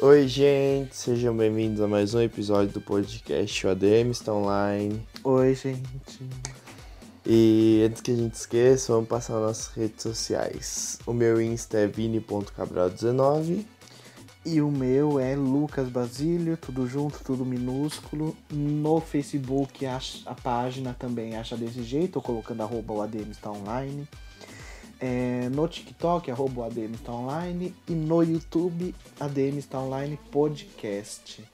Oi, 0.00 0.28
gente, 0.28 0.94
sejam 0.94 1.36
bem-vindos 1.36 1.80
a 1.80 1.88
mais 1.88 2.14
um 2.14 2.20
episódio 2.20 2.72
do 2.72 2.80
podcast 2.80 3.66
O 3.66 3.70
ADM 3.70 4.12
está 4.12 4.32
online. 4.32 5.04
Oi, 5.24 5.56
gente. 5.56 6.20
E 7.26 7.84
antes 7.84 8.00
que 8.00 8.12
a 8.12 8.14
gente 8.14 8.34
esqueça, 8.34 8.92
vamos 8.92 9.08
passar 9.08 9.40
nossas 9.40 9.74
redes 9.74 10.04
sociais. 10.04 11.00
O 11.04 11.12
meu 11.12 11.42
Insta 11.42 11.78
é 11.78 11.88
vini.cabral19. 11.88 13.64
E 14.46 14.62
o 14.62 14.70
meu 14.70 15.18
é 15.18 15.34
Lucas 15.34 15.88
Basílio, 15.88 16.56
tudo 16.56 16.86
junto, 16.86 17.18
tudo 17.24 17.44
minúsculo. 17.44 18.36
No 18.52 19.00
Facebook 19.00 19.84
a, 19.84 19.98
a 20.26 20.34
página 20.36 20.94
também 20.96 21.36
acha 21.36 21.56
desse 21.56 21.82
jeito, 21.82 22.16
ou 22.16 22.22
colocando 22.22 22.62
arroba 22.62 22.94
o 22.94 23.02
ADM 23.02 23.32
está 23.32 23.50
online. 23.50 24.06
É, 25.00 25.48
no 25.50 25.68
TikTok, 25.68 26.30
arroba 26.30 26.66
ADM 26.66 26.94
está 26.94 27.12
online. 27.12 27.74
E 27.88 27.92
no 27.92 28.22
YouTube, 28.22 28.94
ADM 29.20 29.58
está 29.58 29.78
online 29.78 30.18
podcast. 30.30 31.44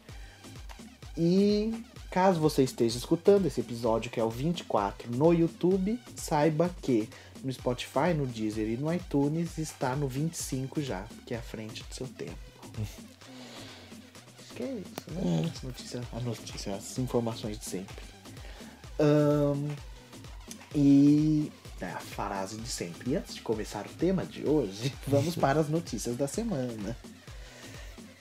E 1.16 1.84
caso 2.10 2.40
você 2.40 2.62
esteja 2.62 2.96
escutando 2.96 3.46
esse 3.46 3.60
episódio, 3.60 4.10
que 4.10 4.20
é 4.20 4.24
o 4.24 4.30
24, 4.30 5.10
no 5.10 5.32
YouTube, 5.32 5.98
saiba 6.16 6.70
que 6.80 7.08
no 7.42 7.52
Spotify, 7.52 8.14
no 8.16 8.26
Deezer 8.26 8.68
e 8.68 8.76
no 8.76 8.92
iTunes 8.92 9.58
está 9.58 9.94
no 9.94 10.08
25 10.08 10.80
já, 10.80 11.04
que 11.26 11.34
é 11.34 11.38
a 11.38 11.42
frente 11.42 11.84
do 11.84 11.94
seu 11.94 12.06
tempo. 12.06 12.38
Que 14.54 14.62
é 14.62 14.72
isso, 14.72 15.10
né? 15.10 15.50
As 15.52 15.62
notícias, 15.62 16.04
as 16.12 16.22
notícias, 16.22 16.74
as 16.74 16.98
informações 16.98 17.58
de 17.58 17.64
sempre. 17.64 18.04
Um, 19.00 19.68
e 20.74 21.50
é 21.84 21.92
a 21.92 22.00
frase 22.00 22.56
de 22.56 22.68
sempre. 22.68 23.12
E 23.12 23.16
antes 23.16 23.34
de 23.34 23.42
começar 23.42 23.86
o 23.86 23.88
tema 23.90 24.24
de 24.24 24.46
hoje, 24.48 24.92
vamos 25.06 25.36
para 25.36 25.60
as 25.60 25.68
notícias 25.68 26.16
da 26.16 26.26
semana. 26.26 26.96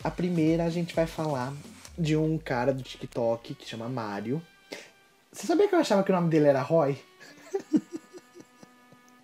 A 0.04 0.12
primeira 0.12 0.66
a 0.66 0.70
gente 0.70 0.94
vai 0.94 1.08
falar 1.08 1.54
de 1.98 2.16
um 2.18 2.38
cara 2.38 2.74
do 2.74 2.84
TikTok 2.84 3.56
que 3.56 3.68
chama 3.68 3.88
Mário. 3.88 4.42
Você 5.32 5.48
sabia 5.48 5.68
que 5.68 5.76
eu 5.76 5.80
achava 5.80 6.04
que 6.04 6.12
o 6.12 6.16
nome 6.16 6.30
dele 6.30 6.48
era 6.48 6.62
Roy? 6.62 6.98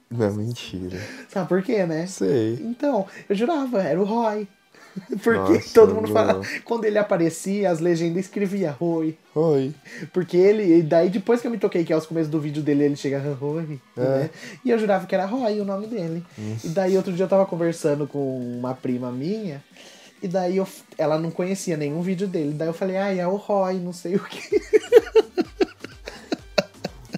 Não, 0.10 0.34
mentira. 0.34 0.98
Sabe 1.28 1.48
por 1.48 1.62
quê, 1.62 1.86
né? 1.86 2.08
Sei. 2.08 2.56
Então, 2.62 3.06
eu 3.28 3.36
jurava, 3.36 3.84
era 3.84 4.02
o 4.02 4.06
Roy. 4.06 4.48
Porque 5.24 5.54
Nossa, 5.54 5.74
todo 5.74 5.96
mundo 5.96 6.08
fala. 6.10 6.42
Quando 6.64 6.86
ele 6.86 6.98
aparecia, 6.98 7.70
as 7.70 7.80
legendas 7.80 8.26
escrevia 8.26 8.72
Roy. 8.72 9.18
Oi. 9.36 9.74
Porque 10.14 10.38
ele. 10.38 10.80
E 10.80 10.82
daí 10.82 11.10
depois 11.10 11.42
que 11.42 11.48
eu 11.48 11.52
me 11.52 11.58
toquei, 11.58 11.84
que 11.84 11.94
é 11.94 11.98
os 11.98 12.06
começos 12.06 12.30
do 12.30 12.40
vídeo 12.40 12.62
dele, 12.62 12.84
ele 12.84 12.96
chega 12.96 13.20
Roy. 13.34 13.80
É. 13.98 14.02
Né? 14.02 14.30
E 14.66 14.70
eu 14.70 14.80
jurava 14.80 15.06
que 15.06 15.16
era 15.16 15.26
Roy 15.26 15.60
o 15.60 15.66
nome 15.66 15.88
dele. 15.88 16.24
E 16.64 16.70
daí 16.70 16.98
outro 16.98 17.14
dia 17.14 17.26
eu 17.26 17.30
tava 17.30 17.46
conversando 17.46 18.08
com 18.08 18.40
uma 18.40 18.74
prima 18.74 19.12
minha. 19.12 19.64
E 20.22 20.28
daí 20.28 20.58
eu, 20.58 20.68
ela 20.98 21.18
não 21.18 21.32
conhecia 21.32 21.78
nenhum 21.78 22.02
vídeo 22.02 22.28
dele. 22.28 22.54
Daí 22.54 22.68
eu 22.68 22.74
falei, 22.74 22.98
ah, 22.98 23.14
é 23.14 23.26
o 23.26 23.38
Roy, 23.38 23.76
não 23.76 23.94
sei 23.94 24.16
o 24.16 24.20
que. 24.20 24.60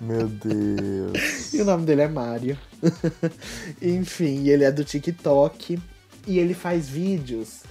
Meu 0.02 0.28
Deus. 0.28 1.54
E 1.54 1.62
o 1.62 1.66
nome 1.66 1.86
dele 1.86 2.02
é 2.02 2.08
Mário. 2.08 2.58
Enfim, 3.82 4.48
ele 4.48 4.64
é 4.64 4.72
do 4.72 4.84
TikTok. 4.84 5.80
E 6.28 6.38
ele 6.40 6.54
faz 6.54 6.88
vídeos. 6.90 7.62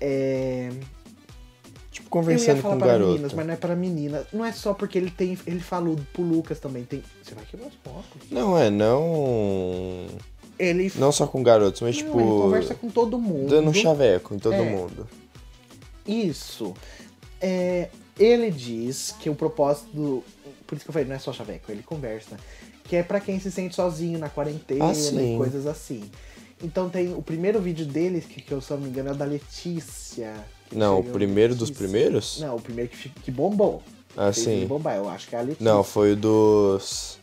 É... 0.00 0.70
Tipo, 1.90 2.08
conversando 2.10 2.62
com 2.62 2.76
para 2.78 2.86
garoto. 2.86 3.10
meninas, 3.12 3.32
mas 3.32 3.46
não 3.46 3.54
é 3.54 3.56
para 3.56 3.74
menina. 3.74 4.26
Não 4.32 4.44
é 4.44 4.52
só 4.52 4.72
porque 4.72 4.96
ele 4.98 5.10
tem. 5.10 5.36
Ele 5.46 5.58
falou 5.60 5.96
pro 6.12 6.22
Lucas 6.22 6.60
também. 6.60 6.84
Tem. 6.84 7.02
Você 7.22 7.34
vai 7.34 7.44
quebrar 7.44 7.66
os 7.68 7.74
copos. 7.82 8.30
Não, 8.30 8.56
é, 8.56 8.70
não. 8.70 10.06
Ele. 10.58 10.92
Não 10.96 11.10
só 11.10 11.26
com 11.26 11.42
garotos, 11.42 11.80
mas 11.80 11.96
Não, 11.96 12.04
tipo. 12.06 12.20
ele 12.20 12.28
conversa 12.28 12.74
com 12.74 12.88
todo 12.90 13.18
mundo. 13.18 13.48
Dando 13.50 13.70
um 13.70 13.74
chaveco 13.74 14.34
em 14.34 14.38
todo 14.38 14.54
É. 14.54 14.62
mundo. 14.70 15.08
Isso. 16.06 16.74
É, 17.40 17.88
ele 18.18 18.50
diz 18.50 19.14
que 19.20 19.28
o 19.28 19.34
propósito. 19.34 19.88
do- 19.92 20.24
Por 20.66 20.74
isso 20.76 20.84
que 20.84 20.90
eu 20.90 20.92
falei, 20.92 21.08
não 21.08 21.16
é 21.16 21.18
só 21.18 21.32
chaveco, 21.32 21.70
ele 21.72 21.82
conversa. 21.82 22.36
Que 22.84 22.96
é 22.96 23.02
pra 23.02 23.20
quem 23.20 23.38
se 23.40 23.50
sente 23.50 23.74
sozinho 23.74 24.18
na 24.18 24.28
quarentena 24.28 24.86
Ah, 24.90 24.92
e 24.92 25.36
coisas 25.36 25.66
assim. 25.66 26.10
Então 26.62 26.88
tem 26.90 27.14
o 27.14 27.22
primeiro 27.22 27.60
vídeo 27.60 27.86
dele, 27.86 28.20
que, 28.20 28.40
que 28.42 28.52
eu 28.52 28.60
se 28.60 28.70
não 28.72 28.78
me 28.80 28.88
engano 28.88 29.10
é 29.10 29.12
o 29.12 29.14
da 29.14 29.24
Letícia. 29.24 30.34
Não, 30.72 30.98
o 31.00 31.04
primeiro 31.04 31.54
dos 31.54 31.70
primeiros? 31.70 32.40
Não, 32.40 32.56
o 32.56 32.60
primeiro 32.60 32.90
que, 32.90 33.08
que 33.08 33.30
bombou. 33.30 33.82
Ah, 34.16 34.32
Fez 34.32 34.44
sim. 34.44 34.66
bombar, 34.66 34.96
eu 34.96 35.08
acho 35.08 35.28
que 35.28 35.36
é 35.36 35.38
a 35.38 35.42
Letícia. 35.42 35.64
Não, 35.64 35.84
foi 35.84 36.12
o 36.12 36.16
dos 36.16 37.18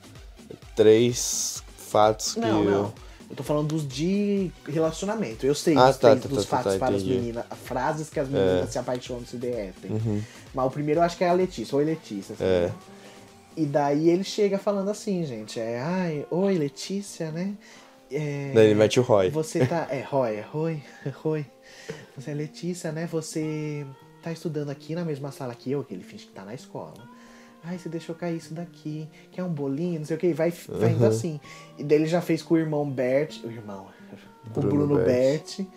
três 0.75 1.61
fatos 1.77 2.33
que. 2.35 2.39
Não, 2.39 2.63
eu- 2.63 2.71
não. 2.71 2.93
Eu 3.27 3.35
tô 3.35 3.41
falando 3.43 3.67
dos 3.69 3.87
de 3.87 4.51
relacionamento. 4.67 5.45
Eu 5.47 5.55
sei 5.55 5.75
Ah, 5.75 5.89
os 5.89 5.97
tá, 5.97 6.09
três 6.11 6.21
tá, 6.21 6.29
dos 6.29 6.45
tá, 6.45 6.57
tá, 6.57 6.63
fatos 6.63 6.73
tá, 6.73 6.79
para 6.85 6.95
as 6.95 7.01
entendi. 7.01 7.17
meninas. 7.19 7.45
Frases 7.63 8.09
que 8.09 8.19
as 8.19 8.29
meninas 8.29 8.67
É. 8.69 8.71
se 8.71 8.77
apaixonam 8.77 9.25
se 9.25 9.35
derretem. 9.35 9.91
Uhum. 9.91 10.21
Mas 10.53 10.65
o 10.67 10.69
primeiro 10.69 10.99
eu 10.99 11.03
acho 11.03 11.17
que 11.17 11.23
é 11.23 11.29
a 11.29 11.33
Letícia. 11.33 11.75
Oi, 11.75 11.83
Letícia. 11.83 12.33
assim, 12.33 12.43
É. 12.43 12.67
né? 12.67 12.73
E 13.57 13.65
daí 13.65 14.09
ele 14.09 14.23
chega 14.23 14.59
falando 14.59 14.89
assim, 14.91 15.25
gente. 15.25 15.59
É, 15.59 15.79
ai, 15.81 16.25
oi, 16.29 16.55
Letícia, 16.57 17.31
né? 17.31 17.53
É, 18.15 18.51
Daí 18.53 18.65
ele 18.67 18.75
mete 18.75 18.99
o 18.99 19.03
Roy. 19.03 19.29
Você 19.29 19.65
tá. 19.65 19.87
É, 19.89 20.01
Roy, 20.01 20.35
é 20.35 20.41
Roy, 20.41 20.81
Roy. 21.21 21.45
Você 22.15 22.31
é 22.31 22.33
Letícia, 22.33 22.91
né? 22.91 23.07
Você 23.11 23.85
tá 24.21 24.31
estudando 24.31 24.69
aqui 24.69 24.95
na 24.95 25.03
mesma 25.03 25.31
sala 25.31 25.53
que 25.53 25.71
eu, 25.71 25.83
que 25.83 25.93
ele 25.93 26.03
finge 26.03 26.25
que 26.25 26.31
tá 26.31 26.43
na 26.45 26.53
escola. 26.53 26.93
Ai, 27.63 27.77
você 27.79 27.89
deixou 27.89 28.13
cair 28.15 28.37
isso 28.37 28.53
daqui. 28.53 29.07
Quer 29.31 29.43
um 29.43 29.49
bolinho? 29.51 29.99
Não 29.99 30.05
sei 30.05 30.15
o 30.15 30.19
que. 30.19 30.33
Vai, 30.33 30.51
vai 30.51 30.91
indo 30.91 31.01
Uhum. 31.03 31.09
assim. 31.09 31.39
E 31.77 31.83
daí 31.83 31.97
ele 31.97 32.07
já 32.07 32.21
fez 32.21 32.41
com 32.43 32.53
o 32.53 32.57
irmão 32.57 32.89
Bert. 32.89 33.43
O 33.43 33.49
irmão. 33.51 33.87
o 34.45 34.49
Bruno 34.59 34.69
Bruno 34.87 34.95
Bert. 35.03 35.57
Bert. 35.57 35.67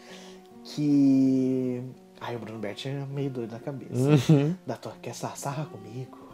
Que. 0.65 1.82
Ai, 2.21 2.37
o 2.37 2.38
Bruno 2.38 2.59
Bert 2.59 2.84
é 2.87 3.04
meio 3.10 3.31
doido 3.31 3.50
da 3.50 3.59
cabeça. 3.59 3.94
Uhum. 3.94 4.54
Da 4.66 4.77
tua, 4.77 4.93
quer 5.00 5.15
sar- 5.15 5.37
sarra 5.37 5.65
comigo? 5.66 6.28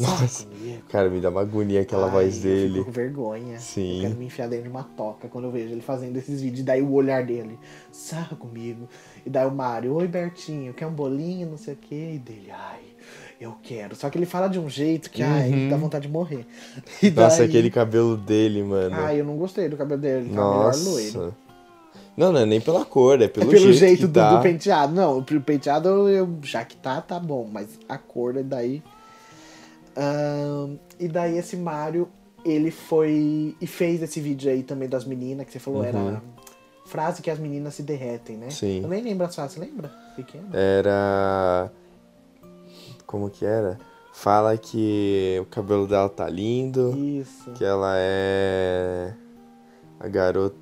Nossa. 0.00 0.46
comigo. 0.46 0.82
Cara, 0.88 1.10
me 1.10 1.20
dá 1.20 1.28
uma 1.30 1.40
agonia 1.42 1.82
aquela 1.82 2.06
Ai, 2.06 2.10
voz 2.10 2.36
Eu 2.36 2.42
dele. 2.42 2.72
fico 2.74 2.84
com 2.86 2.90
vergonha. 2.92 3.58
Sim. 3.58 3.96
Eu 3.96 4.02
quero 4.02 4.14
me 4.16 4.26
enfiar 4.26 4.48
dentro 4.48 4.64
de 4.64 4.70
uma 4.70 4.84
toca 4.84 5.28
quando 5.28 5.44
eu 5.44 5.50
vejo 5.50 5.72
ele 5.72 5.80
fazendo 5.82 6.16
esses 6.16 6.40
vídeos. 6.40 6.60
E 6.60 6.62
daí 6.62 6.80
o 6.82 6.92
olhar 6.92 7.24
dele, 7.24 7.58
sarra 7.90 8.36
comigo. 8.36 8.88
E 9.24 9.30
daí 9.30 9.46
o 9.46 9.50
Mário, 9.50 9.94
oi 9.94 10.06
Bertinho, 10.08 10.72
quer 10.72 10.86
um 10.86 10.92
bolinho, 10.92 11.48
não 11.50 11.58
sei 11.58 11.74
o 11.74 11.76
quê. 11.76 12.12
E 12.14 12.18
dele, 12.18 12.50
ai, 12.50 12.80
eu 13.40 13.54
quero. 13.62 13.94
Só 13.94 14.08
que 14.08 14.16
ele 14.18 14.26
fala 14.26 14.48
de 14.48 14.58
um 14.58 14.68
jeito 14.68 15.10
que, 15.10 15.22
ai, 15.22 15.50
Uhum. 15.50 15.68
dá 15.68 15.76
vontade 15.76 16.06
de 16.06 16.12
morrer. 16.12 16.46
E 17.02 17.10
Nossa, 17.10 17.38
daí- 17.38 17.48
aquele 17.48 17.70
cabelo 17.70 18.16
dele, 18.16 18.62
mano. 18.62 18.94
Ai, 18.98 19.20
eu 19.20 19.24
não 19.24 19.36
gostei 19.36 19.68
do 19.68 19.76
cabelo 19.76 20.00
dele. 20.00 20.26
Tá 20.30 20.30
melhor 20.30 20.74
loiro. 20.76 21.18
Nossa. 21.18 21.36
Não, 22.14 22.30
não 22.30 22.40
é 22.40 22.46
nem 22.46 22.60
pela 22.60 22.84
cor, 22.84 23.20
é 23.22 23.24
É 23.24 23.28
pelo, 23.28 23.46
pelo 23.50 23.72
jeito, 23.72 23.78
jeito 23.78 24.00
que 24.00 24.06
do, 24.06 24.12
tá. 24.20 24.36
do 24.36 24.42
penteado. 24.42 24.94
Não, 24.94 25.18
o 25.18 25.22
penteado, 25.40 26.08
eu, 26.10 26.28
já 26.42 26.62
que 26.64 26.76
tá, 26.76 27.00
tá 27.00 27.18
bom. 27.18 27.48
Mas 27.50 27.68
a 27.88 27.96
cor 27.98 28.36
é 28.36 28.42
daí. 28.42 28.82
E 30.98 31.08
daí 31.08 31.36
esse 31.38 31.56
Mario, 31.56 32.08
ele 32.44 32.70
foi 32.70 33.56
e 33.60 33.66
fez 33.66 34.02
esse 34.02 34.20
vídeo 34.20 34.50
aí 34.50 34.62
também 34.62 34.88
das 34.88 35.04
meninas, 35.04 35.46
que 35.46 35.52
você 35.52 35.58
falou, 35.58 35.80
Uhum. 35.82 35.86
era 35.88 36.22
frase 36.86 37.22
que 37.22 37.30
as 37.30 37.38
meninas 37.38 37.74
se 37.74 37.82
derretem, 37.82 38.36
né? 38.36 38.50
Sim. 38.50 38.82
Eu 38.82 38.88
nem 38.88 39.02
lembro 39.02 39.26
as 39.26 39.34
frases, 39.34 39.56
lembra? 39.56 39.88
Pequeno. 40.16 40.48
Era. 40.52 41.70
Como 43.06 43.30
que 43.30 43.44
era? 43.44 43.78
Fala 44.12 44.56
que 44.58 45.38
o 45.40 45.46
cabelo 45.46 45.86
dela 45.86 46.08
tá 46.08 46.28
lindo, 46.28 46.94
Isso. 46.98 47.50
que 47.52 47.64
ela 47.64 47.94
é 47.96 49.14
a 49.98 50.06
garota 50.08 50.60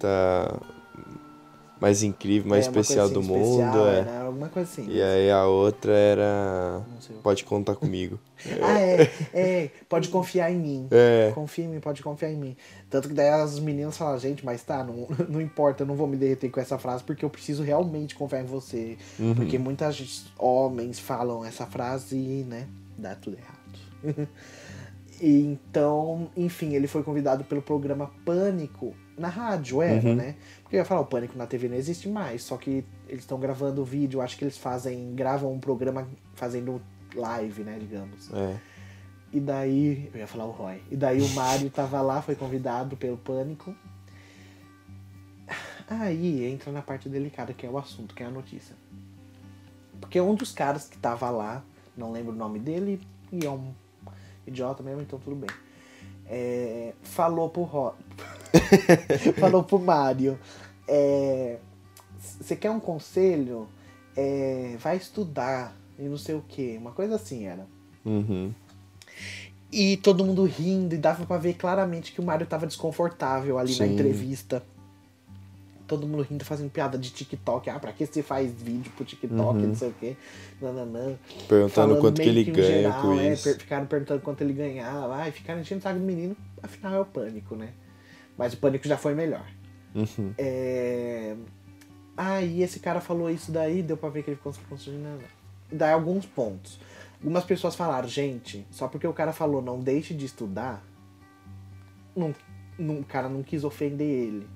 mais 1.80 2.02
incrível, 2.02 2.48
mais 2.50 2.66
É, 2.66 2.68
especial 2.68 3.06
assim, 3.06 3.14
do 3.14 3.20
especial, 3.20 3.46
mundo. 3.46 3.86
É. 3.86 4.02
né? 4.04 4.22
Alguma 4.26 4.48
coisa 4.48 4.70
assim. 4.70 4.86
E 4.88 5.00
aí 5.02 5.30
a 5.30 5.46
outra 5.46 5.92
era. 5.92 6.82
Não 6.92 7.00
sei. 7.00 7.16
Pode 7.22 7.44
contar 7.44 7.74
comigo. 7.74 8.18
Ah, 8.62 8.78
é, 8.80 9.10
é, 9.34 9.70
pode 9.86 10.08
confiar 10.08 10.50
em 10.50 10.56
mim. 10.56 10.88
É. 10.90 11.30
Confia 11.34 11.66
em 11.66 11.68
mim, 11.68 11.78
pode 11.80 12.02
confiar 12.02 12.30
em 12.32 12.36
mim. 12.38 12.56
Tanto 12.88 13.08
que 13.08 13.14
daí 13.14 13.28
as 13.28 13.58
meninas 13.58 13.98
falam, 13.98 14.18
gente, 14.18 14.42
mas 14.46 14.62
tá, 14.62 14.82
não, 14.82 15.06
não 15.28 15.42
importa, 15.42 15.82
eu 15.82 15.86
não 15.86 15.94
vou 15.94 16.06
me 16.06 16.16
derreter 16.16 16.48
com 16.50 16.58
essa 16.58 16.78
frase 16.78 17.04
porque 17.04 17.22
eu 17.22 17.28
preciso 17.28 17.62
realmente 17.62 18.14
confiar 18.14 18.40
em 18.40 18.46
você. 18.46 18.96
Uhum. 19.18 19.34
Porque 19.34 19.58
muitos 19.58 20.24
homens 20.38 20.98
falam 20.98 21.44
essa 21.44 21.66
frase 21.66 22.16
e, 22.16 22.46
né, 22.48 22.66
dá 22.96 23.14
tudo 23.14 23.36
errado. 23.36 24.28
E 25.22 25.42
então, 25.42 26.30
enfim, 26.34 26.74
ele 26.74 26.86
foi 26.86 27.02
convidado 27.02 27.44
pelo 27.44 27.60
programa 27.60 28.10
Pânico 28.24 28.94
na 29.18 29.28
rádio, 29.28 29.82
era, 29.82 30.08
Uhum. 30.08 30.14
né? 30.14 30.34
Eu 30.70 30.78
ia 30.78 30.84
falar, 30.84 31.00
o 31.00 31.06
Pânico 31.06 31.36
na 31.36 31.46
TV 31.46 31.68
não 31.68 31.76
existe 31.76 32.08
mais, 32.08 32.44
só 32.44 32.56
que 32.56 32.84
eles 33.08 33.22
estão 33.22 33.40
gravando 33.40 33.84
vídeo, 33.84 34.20
acho 34.20 34.36
que 34.36 34.44
eles 34.44 34.56
fazem, 34.56 35.14
gravam 35.14 35.52
um 35.52 35.58
programa 35.58 36.06
fazendo 36.34 36.80
live, 37.14 37.64
né, 37.64 37.76
digamos. 37.78 38.32
É. 38.32 38.56
E 39.32 39.40
daí, 39.40 40.10
eu 40.14 40.20
ia 40.20 40.26
falar 40.28 40.44
o 40.44 40.50
Roy. 40.50 40.80
E 40.90 40.96
daí 40.96 41.20
o 41.20 41.28
Mário 41.30 41.68
tava 41.70 42.00
lá, 42.00 42.22
foi 42.22 42.36
convidado 42.36 42.96
pelo 42.96 43.16
Pânico. 43.16 43.74
Aí 45.88 46.44
entra 46.44 46.70
na 46.70 46.82
parte 46.82 47.08
delicada, 47.08 47.52
que 47.52 47.66
é 47.66 47.70
o 47.70 47.76
assunto, 47.76 48.14
que 48.14 48.22
é 48.22 48.26
a 48.26 48.30
notícia. 48.30 48.76
Porque 50.00 50.20
um 50.20 50.36
dos 50.36 50.52
caras 50.52 50.88
que 50.88 50.96
tava 50.96 51.30
lá, 51.30 51.64
não 51.96 52.12
lembro 52.12 52.32
o 52.32 52.36
nome 52.36 52.60
dele, 52.60 53.00
e 53.32 53.44
é 53.44 53.50
um 53.50 53.72
idiota 54.46 54.84
mesmo, 54.84 55.02
então 55.02 55.18
tudo 55.18 55.34
bem. 55.34 55.50
É, 56.30 56.92
falou 57.02 57.50
pro 57.50 57.62
Ro... 57.62 57.94
falou 59.38 59.64
pro 59.64 59.78
Mário. 59.78 60.38
é, 60.86 61.58
Você 62.40 62.54
quer 62.54 62.70
um 62.70 62.80
conselho? 62.80 63.68
é, 64.16 64.76
vai 64.78 64.96
estudar 64.96 65.76
e 65.98 66.02
não 66.02 66.18
sei 66.18 66.34
o 66.34 66.44
que. 66.46 66.76
Uma 66.76 66.92
coisa 66.92 67.14
assim 67.16 67.46
era. 67.46 67.66
Uhum. 68.04 68.52
E 69.72 69.96
todo 69.98 70.24
mundo 70.24 70.44
rindo, 70.44 70.94
e 70.94 70.98
dava 70.98 71.24
pra 71.24 71.38
ver 71.38 71.54
claramente 71.54 72.12
que 72.12 72.20
o 72.20 72.24
Mario 72.24 72.46
tava 72.46 72.66
desconfortável 72.66 73.58
ali 73.58 73.72
na 73.78 73.86
Sim. 73.86 73.94
entrevista. 73.94 74.62
Todo 75.90 76.06
mundo 76.06 76.22
rindo, 76.22 76.44
fazendo 76.44 76.70
piada 76.70 76.96
de 76.96 77.10
TikTok. 77.10 77.68
Ah, 77.68 77.80
pra 77.80 77.92
que 77.92 78.06
você 78.06 78.22
faz 78.22 78.52
vídeo 78.62 78.92
pro 78.94 79.04
TikTok, 79.04 79.40
Uhum. 79.40 79.66
não 79.66 79.74
sei 79.74 79.88
o 79.88 79.92
quê. 79.98 80.16
Nananã. 80.62 81.16
Perguntando 81.48 81.68
Falando 81.70 82.00
quanto 82.00 82.22
que 82.22 82.28
ele 82.28 82.44
ganha 82.44 82.66
geral, 82.82 83.02
com 83.02 83.18
é, 83.18 83.32
isso. 83.32 83.58
ficaram 83.58 83.86
perguntando 83.86 84.20
quanto 84.20 84.40
ele 84.42 84.52
ganhava. 84.52 85.16
Ai, 85.16 85.32
ficaram 85.32 85.60
enchendo 85.60 85.80
o 85.80 85.82
saco 85.82 85.98
do 85.98 86.04
menino. 86.04 86.36
Afinal 86.62 86.94
é 86.94 87.00
o 87.00 87.04
pânico, 87.04 87.56
né? 87.56 87.70
Mas 88.38 88.52
o 88.54 88.58
pânico 88.58 88.86
já 88.86 88.96
foi 88.96 89.14
melhor. 89.16 89.44
Uhum. 89.94 90.32
É... 90.38 91.34
Aí 92.16 92.62
esse 92.62 92.78
cara 92.78 93.00
falou 93.00 93.28
isso 93.28 93.50
daí, 93.50 93.82
deu 93.82 93.96
pra 93.96 94.10
ver 94.10 94.22
que 94.22 94.30
ele 94.30 94.36
ficou 94.36 94.52
constrangido. 94.68 95.04
Daí 95.72 95.92
alguns 95.92 96.24
pontos. 96.24 96.78
Algumas 97.20 97.42
pessoas 97.44 97.74
falaram, 97.74 98.08
gente, 98.08 98.64
só 98.70 98.86
porque 98.86 99.06
o 99.08 99.12
cara 99.12 99.32
falou 99.32 99.60
não 99.60 99.80
deixe 99.80 100.14
de 100.14 100.24
estudar, 100.24 100.82
não, 102.16 102.34
não- 102.78 103.00
o 103.00 103.04
cara 103.04 103.28
não 103.28 103.42
quis 103.42 103.64
ofender 103.64 104.06
ele. 104.06 104.46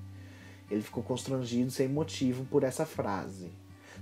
Ele 0.69 0.81
ficou 0.81 1.03
constrangido 1.03 1.69
sem 1.71 1.87
motivo 1.87 2.45
por 2.45 2.63
essa 2.63 2.85
frase. 2.85 3.51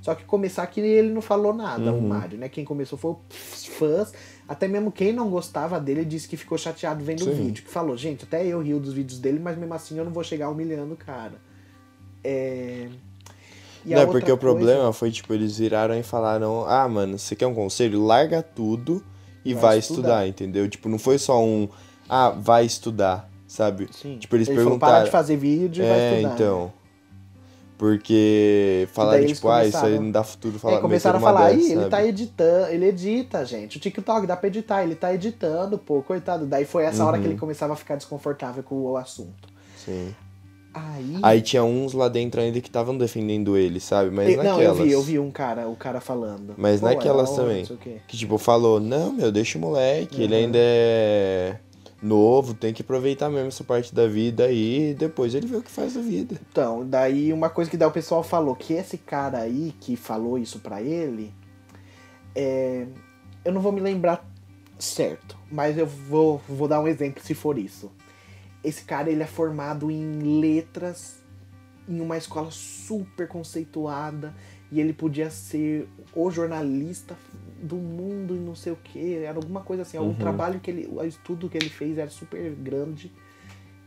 Só 0.01 0.13
que 0.15 0.25
começar 0.25 0.65
que 0.67 0.81
ele 0.81 1.09
não 1.13 1.21
falou 1.21 1.53
nada, 1.53 1.91
o 1.93 1.95
Uhum. 1.95 2.07
Mário, 2.09 2.37
né? 2.37 2.49
Quem 2.49 2.65
começou 2.65 2.97
foi 2.97 3.15
os 3.53 3.65
fãs. 3.67 4.11
Até 4.47 4.67
mesmo 4.67 4.91
quem 4.91 5.13
não 5.13 5.29
gostava 5.29 5.79
dele 5.79 6.03
disse 6.03 6.27
que 6.27 6.35
ficou 6.35 6.57
chateado 6.57 7.03
vendo 7.03 7.21
o 7.21 7.25
Sim. 7.25 7.45
vídeo. 7.45 7.63
Que 7.63 7.69
falou, 7.69 7.95
gente, 7.95 8.25
até 8.25 8.45
eu 8.45 8.61
rio 8.61 8.79
dos 8.79 8.93
vídeos 8.93 9.19
dele, 9.19 9.39
mas 9.39 9.57
mesmo 9.57 9.73
assim 9.73 9.97
eu 9.97 10.03
não 10.03 10.11
vou 10.11 10.23
chegar 10.23 10.49
humilhando 10.49 10.93
o 10.93 10.97
cara. 10.97 11.35
É... 12.23 12.89
E 13.85 13.89
Não, 13.93 14.05
porque 14.05 14.31
o 14.31 14.37
coisa- 14.37 14.37
problema 14.37 14.93
foi, 14.93 15.11
tipo, 15.11 15.33
eles 15.33 15.57
viraram 15.57 15.97
e 15.97 16.03
falaram, 16.03 16.65
ah, 16.65 16.87
mano, 16.87 17.19
você 17.19 17.35
quer 17.35 17.47
um 17.47 17.53
conselho? 17.53 18.01
Larga 18.05 18.41
tudo 18.41 19.03
e 19.43 19.53
Vai 19.53 19.61
vai, 19.61 19.79
estudar. 19.79 19.99
estudar. 19.99 20.27
entendeu? 20.27 20.69
Tipo, 20.69 20.87
não 20.87 20.97
foi 20.97 21.17
só 21.17 21.41
um, 21.43 21.67
ah, 22.07 22.29
vai 22.29 22.65
estudar, 22.65 23.29
sabe? 23.53 23.87
Sim. 23.91 24.17
Tipo, 24.17 24.35
eles 24.35 24.47
Ele 24.47 24.57
falou, 24.57 24.71
perguntaram. 24.71 24.93
para 24.95 25.05
de 25.05 25.11
fazer 25.11 25.37
vídeo 25.37 25.83
e 25.83 25.87
vai 25.87 25.99
é, 25.99 26.13
estudar. 26.15 26.33
então. 26.35 26.73
Porque 27.77 28.87
falaram, 28.93 29.19
eles 29.23 29.37
tipo, 29.37 29.49
ah, 29.49 29.65
isso 29.65 29.77
aí 29.85 29.99
não 29.99 30.11
dá 30.11 30.23
futuro. 30.23 30.57
Falar, 30.59 30.79
começaram 30.79 31.17
a 31.17 31.21
falar, 31.21 31.51
dessa, 31.53 31.71
ele 31.73 31.85
tá 31.89 32.05
editando, 32.05 32.67
ele 32.71 32.85
edita, 32.85 33.43
gente. 33.45 33.77
O 33.77 33.79
TikTok 33.79 34.25
dá 34.25 34.37
pra 34.37 34.47
editar, 34.47 34.83
ele 34.83 34.95
tá 34.95 35.13
editando, 35.13 35.77
pô, 35.77 36.01
coitado. 36.01 36.45
Daí 36.45 36.65
foi 36.65 36.83
essa 36.83 37.03
hora 37.03 37.17
que 37.17 37.25
Uhum. 37.25 37.31
ele 37.31 37.39
começava 37.39 37.73
a 37.73 37.75
ficar 37.75 37.95
desconfortável 37.95 38.63
com 38.63 38.75
o 38.75 38.95
assunto. 38.95 39.49
Sim. 39.75 40.15
Aí. 40.73 41.17
Aí 41.21 41.41
tinha 41.41 41.63
uns 41.63 41.93
lá 41.93 42.07
dentro 42.07 42.39
ainda 42.41 42.59
que 42.61 42.67
estavam 42.69 42.97
defendendo 42.97 43.57
ele, 43.57 43.79
sabe? 43.79 44.09
Mas 44.11 44.29
Eu- 44.29 44.37
naquelas. 44.37 44.57
não, 44.57 44.63
eu 44.63 44.75
vi, 44.75 44.91
eu 44.91 45.01
vi 45.01 45.19
um 45.19 45.29
cara, 45.29 45.67
o 45.67 45.75
cara 45.75 45.99
falando. 45.99 46.53
Mas 46.57 46.79
Pô, 46.79 46.87
naquelas 46.87 47.29
é 47.29 47.33
hora, 47.33 47.41
também. 47.43 47.65
Que 48.07 48.15
tipo, 48.17 48.37
falou, 48.37 48.79
não, 48.79 49.11
meu, 49.13 49.31
deixa 49.31 49.57
o 49.57 49.61
moleque, 49.61 50.21
ele 50.23 50.33
Uhum. 50.35 50.41
ainda 50.45 50.57
é 50.59 51.55
novo, 52.03 52.53
tem 52.53 52.73
que 52.73 52.81
aproveitar 52.81 53.29
mesmo 53.29 53.47
essa 53.47 53.63
parte 53.63 53.93
da 53.95 54.07
vida 54.07 54.51
e 54.51 54.93
depois 54.93 55.33
ele 55.33 55.47
vê 55.47 55.55
o 55.55 55.63
que 55.63 55.71
faz 55.71 55.93
da 55.93 56.01
vida. 56.01 56.39
Então, 56.51 56.85
daí 56.87 57.31
uma 57.31 57.49
coisa 57.49 57.71
que 57.71 57.77
daí 57.77 57.87
o 57.87 57.91
pessoal 57.91 58.23
falou, 58.23 58.55
que 58.55 58.73
esse 58.73 58.97
cara 58.97 59.39
aí 59.39 59.73
que 59.79 59.95
falou 59.95 60.37
isso 60.37 60.59
pra 60.59 60.81
ele, 60.81 61.33
é, 62.35 62.85
eu 63.45 63.53
não 63.53 63.61
vou 63.61 63.71
me 63.71 63.79
lembrar 63.79 64.27
certo, 64.77 65.37
mas 65.51 65.77
eu 65.77 65.87
vou, 65.87 66.41
vou 66.47 66.67
dar 66.67 66.81
um 66.81 66.87
exemplo 66.87 67.23
se 67.23 67.33
for 67.33 67.57
isso. 67.57 67.91
Esse 68.63 68.83
cara, 68.83 69.09
ele 69.09 69.23
é 69.23 69.27
formado 69.27 69.91
em 69.91 70.39
letras, 70.39 71.17
em 71.87 71.99
uma 71.99 72.17
escola 72.17 72.49
super 72.51 73.27
conceituada, 73.27 74.33
e 74.73 74.79
ele 74.81 74.91
podia 74.91 75.29
ser 75.29 75.87
o 76.15 76.31
jornalista 76.31 77.15
do 77.61 77.75
mundo 77.75 78.35
e 78.35 78.39
não 78.39 78.55
sei 78.55 78.73
o 78.73 78.75
que, 78.75 79.17
era 79.17 79.37
alguma 79.37 79.61
coisa 79.61 79.83
assim, 79.83 79.97
o 79.97 80.01
Uhum. 80.01 80.13
trabalho 80.15 80.59
que 80.59 80.71
ele, 80.71 80.87
o 80.91 81.01
estudo 81.03 81.47
que 81.47 81.57
ele 81.57 81.69
fez 81.69 81.97
era 81.97 82.09
super 82.09 82.51
grande, 82.55 83.11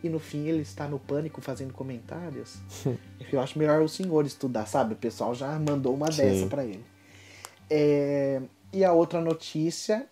e 0.02 0.08
no 0.08 0.18
fim 0.20 0.46
ele 0.46 0.62
está 0.62 0.86
no 0.86 0.98
pânico 0.98 1.40
fazendo 1.40 1.72
comentários. 1.74 2.58
Eu 3.32 3.40
acho 3.40 3.58
melhor 3.58 3.82
o 3.82 3.88
senhor 3.88 4.24
estudar, 4.24 4.66
sabe? 4.66 4.94
O 4.94 4.96
pessoal 4.96 5.34
já 5.34 5.58
mandou 5.58 5.92
uma 5.94 6.10
Sim. 6.12 6.22
dessa 6.22 6.46
pra 6.46 6.64
ele. 6.64 6.84
É, 7.68 8.40
E 8.72 8.84
a 8.84 8.92
outra 8.92 9.20
notícia 9.20 10.06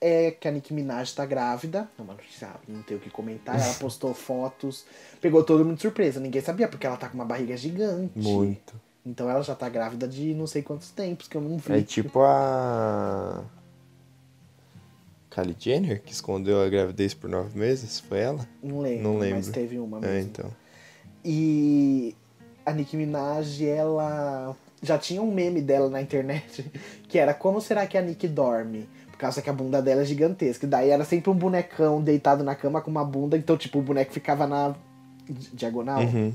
é 0.00 0.30
que 0.30 0.46
a 0.46 0.50
Nicki 0.50 0.74
Minaj 0.74 1.12
tá 1.14 1.24
grávida. 1.24 1.88
É 1.98 2.02
uma 2.02 2.12
notícia, 2.14 2.50
não 2.68 2.82
tem 2.82 2.96
o 2.96 3.00
que 3.00 3.10
comentar. 3.10 3.58
Ela 3.60 3.74
postou 3.80 4.12
fotos, 4.12 4.84
pegou 5.20 5.42
todo 5.42 5.64
mundo 5.64 5.76
de 5.76 5.82
surpresa. 5.82 6.20
Ninguém 6.20 6.42
sabia, 6.42 6.68
porque 6.68 6.86
ela 6.86 6.96
tá 6.96 7.08
com 7.08 7.14
uma 7.14 7.24
barriga 7.24 7.56
gigante. 7.56 8.18
Muito. 8.18 8.74
Então 9.08 9.28
ela 9.30 9.42
já 9.42 9.54
tá 9.54 9.68
grávida 9.68 10.06
de 10.06 10.34
não 10.34 10.46
sei 10.46 10.60
quantos 10.62 10.90
tempos, 10.90 11.26
que 11.28 11.36
eu 11.36 11.40
não 11.40 11.56
vi. 11.56 11.72
É 11.72 11.82
tipo 11.82 12.20
a. 12.20 13.42
Kylie 15.30 15.56
Jenner, 15.58 16.02
que 16.02 16.12
escondeu 16.12 16.62
a 16.62 16.68
gravidez 16.68 17.14
por 17.14 17.28
nove 17.30 17.56
meses? 17.58 18.00
Foi 18.00 18.18
ela? 18.18 18.46
Não 18.62 18.80
lembro, 18.80 19.02
Não 19.04 19.14
mas 19.14 19.22
lembro. 19.46 19.52
teve 19.52 19.78
uma 19.78 20.00
mesmo. 20.00 20.14
É, 20.14 20.20
então. 20.20 20.50
E 21.24 22.14
a 22.64 22.72
Nicki 22.72 22.96
Minaj, 22.96 23.62
ela 23.64 24.56
já 24.82 24.96
tinha 24.98 25.20
um 25.22 25.32
meme 25.32 25.60
dela 25.60 25.88
na 25.88 26.00
internet 26.00 26.64
que 27.08 27.18
era 27.18 27.34
como 27.34 27.60
será 27.60 27.86
que 27.86 27.96
a 27.96 28.02
Nicki 28.02 28.26
dorme? 28.28 28.88
Por 29.10 29.18
causa 29.18 29.42
que 29.42 29.50
a 29.50 29.52
bunda 29.52 29.82
dela 29.82 30.02
é 30.02 30.04
gigantesca. 30.04 30.64
E 30.66 30.68
daí 30.68 30.90
era 30.90 31.04
sempre 31.04 31.30
um 31.30 31.34
bonecão 31.34 32.00
deitado 32.02 32.42
na 32.44 32.54
cama 32.54 32.80
com 32.80 32.90
uma 32.90 33.04
bunda, 33.04 33.36
então 33.36 33.56
tipo 33.56 33.78
o 33.78 33.82
boneco 33.82 34.12
ficava 34.12 34.46
na 34.46 34.74
di- 35.28 35.50
diagonal. 35.54 36.00
Uhum. 36.02 36.32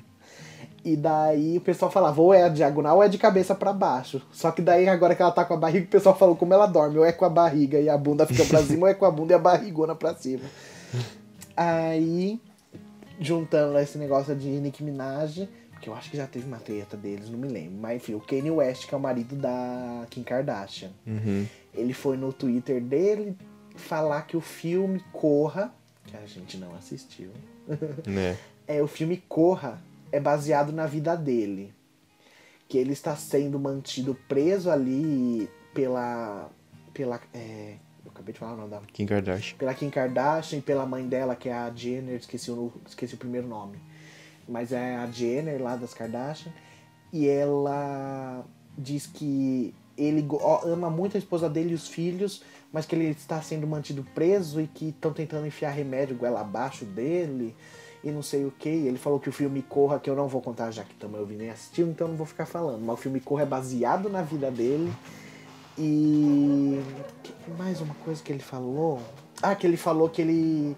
E 0.85 0.97
daí 0.97 1.57
o 1.57 1.61
pessoal 1.61 1.89
falava, 1.89 2.21
ou 2.21 2.33
é 2.33 2.43
a 2.43 2.49
diagonal 2.49 2.97
ou 2.97 3.03
é 3.03 3.07
de 3.07 3.17
cabeça 3.17 3.55
pra 3.55 3.71
baixo. 3.71 4.21
Só 4.31 4.51
que 4.51 4.61
daí 4.61 4.89
agora 4.89 5.15
que 5.15 5.21
ela 5.21 5.31
tá 5.31 5.45
com 5.45 5.53
a 5.53 5.57
barriga, 5.57 5.85
o 5.85 5.89
pessoal 5.89 6.17
falou 6.17 6.35
como 6.35 6.53
ela 6.53 6.65
dorme, 6.65 6.97
ou 6.97 7.05
é 7.05 7.13
com 7.13 7.23
a 7.23 7.29
barriga 7.29 7.79
e 7.79 7.89
a 7.89 7.97
bunda 7.97 8.25
fica 8.25 8.43
pra 8.45 8.61
cima, 8.61 8.81
ou 8.81 8.87
é 8.87 8.93
com 8.93 9.05
a 9.05 9.11
bunda 9.11 9.33
e 9.33 9.35
a 9.35 9.39
barrigona 9.39 9.95
pra 9.95 10.13
cima. 10.13 10.43
Aí, 11.55 12.39
juntando 13.17 13.77
esse 13.79 13.97
negócio 13.97 14.35
de 14.35 14.49
Nicki 14.49 14.83
Minaj, 14.83 15.47
que 15.79 15.89
eu 15.89 15.95
acho 15.95 16.11
que 16.11 16.17
já 16.17 16.27
teve 16.27 16.47
uma 16.47 16.59
treta 16.59 16.97
deles, 16.97 17.29
não 17.29 17.39
me 17.39 17.47
lembro. 17.47 17.77
Mas 17.79 17.97
enfim, 17.97 18.15
o 18.15 18.19
Kanye 18.19 18.51
West, 18.51 18.87
que 18.87 18.93
é 18.93 18.97
o 18.97 19.01
marido 19.01 19.35
da 19.35 20.05
Kim 20.09 20.23
Kardashian. 20.23 20.91
Uhum. 21.07 21.45
Ele 21.73 21.93
foi 21.93 22.17
no 22.17 22.33
Twitter 22.33 22.81
dele 22.81 23.37
falar 23.75 24.23
que 24.23 24.35
o 24.35 24.41
filme 24.41 25.01
Corra, 25.13 25.73
que 26.05 26.17
a 26.17 26.25
gente 26.25 26.57
não 26.57 26.75
assistiu, 26.75 27.29
Né? 28.05 28.37
é 28.67 28.81
o 28.81 28.87
filme 28.87 29.23
Corra 29.29 29.81
é 30.13 30.19
baseado 30.19 30.71
na 30.71 30.85
vida 30.85 31.17
dele. 31.17 31.73
Que 32.69 32.77
ele 32.77 32.93
está 32.93 33.15
sendo 33.15 33.59
mantido 33.59 34.15
preso 34.29 34.69
ali 34.69 35.49
pela. 35.73 36.49
pela. 36.93 37.19
é, 37.33 37.77
eu 38.05 38.11
acabei 38.11 38.31
de 38.31 38.39
falar 38.39 38.53
o 38.53 38.57
nome 38.57 38.69
da. 38.69 38.81
Kim 38.93 39.07
Kardashian. 39.07 39.57
Pela 39.57 39.73
Kim 39.73 39.89
Kardashian 39.89 40.59
e 40.59 40.61
pela 40.61 40.85
mãe 40.85 41.07
dela, 41.07 41.35
que 41.35 41.49
é 41.49 41.53
a 41.53 41.69
Jenner, 41.75 42.15
esqueci 42.15 42.51
o, 42.51 42.71
esqueci 42.87 43.15
o 43.15 43.17
primeiro 43.17 43.47
nome. 43.47 43.79
Mas 44.47 44.71
é 44.71 44.95
a 44.95 45.07
Jenner 45.07 45.61
lá 45.61 45.75
das 45.75 45.95
Kardashian. 45.95 46.53
E 47.11 47.27
ela 47.27 48.45
diz 48.77 49.07
que 49.07 49.73
ele 49.97 50.25
ama 50.63 50.89
muito 50.89 51.17
a 51.17 51.19
esposa 51.19 51.49
dele 51.49 51.71
e 51.71 51.75
os 51.75 51.87
filhos, 51.87 52.43
mas 52.71 52.85
que 52.85 52.95
ele 52.95 53.09
está 53.09 53.41
sendo 53.41 53.67
mantido 53.67 54.05
preso 54.15 54.61
e 54.61 54.67
que 54.67 54.89
estão 54.89 55.11
tentando 55.11 55.45
enfiar 55.47 55.71
remédio 55.71 56.15
goela 56.15 56.41
abaixo 56.41 56.85
dele 56.85 57.55
e 58.03 58.11
não 58.11 58.21
sei 58.21 58.45
o 58.45 58.51
que. 58.51 58.69
Ele 58.69 58.97
falou 58.97 59.19
que 59.19 59.29
o 59.29 59.31
filme 59.31 59.61
Corra, 59.61 59.99
que 59.99 60.09
eu 60.09 60.15
não 60.15 60.27
vou 60.27 60.41
contar 60.41 60.71
já 60.71 60.83
que 60.83 60.93
também 60.95 61.19
eu 61.21 61.25
vi 61.25 61.35
nem 61.35 61.49
assistiu, 61.49 61.87
então 61.87 62.07
não 62.07 62.15
vou 62.15 62.25
ficar 62.25 62.45
falando. 62.45 62.81
Mas 62.83 62.93
o 62.95 63.01
filme 63.01 63.19
Corra 63.19 63.43
é 63.43 63.45
baseado 63.45 64.09
na 64.09 64.21
vida 64.21 64.51
dele. 64.51 64.91
E. 65.77 66.79
que- 67.23 67.33
Mais 67.57 67.81
uma 67.81 67.93
coisa 67.95 68.21
que 68.21 68.31
ele 68.31 68.43
falou. 68.43 68.99
Ah, 69.41 69.55
que 69.55 69.65
ele 69.65 69.77
falou 69.77 70.09
que 70.09 70.21
ele 70.21 70.77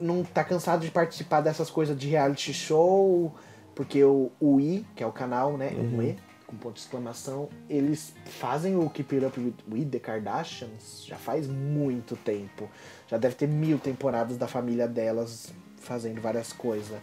não 0.00 0.24
tá 0.24 0.42
cansado 0.42 0.84
de 0.84 0.90
participar 0.90 1.40
dessas 1.40 1.70
coisas 1.70 1.96
de 1.96 2.08
reality 2.08 2.52
show, 2.52 3.32
porque 3.74 4.02
o, 4.02 4.30
o 4.40 4.58
I, 4.60 4.84
que 4.96 5.02
é 5.02 5.06
o 5.06 5.12
canal, 5.12 5.56
né? 5.56 5.70
Um 5.76 6.02
E, 6.02 6.16
com 6.46 6.56
ponto 6.56 6.74
de 6.74 6.80
exclamação, 6.80 7.48
eles 7.68 8.12
fazem 8.26 8.76
o 8.76 8.88
Keep 8.90 9.14
It 9.16 9.26
Up 9.26 9.54
with 9.70 9.84
the 9.86 9.98
Kardashians 9.98 11.04
já 11.06 11.16
faz 11.16 11.46
muito 11.46 12.16
tempo. 12.16 12.68
Já 13.06 13.18
deve 13.18 13.34
ter 13.34 13.46
mil 13.46 13.78
temporadas 13.78 14.36
da 14.36 14.48
família 14.48 14.88
delas 14.88 15.52
fazendo 15.84 16.20
várias 16.20 16.52
coisas. 16.52 16.98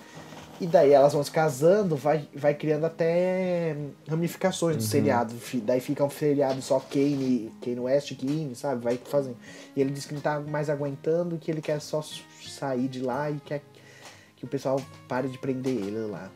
E 0.60 0.68
daí 0.68 0.92
elas 0.92 1.14
vão 1.14 1.24
se 1.24 1.32
casando, 1.32 1.96
vai, 1.96 2.28
vai 2.36 2.54
criando 2.54 2.86
até 2.86 3.76
ramificações 4.08 4.78
do 4.78 4.84
seriado. 4.84 5.34
Fi- 5.34 5.60
Daí 5.60 5.80
fica 5.80 6.04
um 6.04 6.10
seriado 6.10 6.62
só 6.62 6.80
Kane, 6.80 7.52
Kane 7.64 7.80
West, 7.80 8.16
Kane, 8.16 8.54
sabe? 8.54 8.84
Vai 8.84 8.96
fazendo. 8.98 9.38
E 9.76 9.82
ele 9.82 9.90
disse 9.92 10.08
que 10.08 10.14
não 10.14 10.22
tá 10.22 10.40
mais 10.40 10.70
aguentando, 10.70 11.38
que 11.40 11.50
ele 11.50 11.62
quer 11.62 11.82
só 11.82 12.04
sair 12.48 12.88
de 12.88 13.02
lá 13.02 13.32
e 13.32 13.40
quer 13.40 13.64
que 14.36 14.46
o 14.46 14.48
pessoal 14.48 14.80
pare 15.08 15.28
de 15.30 15.38
prender 15.40 15.74
ele 15.76 15.98
lá. 16.12 16.30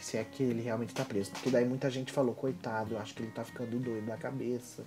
Se, 0.00 0.16
é 0.16 0.24
que 0.24 0.42
ele 0.42 0.62
realmente 0.62 0.92
tá 0.92 1.04
preso. 1.04 1.30
Porque 1.30 1.50
daí 1.50 1.64
muita 1.64 1.88
gente 1.88 2.10
falou, 2.10 2.34
coitado, 2.34 2.94
eu 2.94 2.98
acho 2.98 3.14
que 3.14 3.22
ele 3.22 3.30
tá 3.30 3.44
ficando 3.44 3.78
doido 3.78 4.06
da 4.06 4.16
cabeça, 4.16 4.82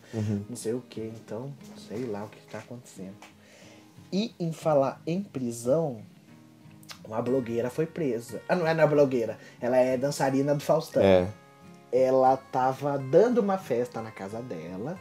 não 0.50 0.58
sei 0.58 0.74
o 0.74 0.84
que. 0.90 1.00
Então, 1.00 1.54
sei 1.88 2.04
lá 2.04 2.26
o 2.26 2.28
que 2.28 2.42
tá 2.52 2.58
acontecendo. 2.60 3.16
E 4.12 4.36
em 4.38 4.52
falar 4.52 5.02
em 5.08 5.24
prisão, 5.24 6.02
uma 7.08 7.22
blogueira 7.22 7.70
foi 7.70 7.86
presa. 7.86 8.42
Ah, 8.48 8.56
não 8.56 8.66
é 8.68 8.74
na 8.74 8.88
blogueira. 8.88 9.38
Ela 9.60 9.78
é 9.78 9.98
dançarina 9.98 10.54
do 10.56 10.62
Faustão. 10.62 11.02
É. 11.04 11.28
ela 11.92 12.36
tava 12.38 12.98
dando 12.98 13.40
uma 13.40 13.58
festa 13.58 14.02
na 14.02 14.12
casa 14.12 14.42
dela. 14.42 14.98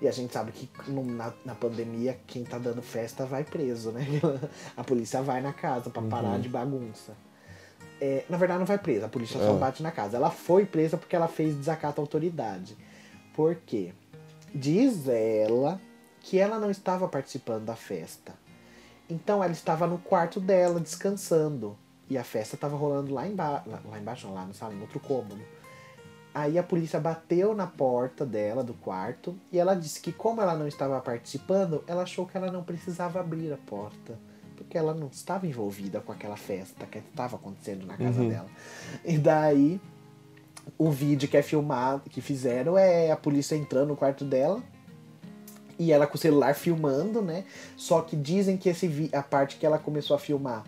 E 0.00 0.06
a 0.06 0.12
gente 0.12 0.32
sabe 0.32 0.52
que 0.52 0.68
na, 0.88 1.32
na 1.44 1.54
pandemia, 1.56 2.16
quem 2.26 2.44
tá 2.44 2.56
dando 2.56 2.80
festa 2.80 3.24
vai 3.26 3.42
preso, 3.42 3.90
né? 3.90 4.06
A 4.76 4.84
polícia 4.84 5.20
vai 5.22 5.40
na 5.40 5.52
casa 5.52 5.90
pra 5.90 6.00
parar 6.02 6.38
de 6.38 6.48
bagunça. 6.48 7.14
É, 8.00 8.24
na 8.28 8.36
verdade, 8.36 8.60
não 8.60 8.66
vai 8.66 8.78
presa, 8.78 9.06
a 9.06 9.08
polícia 9.08 9.40
só 9.40 9.56
É. 9.56 9.58
bate 9.58 9.82
na 9.82 9.90
casa. 9.90 10.16
Ela 10.16 10.30
foi 10.30 10.64
presa 10.64 10.96
porque 10.96 11.16
ela 11.16 11.26
fez 11.26 11.56
desacato 11.56 12.00
à 12.00 12.02
autoridade. 12.04 12.76
Por 13.34 13.56
quê? 13.56 13.92
Diz 14.54 15.08
ela 15.08 15.80
que 16.20 16.38
ela 16.38 16.60
não 16.60 16.70
estava 16.70 17.08
participando 17.08 17.64
da 17.64 17.74
festa. 17.74 18.32
Então 19.08 19.42
ela 19.42 19.52
estava 19.52 19.86
no 19.86 19.98
quarto 19.98 20.40
dela, 20.40 20.80
descansando. 20.80 21.76
E 22.10 22.16
a 22.16 22.24
festa 22.24 22.54
estava 22.54 22.76
rolando 22.76 23.12
lá, 23.12 23.26
emba 23.26 23.62
lá, 23.66 23.98
embaixo, 23.98 24.26
não, 24.26 24.34
lá 24.34 24.44
no 24.44 24.54
salão, 24.54 24.76
no 24.76 24.82
outro 24.82 24.98
cômodo. 25.00 25.40
Aí 26.34 26.58
a 26.58 26.62
polícia 26.62 27.00
bateu 27.00 27.54
na 27.54 27.66
porta 27.66 28.24
dela, 28.24 28.62
do 28.62 28.74
quarto, 28.74 29.36
e 29.50 29.58
ela 29.58 29.74
disse 29.74 30.00
que 30.00 30.12
como 30.12 30.40
ela 30.40 30.54
não 30.54 30.68
estava 30.68 31.00
participando, 31.00 31.82
ela 31.86 32.02
achou 32.02 32.26
que 32.26 32.36
ela 32.36 32.50
não 32.50 32.62
precisava 32.62 33.20
abrir 33.20 33.52
a 33.52 33.56
porta. 33.56 34.18
Porque 34.56 34.76
ela 34.76 34.94
não 34.94 35.08
estava 35.08 35.46
envolvida 35.46 36.00
com 36.00 36.12
aquela 36.12 36.36
festa 36.36 36.86
que 36.86 36.98
estava 36.98 37.36
acontecendo 37.36 37.86
na 37.86 37.96
casa 37.96 38.22
dela. 38.24 38.46
E 39.04 39.16
daí, 39.16 39.80
o 40.76 40.90
vídeo 40.90 41.28
que 41.28 41.36
é 41.36 41.42
filmado, 41.42 42.10
que 42.10 42.20
fizeram 42.20 42.76
é 42.76 43.10
a 43.10 43.16
polícia 43.16 43.54
entrando 43.54 43.88
no 43.88 43.96
quarto 43.96 44.24
dela, 44.24 44.62
e 45.78 45.92
ela 45.92 46.06
com 46.06 46.16
o 46.16 46.18
celular 46.18 46.54
filmando, 46.54 47.22
né? 47.22 47.44
Só 47.76 48.00
que 48.02 48.16
dizem 48.16 48.56
que 48.56 48.68
esse 48.68 48.88
vi- 48.88 49.10
a 49.12 49.22
parte 49.22 49.56
que 49.56 49.64
ela 49.66 49.78
começou 49.78 50.16
a 50.16 50.18
filmar 50.18 50.64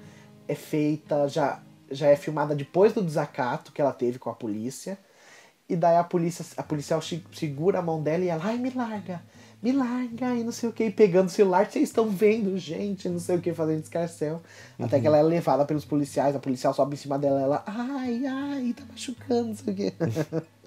é 0.48 0.54
feita 0.54 1.28
já 1.28 1.60
já 1.92 2.06
é 2.06 2.14
filmada 2.14 2.54
depois 2.54 2.92
do 2.92 3.02
desacato 3.02 3.72
que 3.72 3.80
ela 3.80 3.92
teve 3.92 4.16
com 4.18 4.30
a 4.30 4.34
polícia. 4.34 4.96
E 5.68 5.74
daí 5.76 5.96
a 5.96 6.04
polícia 6.04 6.44
a 6.56 6.62
policial 6.62 7.00
segura 7.32 7.78
a 7.80 7.82
mão 7.82 8.00
dela 8.02 8.24
e 8.24 8.28
ela, 8.28 8.42
ai, 8.44 8.56
me 8.58 8.70
larga. 8.70 9.20
Me 9.62 9.72
larga 9.72 10.34
e 10.34 10.42
não 10.42 10.52
sei 10.52 10.68
o 10.68 10.72
que, 10.72 10.88
pegando 10.90 11.26
o 11.28 11.30
celular, 11.30 11.66
vocês 11.70 11.88
estão 11.88 12.08
vendo, 12.08 12.56
gente, 12.56 13.08
não 13.08 13.18
sei 13.20 13.36
o 13.36 13.40
que, 13.40 13.52
fazendo 13.52 13.82
escarcel. 13.82 14.40
Até 14.78 14.98
que 15.00 15.06
ela 15.06 15.18
é 15.18 15.22
levada 15.22 15.64
pelos 15.66 15.84
policiais, 15.84 16.34
a 16.34 16.38
policial 16.38 16.72
sobe 16.72 16.94
em 16.94 16.98
cima 16.98 17.18
dela, 17.18 17.40
ela, 17.40 17.62
ai, 17.66 18.24
ai, 18.26 18.72
tá 18.76 18.84
machucando, 18.88 19.48
não 19.48 19.54
sei 19.56 19.72
o 19.72 19.76
que. 19.76 19.92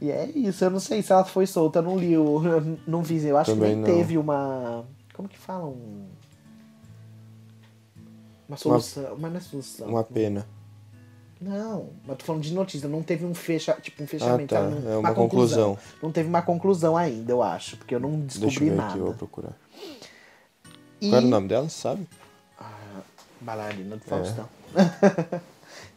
e 0.00 0.10
é 0.10 0.26
isso, 0.34 0.64
eu 0.64 0.70
não 0.70 0.80
sei 0.80 1.02
se 1.02 1.12
ela 1.12 1.24
foi 1.24 1.46
solta, 1.46 1.78
eu 1.80 1.82
não 1.82 1.98
li, 1.98 2.14
não 2.86 3.02
vi, 3.02 3.24
eu 3.26 3.36
acho 3.36 3.52
Também 3.54 3.70
que 3.70 3.76
nem 3.76 3.84
não. 3.84 3.98
teve 4.00 4.18
uma. 4.18 4.84
Como 5.14 5.28
que 5.28 5.38
fala? 5.38 5.66
Um, 5.66 6.06
uma 8.48 8.56
solução, 8.56 9.16
mas 9.18 9.30
não 9.30 9.38
é 9.38 9.40
solução. 9.40 9.88
Uma 9.88 10.04
pena. 10.04 10.46
Não, 11.40 11.90
mas 12.06 12.18
tô 12.18 12.24
falando 12.24 12.42
de 12.42 12.54
notícia, 12.54 12.88
não 12.88 13.02
teve 13.02 13.24
um 13.24 13.34
fecha, 13.34 13.72
tipo 13.80 14.00
um 14.02 14.06
fechamento, 14.06 14.54
Ah, 14.54 14.70
tá. 14.70 14.90
É 14.90 14.96
uma 14.96 15.12
conclusão. 15.14 15.76
Não 16.00 16.12
teve 16.12 16.28
uma 16.28 16.42
conclusão 16.42 16.96
ainda, 16.96 17.32
eu 17.32 17.42
acho, 17.42 17.76
porque 17.76 17.94
eu 17.94 18.00
não 18.00 18.20
descobri 18.20 18.48
Deixa 18.50 18.64
eu 18.64 18.70
ver 18.70 18.76
nada. 18.76 18.90
aqui, 18.90 18.98
eu 19.00 19.04
vou 19.06 19.14
procurar. 19.14 19.52
E... 21.00 21.08
Qual 21.08 21.16
era 21.16 21.26
o 21.26 21.28
nome 21.28 21.48
dela, 21.48 21.68
sabe? 21.68 22.06
Ah, 22.60 23.00
bailarina 23.40 23.96
É. 23.96 23.98
do 23.98 24.04
Faustão. 24.04 24.48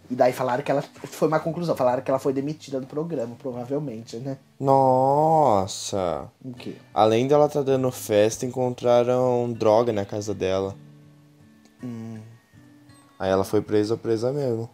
e 0.09 0.15
daí 0.15 0.31
falaram 0.31 0.63
que 0.63 0.71
ela 0.71 0.81
foi 0.81 1.27
uma 1.27 1.39
conclusão, 1.39 1.75
falaram 1.75 2.03
que 2.03 2.11
ela 2.11 2.19
foi 2.19 2.31
demitida 2.31 2.79
do 2.79 2.85
programa, 2.85 3.35
provavelmente, 3.35 4.17
né? 4.17 4.37
Nossa! 4.59 6.29
O 6.43 6.53
quê? 6.53 6.75
Além 6.93 7.27
dela 7.27 7.49
tá 7.49 7.61
dando 7.61 7.91
festa, 7.91 8.45
encontraram 8.45 9.51
droga 9.51 9.91
na 9.91 10.05
casa 10.05 10.33
dela. 10.33 10.75
Hum. 11.83 12.19
Aí 13.17 13.31
ela 13.31 13.43
foi 13.43 13.61
presa, 13.61 13.97
presa 13.97 14.31
mesmo. 14.31 14.69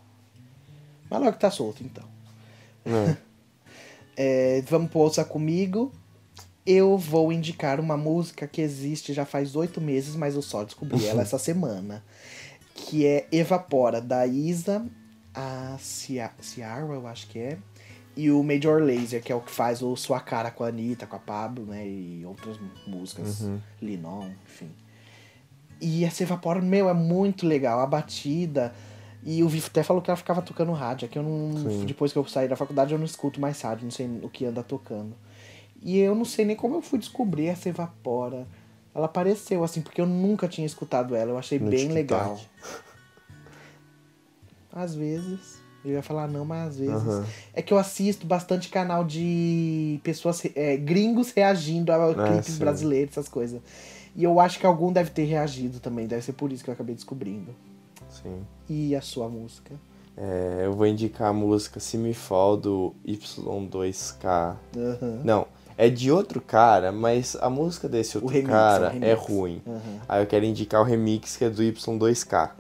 Mas 1.10 1.22
logo 1.22 1.38
tá 1.38 1.52
solto, 1.52 1.84
então. 1.84 2.04
É. 2.86 3.18
É, 4.24 4.62
vamos 4.68 4.92
pro 4.92 5.00
Ouça 5.00 5.24
Comigo. 5.24 5.92
Eu 6.66 6.96
vou 6.98 7.32
indicar 7.32 7.80
uma 7.80 7.98
música 7.98 8.46
que 8.46 8.62
existe 8.62 9.14
já 9.14 9.26
faz 9.26 9.56
oito 9.56 9.82
meses, 9.82 10.16
mas 10.16 10.36
eu 10.36 10.42
só 10.42 10.64
descobri 10.64 11.08
ela 11.08 11.22
essa 11.24 11.40
semana. 11.40 12.04
Que 12.76 13.08
é 13.08 13.26
Evapora, 13.32 14.00
da 14.00 14.28
Isa, 14.28 14.86
a 15.34 15.76
Cia- 15.80 16.34
Ciara, 16.42 16.82
eu 16.86 17.08
acho 17.08 17.28
que 17.28 17.40
é. 17.40 17.58
E 18.16 18.30
o 18.30 18.44
Major 18.44 18.82
Lazer, 18.82 19.24
que 19.24 19.32
é 19.32 19.36
o 19.36 19.40
que 19.40 19.52
faz 19.52 19.82
o 19.82 19.96
Sua 19.96 20.20
Cara 20.20 20.52
com 20.52 20.64
a 20.64 20.68
Anitta, 20.68 21.08
com 21.08 21.16
a 21.16 21.20
Pablo, 21.20 21.66
né? 21.66 21.88
E 21.88 22.24
outras 22.26 22.58
músicas. 22.86 23.44
Linon, 23.82 24.30
enfim. 24.46 24.70
E 25.80 26.04
essa 26.06 26.22
Evapora, 26.24 26.62
meu, 26.62 26.90
é 26.90 26.94
muito 26.94 27.48
legal. 27.48 27.80
A 27.80 27.86
batida. 27.86 28.74
E 29.24 29.42
o 29.44 29.48
Vif 29.48 29.68
até 29.70 29.82
falou 29.84 30.02
que 30.02 30.10
ela 30.10 30.18
ficava 30.18 30.42
tocando 30.42 30.72
rádio. 30.74 31.06
É 31.06 31.08
que 31.08 31.18
eu 31.18 31.24
não. 31.24 31.70
Sim. 31.70 31.86
Depois 31.86 32.12
que 32.12 32.20
eu 32.20 32.26
saí 32.28 32.48
da 32.48 32.56
faculdade, 32.56 32.92
eu 32.92 32.98
não 33.00 33.06
escuto 33.06 33.40
mais 33.40 33.60
rádio, 33.62 33.86
não 33.86 33.92
sei 33.92 34.08
o 34.22 34.30
que 34.30 34.46
anda 34.46 34.62
tocando. 34.62 35.16
E 35.82 35.98
eu 35.98 36.14
não 36.14 36.26
sei 36.26 36.44
nem 36.46 36.56
como 36.56 36.76
eu 36.76 36.82
fui 36.82 37.00
descobrir 37.00 37.48
essa 37.48 37.70
Evapora. 37.70 38.46
Ela 38.94 39.06
apareceu, 39.06 39.64
assim, 39.64 39.82
porque 39.82 40.02
eu 40.02 40.06
nunca 40.06 40.48
tinha 40.50 40.68
escutado 40.68 41.16
ela. 41.16 41.32
Eu 41.32 41.38
achei 41.38 41.58
No 41.58 41.70
bem 41.70 41.88
TikTok. 41.88 41.94
legal. 41.96 42.40
Às 44.74 44.96
vezes. 44.96 45.62
Eu 45.84 45.94
ia 45.94 46.04
falar 46.04 46.28
não, 46.28 46.46
mas 46.46 46.70
às 46.70 46.78
vezes. 46.78 46.94
Aham. 46.94 47.26
É 47.54 47.62
que 47.62 47.74
eu 47.74 47.78
assisto 47.78 48.26
bastante 48.28 48.70
canal 48.70 49.04
de 49.04 50.00
pessoas, 50.04 50.44
é, 50.56 50.78
gringos 50.78 51.32
reagindo 51.32 51.92
a 51.92 52.14
clipes 52.14 52.54
sim. 52.54 52.60
brasileiros, 52.60 53.18
essas 53.18 53.28
coisas. 53.28 53.60
E 54.16 54.24
eu 54.24 54.40
acho 54.40 54.60
que 54.60 54.66
algum 54.66 54.92
deve 54.92 55.10
ter 55.10 55.24
reagido 55.24 55.80
também. 55.80 56.06
Deve 56.06 56.22
ser 56.22 56.34
por 56.34 56.52
isso 56.52 56.64
que 56.64 56.70
eu 56.70 56.74
acabei 56.74 56.94
descobrindo. 56.94 57.56
Sim. 58.10 58.42
E 58.70 58.96
a 58.96 59.02
sua 59.02 59.28
música? 59.28 59.74
É, 60.16 60.64
eu 60.66 60.74
vou 60.74 60.86
indicar 60.86 61.30
a 61.30 61.34
música 61.34 61.80
Se 61.80 61.98
Me 61.98 62.14
Fall 62.14 62.58
do 62.58 62.94
Y2K. 63.08 64.56
Aham. 64.76 65.22
Não, 65.24 65.48
é 65.78 65.90
de 65.90 66.12
outro 66.12 66.42
cara, 66.42 66.92
mas 66.92 67.36
a 67.38 67.50
música 67.50 67.88
desse 67.88 68.18
outro 68.18 68.32
remix, 68.32 68.50
cara 68.52 68.94
é 69.02 69.14
ruim. 69.14 69.62
Aham. 69.66 70.02
Aí 70.08 70.22
eu 70.22 70.28
quero 70.28 70.46
indicar 70.46 70.82
o 70.82 70.84
remix 70.84 71.38
que 71.38 71.46
é 71.46 71.50
do 71.50 71.64
Y2K. 71.64 72.52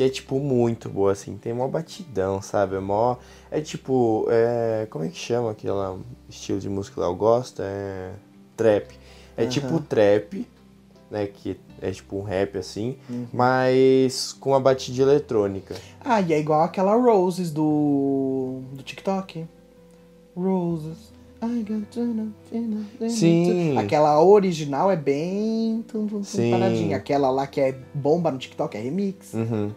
Que 0.00 0.04
é, 0.04 0.08
tipo, 0.08 0.40
muito 0.40 0.88
boa, 0.88 1.12
assim. 1.12 1.36
Tem 1.36 1.52
mó 1.52 1.68
batidão, 1.68 2.40
sabe? 2.40 2.74
É 2.74 2.80
mó... 2.80 3.16
É 3.50 3.60
tipo... 3.60 4.26
É... 4.30 4.86
Como 4.88 5.04
é 5.04 5.08
que 5.08 5.18
chama 5.18 5.50
aquele 5.50 5.74
estilo 6.26 6.58
de 6.58 6.70
música 6.70 7.02
que 7.02 7.06
eu 7.06 7.14
gosto? 7.14 7.60
É... 7.60 8.12
Trap. 8.56 8.94
É 9.36 9.44
tipo 9.44 9.78
trap, 9.78 10.48
né? 11.10 11.26
Que 11.26 11.60
é 11.82 11.90
tipo 11.90 12.16
um 12.16 12.22
rap, 12.22 12.56
assim. 12.56 12.96
Uhum. 13.10 13.26
Mas 13.30 14.32
com 14.32 14.52
uma 14.52 14.60
batida 14.60 15.02
eletrônica. 15.02 15.76
Ah, 16.02 16.22
e 16.22 16.32
é 16.32 16.40
igual 16.40 16.62
aquela 16.62 16.94
Roses 16.94 17.50
do, 17.50 18.62
do 18.72 18.82
TikTok. 18.82 19.46
Roses. 20.34 21.12
Sim. 23.10 23.76
Aquela 23.76 24.22
original 24.24 24.90
é 24.90 24.96
bem 24.96 25.84
tum, 25.86 26.06
tum, 26.06 26.16
tum, 26.20 26.24
Sim. 26.24 26.52
paradinha. 26.52 26.96
Aquela 26.96 27.30
lá 27.30 27.46
que 27.46 27.60
é 27.60 27.78
bomba 27.92 28.30
no 28.30 28.38
TikTok 28.38 28.78
é 28.78 28.80
remix. 28.80 29.34
Uhum. 29.34 29.70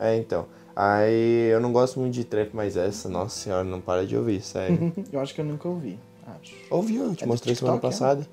É, 0.00 0.16
então. 0.16 0.46
Aí 0.74 1.50
eu 1.52 1.60
não 1.60 1.72
gosto 1.72 2.00
muito 2.00 2.14
de 2.14 2.24
trap, 2.24 2.50
mas 2.54 2.76
essa, 2.76 3.08
nossa 3.08 3.36
senhora, 3.38 3.62
não 3.64 3.80
para 3.80 4.06
de 4.06 4.16
ouvir, 4.16 4.40
sério. 4.40 4.92
eu 5.12 5.20
acho 5.20 5.34
que 5.34 5.40
eu 5.42 5.44
nunca 5.44 5.68
ouvi. 5.68 5.98
Acho. 6.26 6.54
Ouviu, 6.70 7.04
eu 7.04 7.14
te 7.14 7.24
É 7.24 7.26
mostrei 7.26 7.54
semana 7.54 7.76
é? 7.76 7.80
passada. 7.80 8.26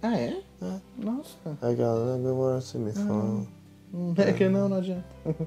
Ah, 0.00 0.16
é? 0.18 0.40
É. 0.62 0.80
Nossa. 0.96 1.36
A 1.60 1.72
galera 1.72 2.14
agora 2.28 2.60
você 2.60 2.78
me 2.78 2.92
fala. 2.92 3.44
Hum, 3.92 4.14
É 4.18 4.32
que 4.32 4.48
não, 4.48 4.68
não 4.68 4.78
adianta. 4.78 5.04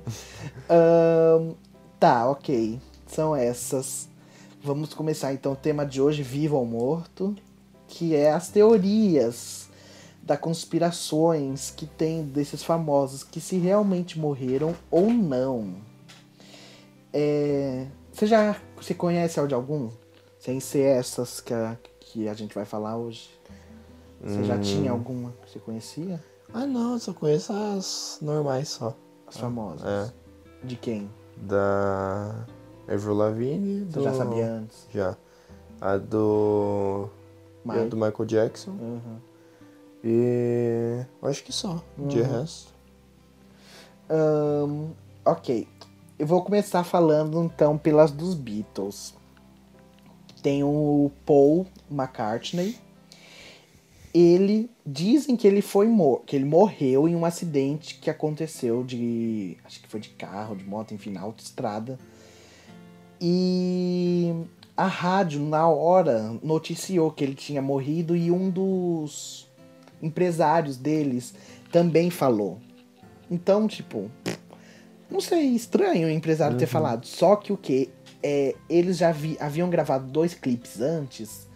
Tá, 1.99 2.29
ok. 2.29 2.79
São 3.07 3.35
essas. 3.35 4.07
Vamos 4.63 4.93
começar 4.93 5.33
então 5.33 5.53
o 5.53 5.55
tema 5.55 5.85
de 5.85 6.01
hoje, 6.01 6.21
vivo 6.23 6.55
ou 6.57 6.65
morto, 6.65 7.35
que 7.87 8.15
é 8.15 8.31
as 8.31 8.49
teorias 8.49 9.68
da 10.21 10.37
conspirações 10.37 11.71
que 11.71 11.85
tem 11.85 12.23
desses 12.23 12.63
famosos, 12.63 13.23
que 13.23 13.41
se 13.41 13.57
realmente 13.57 14.19
morreram 14.19 14.75
ou 14.91 15.09
não. 15.11 15.75
É, 17.11 17.87
Você 18.11 18.27
já 18.27 18.55
você 18.75 18.93
conhece 18.93 19.45
de 19.47 19.53
algum? 19.53 19.89
Sem 20.39 20.59
ser 20.59 20.83
essas 20.83 21.41
que 21.41 21.53
a, 21.53 21.77
que 21.99 22.29
a 22.29 22.33
gente 22.33 22.55
vai 22.55 22.65
falar 22.65 22.97
hoje. 22.97 23.29
Você 24.21 24.43
já 24.43 24.59
tinha 24.59 24.91
alguma 24.91 25.31
que 25.43 25.51
você 25.51 25.59
conhecia? 25.59 26.21
Ah 26.53 26.65
não, 26.65 26.93
eu 26.93 26.99
só 26.99 27.13
conheço 27.13 27.53
as 27.53 28.19
normais 28.21 28.69
só. 28.69 28.95
As 29.27 29.37
famosas. 29.37 29.87
É. 29.87 30.11
De 30.65 30.75
quem? 30.75 31.09
Da 31.37 32.45
Avril 32.87 33.13
Lavigne. 33.13 33.85
Você 33.85 33.99
Do... 33.99 34.03
já 34.03 34.13
sabia 34.13 34.51
antes? 34.51 34.87
Já. 34.93 35.15
A 35.79 35.97
do. 35.97 37.09
Mike. 37.63 37.79
a 37.79 37.85
do 37.85 37.95
Michael 37.95 38.25
Jackson. 38.25 38.71
Uhum. 38.71 39.19
E. 40.03 41.05
Acho 41.21 41.43
que 41.43 41.51
só. 41.51 41.83
De 41.97 42.21
resto. 42.21 42.73
Ahn, 44.09 44.91
ok. 45.25 45.67
Eu 46.17 46.27
vou 46.27 46.41
começar 46.43 46.83
falando 46.83 47.43
então 47.43 47.77
pelas 47.77 48.11
dos 48.11 48.33
Beatles. 48.33 49.13
Tem 50.41 50.63
o 50.63 51.11
Paul 51.25 51.67
McCartney. 51.89 52.77
Ele 54.13 54.69
dizem 54.85 55.35
que 55.35 55.47
ele 55.47 55.61
foi 55.61 55.87
que 56.25 56.35
ele 56.35 56.45
morreu 56.45 57.07
em 57.07 57.15
um 57.15 57.23
acidente 57.23 57.95
que 57.95 58.09
aconteceu 58.09 58.83
de 58.83 59.55
acho 59.63 59.79
que 59.81 59.87
foi 59.87 59.99
de 59.99 60.09
carro, 60.09 60.55
de 60.55 60.63
moto, 60.63 60.93
enfim, 60.93 61.11
na 61.11 61.21
autoestrada. 61.21 61.99
E 63.21 64.33
a 64.75 64.87
rádio, 64.87 65.41
na 65.41 65.67
hora, 65.67 66.39
noticiou 66.41 67.11
que 67.11 67.23
ele 67.23 67.35
tinha 67.35 67.61
morrido 67.61 68.15
e 68.15 68.31
um 68.31 68.49
dos 68.49 69.48
empresários 70.01 70.77
deles 70.77 71.33
também 71.71 72.09
falou. 72.09 72.59
Então, 73.29 73.67
tipo, 73.67 74.09
não 75.09 75.21
sei, 75.21 75.47
estranho 75.55 76.07
o 76.07 76.11
empresário 76.11 76.53
uhum. 76.53 76.59
ter 76.59 76.67
falado. 76.67 77.05
Só 77.05 77.35
que 77.35 77.51
o 77.51 77.57
que? 77.57 77.89
É, 78.21 78.55
eles 78.69 78.97
já 78.97 79.11
vi, 79.11 79.37
haviam 79.39 79.69
gravado 79.69 80.11
dois 80.11 80.33
clipes 80.33 80.81
antes 80.81 81.47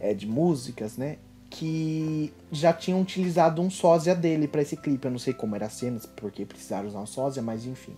é, 0.00 0.14
de 0.14 0.26
músicas, 0.26 0.96
né? 0.96 1.18
Que 1.50 2.32
já 2.50 2.72
tinham 2.72 3.00
utilizado 3.00 3.62
um 3.62 3.70
sósia 3.70 4.14
dele 4.14 4.48
para 4.48 4.62
esse 4.62 4.76
clipe. 4.76 5.06
Eu 5.06 5.10
não 5.10 5.18
sei 5.18 5.32
como 5.32 5.54
era 5.54 5.66
a 5.66 5.70
cena, 5.70 6.00
porque 6.16 6.44
precisaram 6.44 6.88
usar 6.88 7.00
um 7.00 7.06
sósia, 7.06 7.42
mas 7.42 7.66
enfim. 7.66 7.94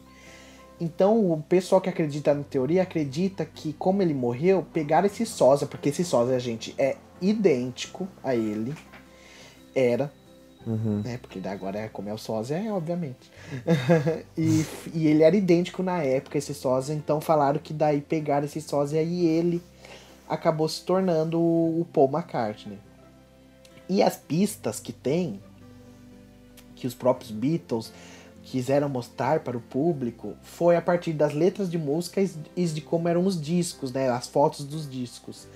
Então 0.80 1.32
o 1.32 1.42
pessoal 1.42 1.80
que 1.80 1.88
acredita 1.88 2.32
na 2.32 2.44
teoria 2.44 2.82
acredita 2.82 3.44
que, 3.44 3.72
como 3.72 4.00
ele 4.00 4.14
morreu, 4.14 4.64
pegaram 4.72 5.06
esse 5.06 5.26
sósia, 5.26 5.66
porque 5.66 5.88
esse 5.88 6.04
sósia, 6.04 6.38
gente, 6.38 6.74
é 6.78 6.96
idêntico 7.20 8.06
a 8.22 8.34
ele. 8.34 8.74
Era. 9.74 10.12
Uhum. 10.66 11.00
Né, 11.02 11.18
porque 11.18 11.40
agora 11.48 11.78
é 11.78 11.88
como 11.88 12.10
é 12.10 12.12
o 12.12 12.18
sósia, 12.18 12.56
é, 12.56 12.70
obviamente. 12.70 13.30
e, 14.36 14.66
e 14.92 15.06
ele 15.06 15.22
era 15.22 15.34
idêntico 15.34 15.82
na 15.82 16.02
época, 16.02 16.36
esse 16.36 16.52
sósia. 16.52 16.92
Então 16.92 17.20
falaram 17.20 17.58
que 17.58 17.72
daí 17.72 18.00
pegaram 18.00 18.44
esse 18.44 18.60
sósia 18.60 19.02
e 19.02 19.26
ele 19.26 19.62
acabou 20.28 20.68
se 20.68 20.82
tornando 20.82 21.40
o 21.40 21.86
Paul 21.92 22.10
McCartney. 22.10 22.78
E 23.88 24.02
as 24.02 24.16
pistas 24.16 24.78
que 24.78 24.92
tem, 24.92 25.40
que 26.76 26.86
os 26.86 26.94
próprios 26.94 27.30
Beatles 27.30 27.90
quiseram 28.42 28.88
mostrar 28.88 29.40
para 29.40 29.56
o 29.56 29.60
público, 29.60 30.34
foi 30.42 30.76
a 30.76 30.82
partir 30.82 31.12
das 31.12 31.32
letras 31.32 31.70
de 31.70 31.78
músicas 31.78 32.36
e 32.56 32.66
de 32.66 32.80
como 32.80 33.08
eram 33.08 33.24
os 33.24 33.40
discos, 33.40 33.92
né, 33.92 34.08
as 34.10 34.26
fotos 34.26 34.64
dos 34.64 34.88
discos. 34.88 35.46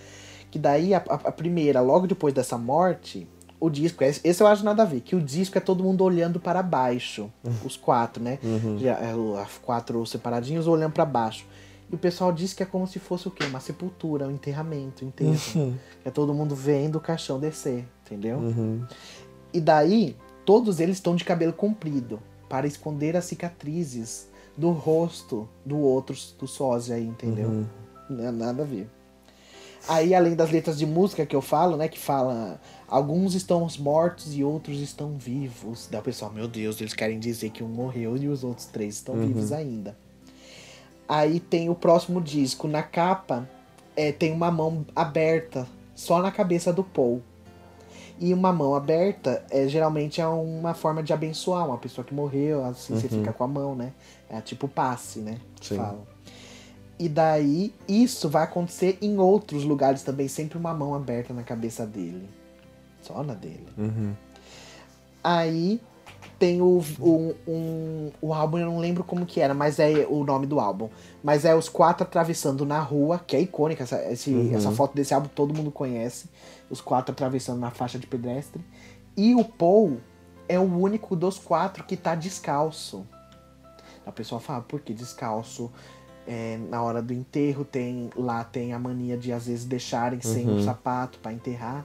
Que 0.51 0.59
daí 0.59 0.95
a, 0.95 0.99
a, 0.99 1.15
a 1.15 1.33
primeira, 1.33 1.81
logo 1.81 2.07
depois 2.07 2.35
dessa 2.35 2.59
morte, 2.59 3.27
o 3.63 3.71
disco, 3.71 4.03
esse 4.03 4.43
eu 4.43 4.47
acho 4.49 4.65
nada 4.65 4.83
a 4.83 4.85
ver, 4.85 5.03
que 5.03 5.15
o 5.15 5.21
disco 5.21 5.57
é 5.57 5.61
todo 5.61 5.85
mundo 5.85 6.03
olhando 6.03 6.41
para 6.41 6.61
baixo, 6.65 7.31
os 7.65 7.77
quatro, 7.77 8.21
né? 8.21 8.41
Uhum. 8.43 8.77
Já, 8.77 8.95
é, 8.95 9.15
quatro 9.63 10.05
separadinhos 10.05 10.67
olhando 10.67 10.93
para 10.93 11.05
baixo. 11.05 11.47
E 11.89 11.95
o 11.95 11.99
pessoal 11.99 12.33
diz 12.33 12.53
que 12.53 12.65
é 12.65 12.67
como 12.67 12.89
se 12.89 12.99
fosse 12.99 13.29
o 13.29 13.31
quê? 13.31 13.45
Uma 13.45 13.61
sepultura, 13.61 14.27
um 14.27 14.33
enterramento, 14.33 15.05
um 15.05 15.09
enterro. 15.09 15.37
Uhum. 15.55 15.75
É 16.05 16.11
todo 16.11 16.35
mundo 16.35 16.57
vendo 16.57 16.97
o 16.97 17.01
caixão 17.01 17.39
descer, 17.39 17.87
entendeu? 18.05 18.39
Uhum. 18.39 18.85
E 19.53 19.61
daí, 19.61 20.17
todos 20.45 20.81
eles 20.81 20.97
estão 20.97 21.15
de 21.15 21.23
cabelo 21.23 21.53
comprido, 21.53 22.19
para 22.49 22.67
esconder 22.67 23.17
as 23.17 23.27
cicatrizes 23.27 24.29
do 24.57 24.73
rosto 24.73 25.49
do 25.65 25.79
outro, 25.79 26.17
do 26.37 26.49
sósia 26.49 26.97
aí, 26.97 27.07
entendeu? 27.07 27.49
Uhum. 27.49 27.67
Não 28.11 28.25
é 28.27 28.33
nada 28.33 28.63
a 28.63 28.67
ver. 28.67 28.91
Aí, 29.89 30.15
além 30.15 30.35
das 30.35 30.51
letras 30.51 30.79
de 30.79 30.87
música 30.87 31.27
que 31.27 31.35
eu 31.35 31.43
falo, 31.43 31.77
né? 31.77 31.89
Que 31.89 31.99
fala 31.99 32.61
alguns 32.87 33.35
estão 33.35 33.67
mortos 33.79 34.35
e 34.35 34.45
outros 34.45 34.81
estão 34.81 35.17
vivos. 35.17 35.89
Daí 35.91 36.01
o 36.01 36.05
pessoal, 36.05 36.31
meu 36.31 36.47
Deus, 36.47 36.81
eles 36.81 36.95
querem 36.95 37.19
dizer 37.19 37.51
que 37.51 37.65
um 37.65 37.69
morreu 37.69 38.17
e 38.17 38.29
os 38.29 38.45
outros 38.45 38.67
três 38.67 38.97
estão 38.97 39.15
uhum. 39.15 39.27
vivos 39.27 39.51
ainda. 39.51 39.97
Aí 41.09 41.41
tem 41.41 41.69
o 41.69 41.75
próximo 41.75 42.21
disco. 42.21 42.69
Na 42.69 42.83
capa 42.83 43.49
é, 43.97 44.13
tem 44.13 44.33
uma 44.33 44.51
mão 44.51 44.87
aberta, 44.95 45.67
só 45.95 46.23
na 46.23 46.31
cabeça 46.31 46.73
do 46.73 46.85
Paul. 46.85 47.23
E 48.21 48.33
uma 48.33 48.53
mão 48.53 48.75
aberta 48.75 49.45
é, 49.51 49.67
geralmente 49.67 50.21
é 50.21 50.27
uma 50.27 50.75
forma 50.75 51.03
de 51.03 51.13
abençoar 51.13 51.67
uma 51.67 51.79
pessoa 51.79 52.05
que 52.05 52.15
morreu, 52.15 52.65
assim 52.65 52.93
uhum. 52.93 53.01
você 53.01 53.09
fica 53.09 53.33
com 53.33 53.43
a 53.43 53.49
mão, 53.49 53.75
né? 53.75 53.93
É 54.31 54.41
tipo 54.41 54.69
passe, 54.69 55.19
né? 55.19 55.39
Sim. 55.61 55.77
Falam. 55.77 56.12
E 57.03 57.09
daí 57.09 57.75
isso 57.89 58.29
vai 58.29 58.45
acontecer 58.45 58.97
em 59.03 59.19
outros 59.19 59.65
lugares 59.65 60.05
também, 60.05 60.29
sempre 60.29 60.57
uma 60.57 60.73
mão 60.73 60.95
aberta 60.95 61.35
na 61.35 61.43
cabeça 61.43 61.85
dele. 61.85 62.29
Só 63.03 63.25
na 63.25 63.35
dele. 63.35 63.67
Uhum. 63.77 64.13
Aí 65.25 65.81
tem 66.39 66.63
o, 66.63 66.81
o, 67.01 67.35
um, 67.45 68.13
o 68.23 68.33
álbum, 68.33 68.59
eu 68.59 68.67
não 68.67 68.79
lembro 68.79 69.03
como 69.03 69.27
que 69.27 69.41
era, 69.41 69.53
mas 69.53 69.81
é 69.81 70.07
o 70.09 70.23
nome 70.23 70.47
do 70.47 70.61
álbum. 70.61 70.89
Mas 71.25 71.45
é 71.45 71.53
os 71.57 71.69
quatro 71.69 72.05
atravessando 72.05 72.65
na 72.65 72.79
rua, 72.79 73.19
que 73.19 73.35
é 73.35 73.41
icônica, 73.41 73.83
essa, 73.83 74.01
esse, 74.13 74.31
uhum. 74.31 74.55
essa 74.55 74.71
foto 74.71 74.95
desse 74.95 75.13
álbum 75.13 75.29
todo 75.35 75.53
mundo 75.53 75.73
conhece. 75.73 76.31
Os 76.71 76.81
quatro 76.81 77.11
atravessando 77.11 77.59
na 77.59 77.73
faixa 77.73 77.99
de 77.99 78.07
pedestre. 78.07 78.65
E 79.17 79.35
o 79.35 79.43
Paul 79.43 79.99
é 80.49 80.57
o 80.57 80.63
único 80.63 81.17
dos 81.17 81.37
quatro 81.37 81.83
que 81.83 81.97
tá 81.97 82.15
descalço. 82.15 83.05
A 84.07 84.13
pessoa 84.13 84.41
fala, 84.41 84.63
por 84.63 84.81
que 84.81 84.95
descalço? 84.95 85.69
É, 86.27 86.57
na 86.69 86.81
hora 86.83 87.03
do 87.03 87.13
enterro 87.13 87.65
tem 87.65 88.09
lá 88.15 88.45
tem 88.45 88.73
a 88.73 88.79
mania 88.79 89.17
de 89.17 89.33
às 89.33 89.47
vezes 89.47 89.65
deixarem 89.65 90.21
uhum. 90.25 90.33
sem 90.33 90.49
o 90.49 90.63
sapato 90.63 91.19
para 91.19 91.33
enterrar 91.33 91.85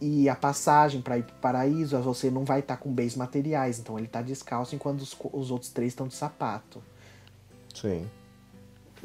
e 0.00 0.28
a 0.28 0.34
passagem 0.34 1.00
para 1.00 1.18
ir 1.18 1.24
pro 1.24 1.34
paraíso, 1.36 1.98
você 2.00 2.30
não 2.30 2.44
vai 2.44 2.60
estar 2.60 2.76
tá 2.76 2.82
com 2.82 2.92
bens 2.92 3.16
materiais, 3.16 3.78
então 3.78 3.98
ele 3.98 4.06
tá 4.06 4.22
descalço 4.22 4.74
enquanto 4.74 5.00
os, 5.00 5.16
os 5.32 5.50
outros 5.50 5.70
três 5.70 5.92
estão 5.92 6.06
de 6.06 6.14
sapato. 6.14 6.82
Sim. 7.74 8.08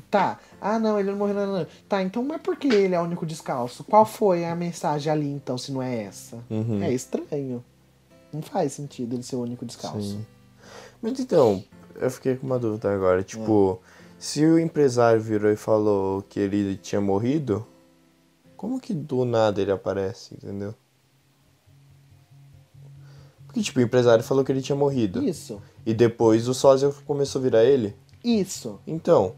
Tá. 0.10 0.40
Ah, 0.62 0.80
não, 0.80 1.00
ele 1.00 1.12
não 1.12 1.18
morreu. 1.18 1.36
Não, 1.36 1.60
não. 1.60 1.68
Tá, 1.88 2.02
então 2.02 2.24
mas 2.24 2.42
por 2.42 2.56
que 2.56 2.68
ele 2.68 2.96
é 2.96 3.00
o 3.00 3.04
único 3.04 3.26
descalço? 3.26 3.84
Qual 3.84 4.06
foi 4.06 4.46
a 4.46 4.56
mensagem 4.56 5.12
ali, 5.12 5.30
então, 5.30 5.58
se 5.58 5.72
não 5.72 5.82
é 5.82 6.04
essa? 6.04 6.44
Uhum. 6.50 6.84
É 6.84 6.92
estranho. 6.94 7.64
Não 8.32 8.42
faz 8.42 8.74
sentido 8.74 9.16
ele 9.16 9.24
ser 9.24 9.36
o 9.36 9.42
único 9.42 9.66
descalço. 9.66 10.02
Sim. 10.02 10.26
Mas 11.02 11.20
então, 11.20 11.64
eu 11.96 12.10
fiquei 12.10 12.36
com 12.36 12.46
uma 12.46 12.60
dúvida 12.60 12.94
agora. 12.94 13.24
Tipo, 13.24 13.80
é. 13.84 13.93
Se 14.24 14.46
o 14.46 14.58
empresário 14.58 15.20
virou 15.20 15.52
e 15.52 15.58
falou 15.58 16.22
que 16.22 16.40
ele 16.40 16.78
tinha 16.78 17.02
morrido, 17.02 17.68
como 18.56 18.80
que 18.80 18.94
do 18.94 19.26
nada 19.26 19.62
ele 19.62 19.70
aparece, 19.70 20.36
entendeu? 20.36 20.74
Porque, 23.46 23.62
tipo, 23.62 23.80
o 23.80 23.82
empresário 23.82 24.24
falou 24.24 24.46
que 24.46 24.50
ele 24.54 24.62
tinha 24.62 24.78
morrido. 24.78 25.22
Isso. 25.22 25.62
E 25.86 25.94
depois 25.94 26.48
o 26.48 26.54
sósia 26.54 26.90
começou 27.06 27.42
a 27.42 27.44
virar 27.44 27.64
ele? 27.66 27.98
Isso. 28.24 28.80
Então. 28.88 29.36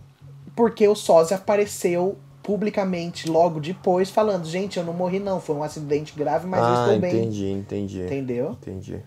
Porque 0.55 0.87
o 0.87 0.93
sósia 0.93 1.35
apareceu 1.35 2.19
publicamente 2.43 3.27
logo 3.27 3.59
depois 3.59 4.11
falando, 4.11 4.45
gente, 4.45 4.77
eu 4.77 4.85
não 4.85 4.93
morri 4.93 5.17
não, 5.17 5.41
foi 5.41 5.55
um 5.55 5.63
acidente 5.63 6.13
grave, 6.15 6.45
mas 6.45 6.61
ah, 6.61 6.67
eu 6.67 6.81
estou 6.83 6.99
bem. 6.99 7.23
entendi, 7.23 7.49
entendi. 7.49 8.01
Entendeu? 8.03 8.51
Entendi. 8.51 9.03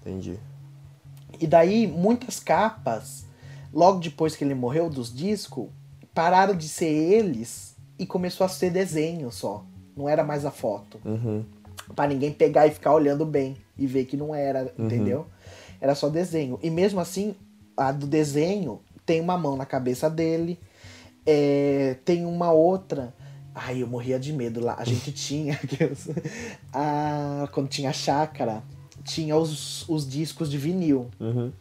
Entendi. 0.00 0.40
E 1.38 1.46
daí, 1.46 1.86
muitas 1.86 2.40
capas, 2.40 3.24
logo 3.74 3.98
depois 3.98 4.36
que 4.36 4.44
ele 4.44 4.54
morreu 4.54 4.88
dos 4.88 5.12
discos, 5.14 5.68
pararam 6.14 6.54
de 6.54 6.68
ser 6.68 6.86
eles 6.86 7.74
e 7.98 8.06
começou 8.06 8.44
a 8.44 8.48
ser 8.48 8.70
desenho 8.70 9.30
só. 9.30 9.64
Não 9.96 10.08
era 10.08 10.24
mais 10.24 10.44
a 10.44 10.50
foto. 10.50 11.00
Uhum. 11.04 11.44
Pra 11.94 12.06
ninguém 12.06 12.32
pegar 12.32 12.66
e 12.66 12.70
ficar 12.70 12.94
olhando 12.94 13.26
bem 13.26 13.56
e 13.76 13.86
ver 13.86 14.04
que 14.06 14.16
não 14.16 14.34
era, 14.34 14.72
uhum. 14.78 14.86
entendeu? 14.86 15.26
Era 15.80 15.94
só 15.94 16.08
desenho. 16.08 16.58
E 16.62 16.70
mesmo 16.70 17.00
assim, 17.00 17.34
a 17.76 17.92
do 17.92 18.06
desenho 18.06 18.80
tem 19.04 19.20
uma 19.20 19.36
mão 19.36 19.56
na 19.56 19.66
cabeça 19.66 20.08
dele, 20.08 20.58
é, 21.26 21.96
tem 22.04 22.24
uma 22.24 22.52
outra. 22.52 23.12
Ai, 23.54 23.82
eu 23.82 23.86
morria 23.86 24.18
de 24.18 24.32
medo 24.32 24.60
lá. 24.60 24.76
A 24.78 24.84
gente 24.84 25.10
tinha. 25.12 25.58
a, 26.72 27.48
quando 27.52 27.68
tinha 27.68 27.90
a 27.90 27.92
chácara, 27.92 28.62
tinha 29.04 29.36
os, 29.36 29.88
os 29.88 30.08
discos 30.08 30.50
de 30.50 30.58
vinil. 30.58 31.10
Uhum. 31.20 31.52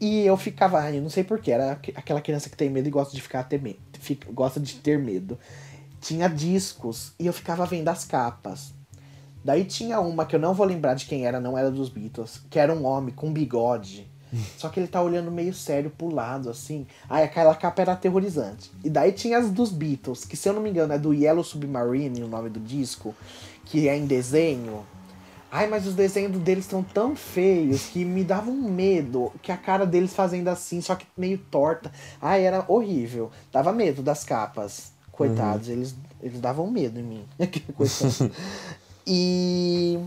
E 0.00 0.24
eu 0.24 0.36
ficava, 0.36 0.78
ai, 0.78 0.98
eu 0.98 1.02
não 1.02 1.10
sei 1.10 1.24
porquê, 1.24 1.50
era 1.50 1.72
aquela 1.72 2.20
criança 2.20 2.48
que 2.48 2.56
tem 2.56 2.70
medo 2.70 2.86
e 2.86 2.90
gosta 2.90 3.14
de 3.14 3.20
ficar 3.20 3.42
ter 3.44 3.60
medo, 3.60 3.78
fica, 3.98 4.30
gosta 4.30 4.60
de 4.60 4.74
ter 4.76 4.98
medo. 4.98 5.38
Tinha 6.00 6.28
discos 6.28 7.12
e 7.18 7.26
eu 7.26 7.32
ficava 7.32 7.66
vendo 7.66 7.88
as 7.88 8.04
capas. 8.04 8.72
Daí 9.44 9.64
tinha 9.64 10.00
uma 10.00 10.24
que 10.26 10.36
eu 10.36 10.40
não 10.40 10.54
vou 10.54 10.66
lembrar 10.66 10.94
de 10.94 11.06
quem 11.06 11.26
era, 11.26 11.40
não 11.40 11.56
era 11.56 11.70
dos 11.70 11.88
Beatles, 11.88 12.40
que 12.48 12.58
era 12.58 12.72
um 12.72 12.84
homem 12.84 13.14
com 13.14 13.32
bigode. 13.32 14.08
Só 14.56 14.68
que 14.68 14.78
ele 14.78 14.86
tá 14.86 15.02
olhando 15.02 15.30
meio 15.30 15.54
sério 15.54 15.90
pro 15.90 16.12
lado, 16.12 16.50
assim. 16.50 16.86
Aí 17.08 17.24
aquela 17.24 17.54
capa 17.54 17.82
era 17.82 17.92
aterrorizante. 17.92 18.70
E 18.84 18.90
daí 18.90 19.12
tinha 19.12 19.38
as 19.38 19.50
dos 19.50 19.70
Beatles, 19.70 20.24
que 20.24 20.36
se 20.36 20.48
eu 20.48 20.52
não 20.52 20.62
me 20.62 20.70
engano 20.70 20.92
é 20.92 20.98
do 20.98 21.14
Yellow 21.14 21.42
Submarine, 21.42 22.22
o 22.22 22.28
nome 22.28 22.50
do 22.50 22.60
disco, 22.60 23.14
que 23.64 23.88
é 23.88 23.96
em 23.96 24.06
desenho. 24.06 24.84
Ai, 25.50 25.66
mas 25.66 25.86
os 25.86 25.94
desenhos 25.94 26.36
deles 26.38 26.64
estão 26.64 26.82
tão 26.82 27.16
feios 27.16 27.86
que 27.86 28.04
me 28.04 28.22
davam 28.22 28.52
um 28.52 28.70
medo. 28.70 29.32
Que 29.42 29.50
a 29.50 29.56
cara 29.56 29.86
deles 29.86 30.12
fazendo 30.12 30.48
assim, 30.48 30.80
só 30.80 30.94
que 30.94 31.06
meio 31.16 31.38
torta. 31.38 31.90
Ai, 32.20 32.44
era 32.44 32.64
horrível. 32.68 33.30
Dava 33.50 33.72
medo 33.72 34.02
das 34.02 34.24
capas. 34.24 34.92
Coitados, 35.10 35.68
uhum. 35.68 35.74
eles, 35.74 35.96
eles 36.22 36.40
davam 36.40 36.70
medo 36.70 37.00
em 37.00 37.02
mim. 37.02 37.24
E. 39.10 39.98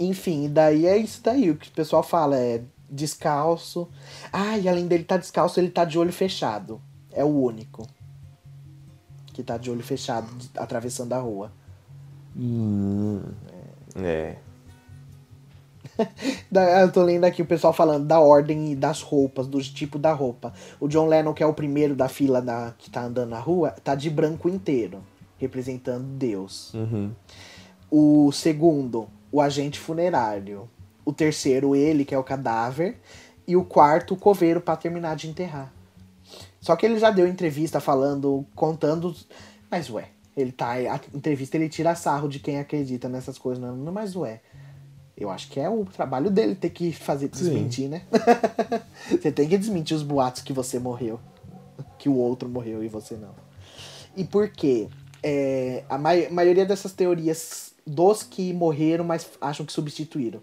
Enfim, 0.00 0.48
daí 0.48 0.86
é 0.86 0.96
isso 0.96 1.20
daí. 1.22 1.50
O 1.50 1.56
que 1.56 1.68
o 1.68 1.72
pessoal 1.72 2.02
fala 2.02 2.38
é 2.38 2.62
descalço. 2.88 3.86
E 4.62 4.66
além 4.66 4.86
dele 4.86 5.02
estar 5.02 5.16
tá 5.16 5.20
descalço, 5.20 5.60
ele 5.60 5.68
tá 5.68 5.84
de 5.84 5.98
olho 5.98 6.12
fechado. 6.12 6.80
É 7.12 7.22
o 7.22 7.28
único. 7.28 7.86
Que 9.26 9.42
tá 9.42 9.58
de 9.58 9.70
olho 9.70 9.82
fechado, 9.82 10.26
atravessando 10.56 11.12
a 11.12 11.18
rua. 11.18 11.52
Hum, 12.34 13.20
é. 13.96 14.36
Eu 16.80 16.90
tô 16.92 17.02
lendo 17.02 17.24
aqui 17.24 17.42
o 17.42 17.46
pessoal 17.46 17.72
falando 17.72 18.06
da 18.06 18.20
ordem 18.20 18.74
das 18.74 19.00
roupas, 19.00 19.46
do 19.46 19.60
tipo 19.62 19.98
da 19.98 20.12
roupa. 20.12 20.52
O 20.80 20.88
John 20.88 21.06
Lennon, 21.06 21.32
que 21.32 21.42
é 21.42 21.46
o 21.46 21.54
primeiro 21.54 21.94
da 21.94 22.08
fila 22.08 22.40
da, 22.42 22.74
que 22.76 22.90
tá 22.90 23.04
andando 23.04 23.30
na 23.30 23.38
rua, 23.38 23.70
tá 23.82 23.94
de 23.94 24.10
branco 24.10 24.48
inteiro, 24.48 25.02
representando 25.38 26.04
Deus. 26.04 26.72
Uhum. 26.74 27.12
O 27.90 28.32
segundo, 28.32 29.08
o 29.30 29.40
agente 29.40 29.78
funerário. 29.78 30.68
O 31.04 31.12
terceiro, 31.12 31.76
ele, 31.76 32.04
que 32.04 32.14
é 32.14 32.18
o 32.18 32.24
cadáver. 32.24 32.98
E 33.46 33.56
o 33.56 33.64
quarto, 33.64 34.14
o 34.14 34.16
coveiro, 34.16 34.60
para 34.60 34.76
terminar 34.76 35.16
de 35.16 35.28
enterrar. 35.28 35.72
Só 36.60 36.74
que 36.76 36.86
ele 36.86 36.98
já 36.98 37.10
deu 37.10 37.28
entrevista 37.28 37.78
falando, 37.78 38.44
contando. 38.54 39.14
Mas 39.70 39.90
ué, 39.90 40.08
ele 40.36 40.52
tá. 40.52 40.72
A 40.72 41.00
entrevista 41.14 41.56
ele 41.56 41.68
tira 41.68 41.94
sarro 41.94 42.28
de 42.28 42.38
quem 42.38 42.58
acredita 42.58 43.08
nessas 43.08 43.38
coisas, 43.38 43.62
não, 43.62 43.76
não 43.76 43.92
mas 43.92 44.16
ué. 44.16 44.40
Eu 45.16 45.30
acho 45.30 45.48
que 45.48 45.60
é 45.60 45.68
o 45.68 45.84
trabalho 45.84 46.28
dele 46.28 46.56
ter 46.56 46.70
que 46.70 46.92
fazer 46.92 47.28
desmentir, 47.28 47.84
Sim. 47.84 47.88
né? 47.88 48.02
você 49.08 49.30
tem 49.30 49.48
que 49.48 49.56
desmentir 49.56 49.96
os 49.96 50.02
boatos 50.02 50.42
que 50.42 50.52
você 50.52 50.78
morreu. 50.78 51.20
Que 51.98 52.08
o 52.08 52.16
outro 52.16 52.48
morreu 52.48 52.82
e 52.82 52.88
você 52.88 53.14
não. 53.14 53.34
E 54.16 54.24
por 54.24 54.48
quê? 54.48 54.88
É, 55.22 55.84
a 55.88 55.96
mai 55.96 56.28
maioria 56.28 56.66
dessas 56.66 56.92
teorias 56.92 57.72
dos 57.86 58.22
que 58.24 58.52
morreram, 58.52 59.04
mas 59.04 59.30
acham 59.40 59.64
que 59.64 59.72
substituíram. 59.72 60.42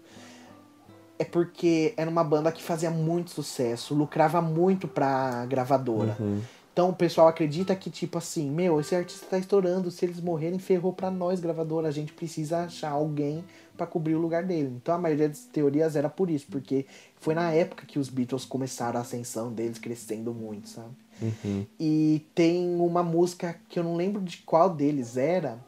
É 1.18 1.24
porque 1.24 1.92
era 1.96 2.10
uma 2.10 2.24
banda 2.24 2.50
que 2.50 2.62
fazia 2.62 2.90
muito 2.90 3.30
sucesso, 3.30 3.94
lucrava 3.94 4.40
muito 4.40 4.88
pra 4.88 5.44
gravadora. 5.46 6.16
Uhum. 6.18 6.40
Então 6.72 6.88
o 6.88 6.94
pessoal 6.94 7.28
acredita 7.28 7.76
que, 7.76 7.90
tipo 7.90 8.16
assim, 8.16 8.50
meu, 8.50 8.80
esse 8.80 8.94
artista 8.94 9.26
tá 9.26 9.38
estourando, 9.38 9.90
se 9.90 10.06
eles 10.06 10.20
morrerem, 10.20 10.58
ferrou 10.58 10.92
pra 10.92 11.10
nós, 11.10 11.38
gravadora. 11.38 11.88
A 11.88 11.92
gente 11.92 12.14
precisa 12.14 12.64
achar 12.64 12.90
alguém 12.90 13.44
para 13.76 13.86
cobrir 13.86 14.14
o 14.14 14.20
lugar 14.20 14.42
dele. 14.42 14.72
Então 14.76 14.94
a 14.94 14.98
maioria 14.98 15.28
das 15.28 15.40
teorias 15.40 15.96
era 15.96 16.08
por 16.08 16.30
isso, 16.30 16.46
porque 16.50 16.86
foi 17.16 17.34
na 17.34 17.50
época 17.52 17.84
que 17.86 17.98
os 17.98 18.08
Beatles 18.08 18.46
começaram 18.46 18.98
a 18.98 19.02
ascensão 19.02 19.52
deles 19.52 19.78
crescendo 19.78 20.32
muito, 20.32 20.68
sabe? 20.68 20.94
Uhum. 21.20 21.66
E 21.78 22.26
tem 22.34 22.74
uma 22.80 23.02
música 23.02 23.58
que 23.68 23.78
eu 23.78 23.84
não 23.84 23.94
lembro 23.94 24.22
de 24.22 24.38
qual 24.38 24.70
deles 24.70 25.16
era, 25.18 25.58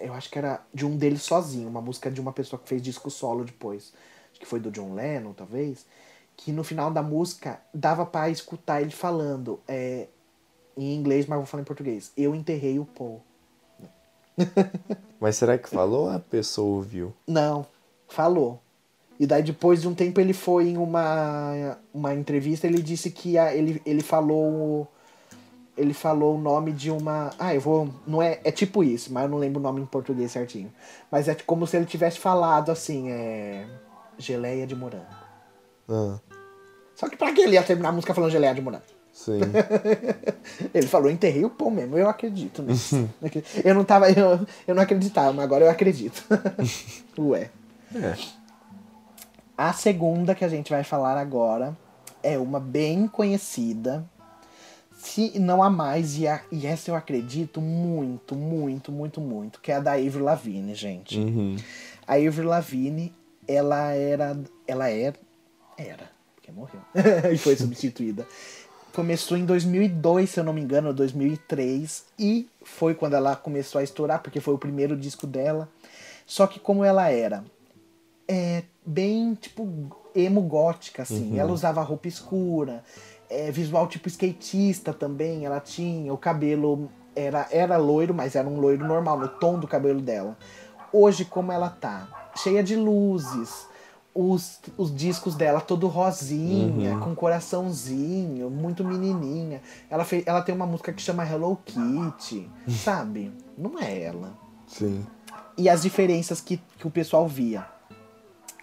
eu 0.00 0.14
acho 0.14 0.30
que 0.30 0.38
era 0.38 0.64
de 0.72 0.86
um 0.86 0.96
deles 0.96 1.22
sozinho, 1.22 1.68
uma 1.68 1.82
música 1.82 2.10
de 2.10 2.20
uma 2.20 2.32
pessoa 2.32 2.60
que 2.60 2.68
fez 2.68 2.80
disco 2.80 3.10
solo 3.10 3.44
depois. 3.44 3.92
Acho 4.30 4.40
que 4.40 4.46
foi 4.46 4.60
do 4.60 4.70
John 4.70 4.94
Lennon, 4.94 5.32
talvez. 5.34 5.84
Que 6.36 6.52
no 6.52 6.62
final 6.62 6.90
da 6.90 7.02
música 7.02 7.60
dava 7.74 8.06
para 8.06 8.30
escutar 8.30 8.80
ele 8.80 8.92
falando 8.92 9.60
é, 9.66 10.06
em 10.78 10.94
inglês, 10.94 11.26
mas 11.26 11.38
vou 11.38 11.46
falar 11.46 11.62
em 11.62 11.66
português. 11.66 12.12
Eu 12.16 12.34
enterrei 12.34 12.78
o 12.78 12.84
Paul. 12.84 13.20
Mas 15.20 15.36
será 15.36 15.58
que 15.58 15.68
falou 15.68 16.04
ou 16.04 16.10
a 16.10 16.20
pessoa 16.20 16.76
ouviu? 16.76 17.12
Não, 17.26 17.66
falou. 18.06 18.60
E 19.18 19.26
daí 19.26 19.42
depois 19.42 19.82
de 19.82 19.88
um 19.88 19.94
tempo 19.94 20.20
ele 20.20 20.32
foi 20.32 20.68
em 20.68 20.76
uma, 20.76 21.76
uma 21.92 22.14
entrevista, 22.14 22.68
ele 22.68 22.80
disse 22.80 23.10
que 23.10 23.36
a, 23.36 23.52
ele, 23.52 23.82
ele 23.84 24.00
falou 24.00 24.86
ele 25.76 25.94
falou 25.94 26.34
o 26.34 26.38
nome 26.38 26.72
de 26.72 26.90
uma, 26.90 27.30
ah, 27.38 27.54
eu 27.54 27.60
vou, 27.60 27.88
não 28.04 28.20
é, 28.20 28.40
é 28.42 28.50
tipo 28.50 28.82
isso, 28.82 29.12
mas 29.12 29.22
eu 29.22 29.28
não 29.28 29.38
lembro 29.38 29.60
o 29.60 29.62
nome 29.62 29.80
em 29.80 29.86
português 29.86 30.32
certinho. 30.32 30.72
Mas 31.10 31.28
é 31.28 31.36
como 31.36 31.66
se 31.68 31.76
ele 31.76 31.86
tivesse 31.86 32.18
falado 32.18 32.70
assim, 32.70 33.10
é 33.10 33.64
geleia 34.18 34.66
de 34.66 34.74
morango. 34.74 35.06
Ah. 35.88 36.18
Só 36.96 37.08
que 37.08 37.16
pra 37.16 37.32
que 37.32 37.40
ele 37.42 37.52
ia 37.52 37.62
terminar 37.62 37.90
a 37.90 37.92
música 37.92 38.12
falando 38.12 38.32
geleia 38.32 38.52
de 38.52 38.60
morango? 38.60 38.82
Sim. 39.18 39.40
ele 40.72 40.86
falou, 40.86 41.10
enterrei 41.10 41.44
o 41.44 41.50
pão 41.50 41.72
mesmo, 41.72 41.98
eu 41.98 42.08
acredito 42.08 42.62
nisso. 42.62 43.10
eu 43.64 43.74
não 43.74 43.82
tava, 43.82 44.08
eu, 44.12 44.46
eu 44.64 44.74
não 44.76 44.82
acreditava, 44.82 45.32
mas 45.32 45.44
agora 45.44 45.64
eu 45.64 45.70
acredito. 45.70 46.24
Ué. 47.18 47.50
É. 47.92 48.14
A 49.56 49.72
segunda 49.72 50.36
que 50.36 50.44
a 50.44 50.48
gente 50.48 50.70
vai 50.70 50.84
falar 50.84 51.18
agora 51.18 51.76
é 52.22 52.38
uma 52.38 52.60
bem 52.60 53.08
conhecida. 53.08 54.08
Se 54.96 55.36
não 55.40 55.64
há 55.64 55.70
mais, 55.70 56.16
e, 56.16 56.28
a, 56.28 56.40
e 56.52 56.64
essa 56.64 56.92
eu 56.92 56.94
acredito 56.94 57.60
muito, 57.60 58.36
muito, 58.36 58.92
muito, 58.92 59.20
muito, 59.20 59.60
que 59.60 59.72
é 59.72 59.76
a 59.76 59.80
da 59.80 59.94
Avril 59.94 60.24
Lavigne, 60.24 60.76
gente. 60.76 61.18
Uhum. 61.18 61.56
A 62.06 62.14
Avril 62.14 62.48
Lavigne, 62.48 63.12
ela 63.48 63.90
era. 63.92 64.38
Ela 64.64 64.90
era. 64.90 65.16
Era, 65.76 66.10
porque 66.36 66.52
morreu. 66.52 66.80
e 67.32 67.38
foi 67.38 67.56
substituída 67.56 68.24
começou 68.98 69.38
em 69.38 69.44
2002, 69.44 70.28
se 70.28 70.40
eu 70.40 70.44
não 70.44 70.52
me 70.52 70.60
engano, 70.60 70.92
2003, 70.92 72.06
e 72.18 72.48
foi 72.64 72.96
quando 72.96 73.14
ela 73.14 73.36
começou 73.36 73.78
a 73.78 73.84
estourar, 73.84 74.20
porque 74.20 74.40
foi 74.40 74.54
o 74.54 74.58
primeiro 74.58 74.96
disco 74.96 75.24
dela. 75.24 75.68
Só 76.26 76.48
que 76.48 76.58
como 76.58 76.82
ela 76.82 77.08
era 77.08 77.44
é, 78.26 78.64
bem, 78.84 79.34
tipo, 79.34 79.68
emo 80.16 80.40
gótica, 80.40 81.04
assim, 81.04 81.30
uhum. 81.30 81.38
ela 81.38 81.52
usava 81.52 81.80
roupa 81.80 82.08
escura, 82.08 82.82
é, 83.30 83.52
visual 83.52 83.86
tipo 83.86 84.08
skatista 84.08 84.92
também, 84.92 85.44
ela 85.44 85.60
tinha, 85.60 86.12
o 86.12 86.18
cabelo 86.18 86.90
era, 87.14 87.46
era 87.52 87.76
loiro, 87.76 88.12
mas 88.12 88.34
era 88.34 88.48
um 88.48 88.58
loiro 88.58 88.84
normal, 88.84 89.16
no 89.16 89.28
tom 89.28 89.60
do 89.60 89.68
cabelo 89.68 90.00
dela. 90.00 90.36
Hoje, 90.92 91.24
como 91.24 91.52
ela 91.52 91.70
tá? 91.70 92.32
Cheia 92.34 92.64
de 92.64 92.74
luzes, 92.74 93.68
os, 94.14 94.60
os 94.76 94.94
discos 94.94 95.34
dela 95.34 95.60
todo 95.60 95.86
rosinha, 95.86 96.94
uhum. 96.94 97.00
com 97.00 97.14
coraçãozinho, 97.14 98.50
muito 98.50 98.84
menininha. 98.84 99.62
Ela, 99.88 100.04
fez, 100.04 100.26
ela 100.26 100.42
tem 100.42 100.54
uma 100.54 100.66
música 100.66 100.92
que 100.92 101.00
chama 101.00 101.24
Hello 101.24 101.56
Kitty, 101.64 102.50
sabe? 102.68 103.32
Não 103.56 103.78
é 103.78 104.02
ela. 104.02 104.36
Sim. 104.66 105.06
E 105.56 105.68
as 105.68 105.82
diferenças 105.82 106.40
que, 106.40 106.60
que 106.78 106.86
o 106.86 106.90
pessoal 106.90 107.28
via. 107.28 107.66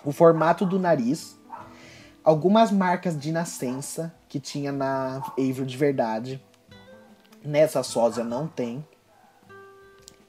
O 0.04 0.12
formato 0.12 0.66
do 0.66 0.78
nariz, 0.78 1.38
algumas 2.24 2.72
marcas 2.72 3.18
de 3.18 3.32
nascença 3.32 4.14
que 4.28 4.40
tinha 4.40 4.72
na 4.72 5.18
Avril 5.38 5.66
de 5.66 5.78
verdade. 5.78 6.44
Nessa 7.44 7.84
sósia 7.84 8.24
não 8.24 8.48
tem. 8.48 8.86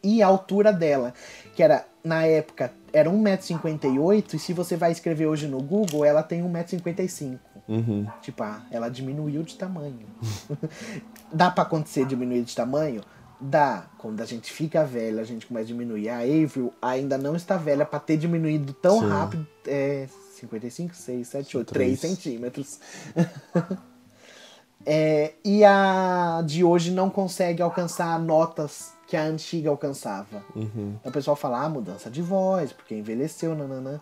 E 0.03 0.23
a 0.23 0.27
altura 0.27 0.73
dela, 0.73 1.13
que 1.55 1.63
era 1.63 1.87
na 2.05 2.25
época 2.25 2.73
era 2.97 3.11
1,58m 3.11 4.33
e 4.33 4.39
se 4.39 4.55
você 4.55 4.75
vai 4.75 4.91
escrever 4.91 5.27
hoje 5.27 5.47
no 5.47 5.63
Google, 5.63 6.03
ela 6.03 6.23
tem 6.23 6.43
1,55m. 6.43 7.39
Uhum. 7.69 8.07
Tipo, 8.23 8.43
ah, 8.43 8.63
ela 8.71 8.89
diminuiu 8.89 9.43
de 9.43 9.55
tamanho. 9.55 10.07
Dá 11.31 11.51
para 11.51 11.65
acontecer 11.65 12.07
diminuir 12.07 12.43
de 12.43 12.57
tamanho? 12.57 13.03
Dá. 13.39 13.85
Quando 13.99 14.23
a 14.23 14.25
gente 14.25 14.51
fica 14.51 14.83
velha, 14.83 15.21
a 15.21 15.25
gente 15.25 15.47
começa 15.47 15.65
a 15.65 15.67
diminuir. 15.67 16.09
A 16.09 16.21
Avril 16.21 16.73
ainda 16.81 17.19
não 17.19 17.37
está 17.37 17.59
velha 17.59 17.85
para 17.85 18.01
ter 18.01 18.17
diminuído 18.17 18.73
tão 18.73 19.01
Sim. 19.01 19.09
rápido. 19.09 19.47
É 19.67 20.09
55, 20.37 20.95
6, 20.95 21.29
7, 21.29 21.57
8, 21.59 21.75
3, 21.75 22.01
3 22.01 22.17
centímetros. 22.17 22.81
é, 24.87 25.35
e 25.45 25.63
a 25.65 26.43
de 26.47 26.65
hoje 26.65 26.91
não 26.91 27.11
consegue 27.11 27.61
alcançar 27.61 28.19
notas 28.19 28.96
que 29.07 29.17
a 29.17 29.23
antiga 29.23 29.71
alcançava. 29.71 30.45
Uhum. 30.55 30.97
Então 31.01 31.11
o 31.11 31.13
pessoal 31.13 31.37
fala, 31.37 31.63
ah, 31.63 31.69
mudança 31.69 32.11
de 32.11 32.21
voz, 32.21 32.73
porque 32.73 32.95
envelheceu, 32.95 33.55
nananã. 33.55 34.01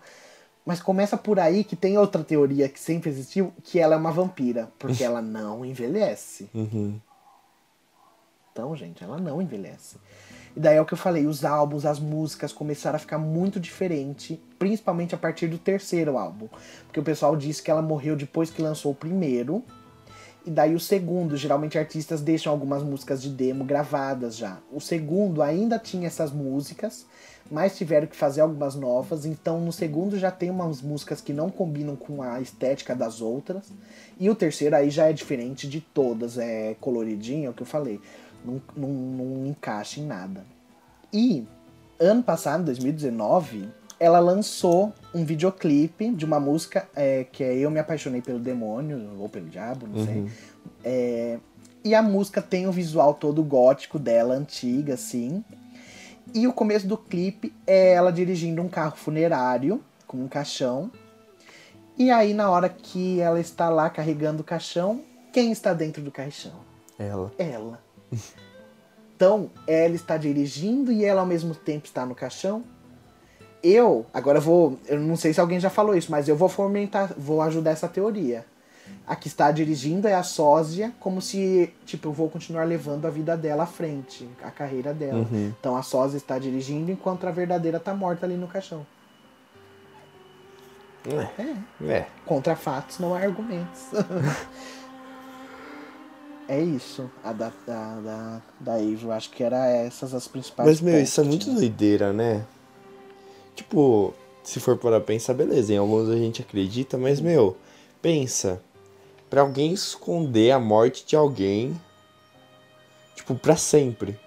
Mas 0.65 0.81
começa 0.81 1.17
por 1.17 1.39
aí 1.39 1.63
que 1.63 1.77
tem 1.77 1.99
outra 1.99 2.25
teoria 2.25 2.69
que 2.69 2.81
sempre 2.81 3.11
existiu, 3.11 3.53
que 3.63 3.79
ela 3.79 3.95
é 3.95 3.99
uma 3.99 4.11
vampira, 4.11 4.71
porque 4.79 5.05
ela 5.05 5.21
não 5.21 5.65
envelhece. 5.65 6.49
Uhum. 6.55 6.99
Então, 8.51 8.75
gente, 8.75 9.05
ela 9.05 9.19
não 9.19 9.43
envelhece. 9.43 9.97
E 10.57 10.61
daí 10.61 10.77
é 10.77 10.81
o 10.81 10.87
que 10.87 10.95
eu 10.95 10.99
falei, 10.99 11.27
os 11.27 11.45
álbuns, 11.45 11.85
as 11.85 11.99
músicas 11.99 12.53
começaram 12.53 12.97
a 12.97 13.01
ficar 13.01 13.19
muito 13.19 13.59
diferente, 13.59 14.41
principalmente 14.59 15.15
a 15.15 15.19
partir 15.19 15.49
do 15.49 15.59
terceiro 15.59 16.17
álbum. 16.17 16.49
Porque 16.87 17.01
o 17.01 17.03
pessoal 17.03 17.37
disse 17.37 17.63
que 17.63 17.71
ela 17.71 17.83
morreu 17.83 18.17
depois 18.17 18.51
que 18.51 18.63
lançou 18.63 18.93
o 18.93 18.95
primeiro, 18.95 19.65
e 20.47 20.51
daí 20.51 20.75
o 20.75 20.81
segundo, 20.81 21.37
geralmente 21.37 21.79
artistas 21.79 22.21
deixam 22.21 22.53
algumas 22.53 22.83
músicas 22.83 23.23
de 23.23 23.31
demo 23.31 23.65
gravadas 23.65 24.37
já. 24.37 24.59
O 24.71 24.79
segundo 24.79 25.43
ainda 25.43 25.79
tinha 25.79 26.07
essas 26.07 26.31
músicas, 26.31 27.07
mas 27.51 27.77
tiveram 27.77 28.07
que 28.07 28.17
fazer 28.17 28.43
algumas 28.43 28.75
novas. 28.75 29.25
Então 29.25 29.59
no 29.61 29.73
segundo 29.73 30.19
já 30.19 30.31
tem 30.31 30.51
umas 30.51 30.83
músicas 30.83 31.23
que 31.23 31.33
não 31.33 31.49
combinam 31.49 31.97
com 31.97 32.23
a 32.23 32.43
estética 32.43 32.95
das 32.95 33.23
outras. 33.23 33.73
E 34.21 34.29
o 34.29 34.35
terceiro 34.35 34.77
aí 34.77 34.91
já 34.91 35.09
é 35.09 35.15
diferente 35.15 35.67
de 35.67 35.81
todas, 35.81 36.37
é 36.37 36.77
coloridinho, 36.79 37.47
é 37.47 37.51
o 37.51 37.55
que 37.55 37.63
eu 37.63 37.67
falei. 37.67 37.99
Não, 38.45 38.61
não, 38.77 38.89
não 38.89 39.47
encaixa 39.47 39.99
em 39.99 40.05
nada. 40.05 40.45
E 41.11 41.47
ano 41.99 42.23
passado, 42.23 42.65
2019, 42.65 43.67
ela 44.05 44.19
lançou 44.19 44.93
um 45.15 45.25
videoclipe 45.25 46.11
de 46.11 46.27
uma 46.27 46.39
música 46.39 46.87
é, 46.95 47.25
que 47.25 47.43
é 47.43 47.57
Eu 47.57 47.71
Me 47.71 47.81
Apaixonei 47.81 48.21
pelo 48.21 48.39
Demônio, 48.39 49.13
ou 49.19 49.29
pelo 49.31 49.49
Diabo, 49.49 49.87
não 49.87 49.99
uhum. 49.99 50.07
sei. 50.07 50.27
É, 50.85 51.39
e 51.83 51.95
a 51.95 52.03
música 52.03 52.43
tem 52.43 52.67
o 52.67 52.73
visual 52.73 53.15
todo 53.15 53.43
gótico 53.43 53.99
dela, 53.99 54.35
antiga, 54.35 54.93
assim. 54.93 55.43
E 56.35 56.47
o 56.47 56.53
começo 56.53 56.87
do 56.87 56.99
clipe 56.99 57.53
é 57.67 57.93
ela 57.95 58.13
dirigindo 58.13 58.61
um 58.61 58.69
carro 58.69 58.97
funerário 58.97 59.83
com 60.07 60.19
um 60.19 60.29
caixão. 60.29 60.91
E 61.97 62.11
aí, 62.11 62.35
na 62.35 62.51
hora 62.51 62.69
que 62.69 63.21
ela 63.21 63.41
está 63.41 63.71
lá 63.71 63.89
carregando 63.89 64.43
o 64.43 64.45
caixão, 64.45 65.01
quem 65.33 65.51
está 65.51 65.73
dentro 65.73 66.03
do 66.03 66.11
caixão? 66.11 66.61
Ela. 66.99 67.33
Ela. 67.39 67.81
Então, 69.17 69.51
ela 69.67 69.95
está 69.95 70.17
dirigindo 70.17 70.91
e 70.93 71.05
ela 71.05 71.21
ao 71.21 71.27
mesmo 71.27 71.55
tempo 71.55 71.87
está 71.87 72.05
no 72.05 72.15
caixão. 72.15 72.65
Eu, 73.65 74.05
agora 74.13 74.37
eu 74.37 74.43
vou. 74.43 74.79
Eu 74.87 75.01
não 75.01 75.17
sei 75.17 75.33
se 75.33 75.41
alguém 75.41 75.59
já 75.59 75.71
falou 75.71 75.97
isso, 75.97 76.11
mas 76.11 76.29
eu 76.29 76.37
vou 76.37 76.51
fomentar, 76.51 77.15
vou 77.17 77.41
ajudar 77.41 77.71
essa 77.71 77.89
teoria. 77.89 78.45
A 79.07 79.17
que 79.17 79.27
está 79.27 79.51
dirigindo 79.51 80.07
é 80.07 80.13
a 80.15 80.23
sósia, 80.23 80.93
como 81.01 81.23
se, 81.23 81.73
tipo, 81.87 82.09
eu 82.09 82.13
vou 82.13 82.29
continuar 82.29 82.65
levando 82.65 83.07
a 83.07 83.11
vida 83.11 83.35
dela 83.39 83.63
à 83.63 83.67
frente, 83.67 84.29
a 84.43 84.51
carreira 84.51 84.93
dela. 84.93 85.27
Uhum. 85.31 85.53
Então 85.59 85.75
a 85.77 85.83
sósia 85.83 86.19
está 86.19 86.39
dirigindo 86.39 86.91
enquanto 86.91 87.27
a 87.27 87.31
verdadeira 87.31 87.81
tá 87.81 87.95
morta 87.95 88.27
ali 88.27 88.37
no 88.37 88.47
caixão. 88.47 88.87
É. 91.07 91.87
É. 91.87 92.07
Contra 92.27 92.55
fatos 92.55 92.99
não 92.99 93.15
há 93.15 93.21
argumentos. 93.21 93.89
é 96.49 96.61
isso, 96.61 97.11
a 97.23 97.33
da, 97.33 97.51
da, 97.67 98.01
da, 98.01 98.43
da 98.61 98.83
Eve. 98.83 99.05
Eu 99.05 99.13
acho 99.13 99.31
que 99.31 99.43
era 99.43 99.67
essas 99.67 100.13
as 100.13 100.29
principais 100.29 100.69
Mas, 100.69 100.81
meu, 100.83 100.95
pontos 100.95 101.09
isso 101.09 101.21
é 101.21 101.25
muito 101.25 101.51
doideira, 101.51 102.13
né? 102.13 102.45
Tipo, 103.55 104.13
se 104.43 104.61
for 104.61 104.77
para 104.77 105.01
pensar, 105.01 105.35
beleza, 105.35 105.73
em 105.73 105.77
alguns 105.77 106.09
a 106.09 106.17
gente 106.17 106.43
acredita, 106.43 106.99
mas, 106.99 107.21
meu, 107.21 107.57
pensa. 108.03 108.61
Pra 109.31 109.41
alguém 109.41 109.73
esconder 109.73 110.53
a 110.53 110.59
morte 110.59 111.05
de 111.07 111.17
alguém, 111.17 111.79
tipo, 113.17 113.35
pra 113.35 113.57
sempre. 113.57 114.19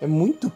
É 0.00 0.06
muito. 0.06 0.50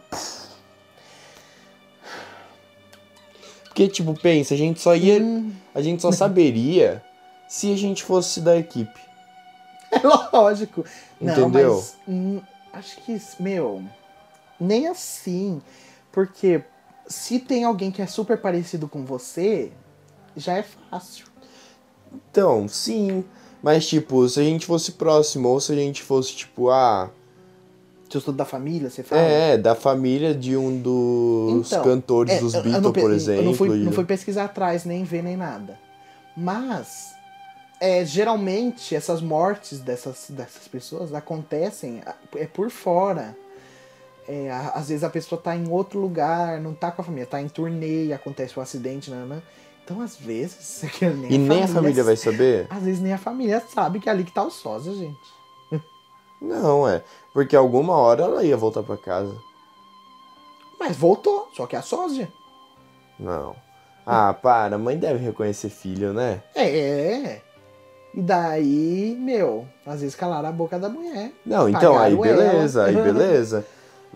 Porque, 3.65 3.89
tipo, 3.89 4.15
pensa, 4.15 4.55
a 4.55 4.57
gente 4.57 4.81
só 4.81 4.97
ia. 4.97 5.21
Hum. 5.21 5.53
A 5.75 5.83
gente 5.83 6.01
só 6.01 6.11
saberia 6.11 7.05
se 7.49 7.73
a 7.73 7.77
gente 7.77 8.03
fosse 8.03 8.41
da 8.41 8.57
equipe. 8.57 8.99
É 9.91 10.01
lógico. 10.33 10.85
Não, 11.21 11.33
Entendeu? 11.33 11.75
mas 11.75 11.97
hum, 12.09 12.41
acho 12.73 12.97
que, 13.03 13.21
meu, 13.39 13.83
nem 14.59 14.89
assim. 14.89 15.61
Porque 16.11 16.65
se 17.07 17.39
tem 17.39 17.65
alguém 17.65 17.91
que 17.91 18.03
é 18.03 18.07
super 18.07 18.39
parecido 18.39 18.89
com 18.89 19.05
você, 19.05 19.71
já 20.37 20.55
é 20.55 20.63
fácil. 20.63 21.27
Então, 22.13 22.69
sim. 22.69 23.25
Mas, 23.63 23.87
tipo, 23.87 24.29
se 24.29 24.41
a 24.41 24.43
gente 24.43 24.67
fosse 24.67 24.93
próximo, 24.93 25.49
ou 25.49 25.61
se 25.61 25.73
a 25.73 25.77
gente 25.77 26.03
fosse, 26.03 26.35
tipo, 26.35 26.71
ah. 26.71 27.11
Se 28.09 28.17
eu 28.17 28.21
sou 28.21 28.33
da 28.33 28.45
família, 28.45 28.89
você 28.89 29.03
fala. 29.03 29.21
É, 29.21 29.59
da 29.59 29.75
família 29.75 30.33
de 30.35 30.57
um 30.57 30.81
dos 30.81 31.73
Então, 31.73 31.83
cantores 31.83 32.35
é, 32.35 32.39
dos 32.39 32.53
Beatles, 32.53 32.83
não 32.83 32.93
por 32.93 33.11
exemplo. 33.11 33.41
Eu 33.41 33.45
não 33.45 33.55
fui, 33.55 33.69
não 33.69 33.93
fui 33.93 34.05
pesquisar 34.05 34.45
atrás, 34.45 34.85
nem 34.85 35.03
ver, 35.03 35.23
nem 35.23 35.37
nada. 35.37 35.79
Mas, 36.37 37.15
é, 37.81 38.05
geralmente, 38.05 38.95
essas 38.95 39.21
mortes 39.21 39.81
dessas, 39.81 40.27
dessas 40.29 40.69
pessoas 40.69 41.13
acontecem 41.13 42.01
é 42.37 42.47
por 42.47 42.71
fora. 42.71 43.37
É, 44.29 44.51
a- 44.51 44.71
às 44.75 44.89
vezes 44.89 45.05
a 45.05 45.11
pessoa 45.11 45.41
tá 45.41 45.55
em 45.57 45.69
outro 45.71 46.01
lugar, 46.01 46.61
não 46.61 46.75
tá 46.75 46.91
com 46.91 47.01
a 47.03 47.05
família, 47.05 47.27
tá 47.27 47.41
em 47.41 47.49
turnê, 47.49 48.13
acontece 48.13 48.59
um 48.59 48.63
acidente, 48.63 49.11
né? 49.11 49.43
Então, 49.85 50.01
às 50.01 50.17
vezes, 50.17 50.83
nem 51.01 51.33
E 51.33 51.39
nem 51.39 51.63
a 51.63 51.69
família 51.69 52.03
vai 52.03 52.17
saber? 52.17 52.67
Às 52.69 52.83
vezes 52.83 53.01
nem 53.01 53.13
a 53.13 53.19
família 53.19 53.63
sabe 53.73 54.01
que 54.01 54.09
é 54.09 54.13
ali 54.13 54.25
que 54.25 54.33
tá 54.33 54.43
o 54.43 54.51
sósia, 54.51 54.93
gente. 54.95 55.37
Não, 56.41 56.87
é. 56.89 57.03
Porque 57.33 57.57
alguma 57.57 57.95
hora 57.95 58.25
ela 58.25 58.45
ia 58.45 58.57
voltar 58.57 58.83
pra 58.83 58.97
casa. 58.97 59.35
Mas 60.79 60.97
voltou, 60.97 61.49
só 61.55 61.67
que 61.67 61.75
é 61.75 61.79
a 61.79 61.83
sósia. 61.83 62.29
Não. 63.19 63.57
Ah, 64.05 64.35
para, 64.35 64.77
mãe 64.77 64.99
deve 64.99 65.25
reconhecer 65.25 65.69
filho, 65.71 66.13
né? 66.13 66.43
É. 66.55 67.41
E 68.15 68.21
daí, 68.23 69.17
meu, 69.19 69.67
às 69.85 70.01
vezes 70.01 70.15
calaram 70.15 70.49
a 70.49 70.53
boca 70.53 70.79
da 70.79 70.89
mulher. 70.89 71.33
Não, 71.45 71.69
então, 71.69 71.99
aí 71.99 72.15
beleza, 72.15 72.89
ela. 72.89 72.89
aí 72.91 72.95
beleza. 73.03 73.67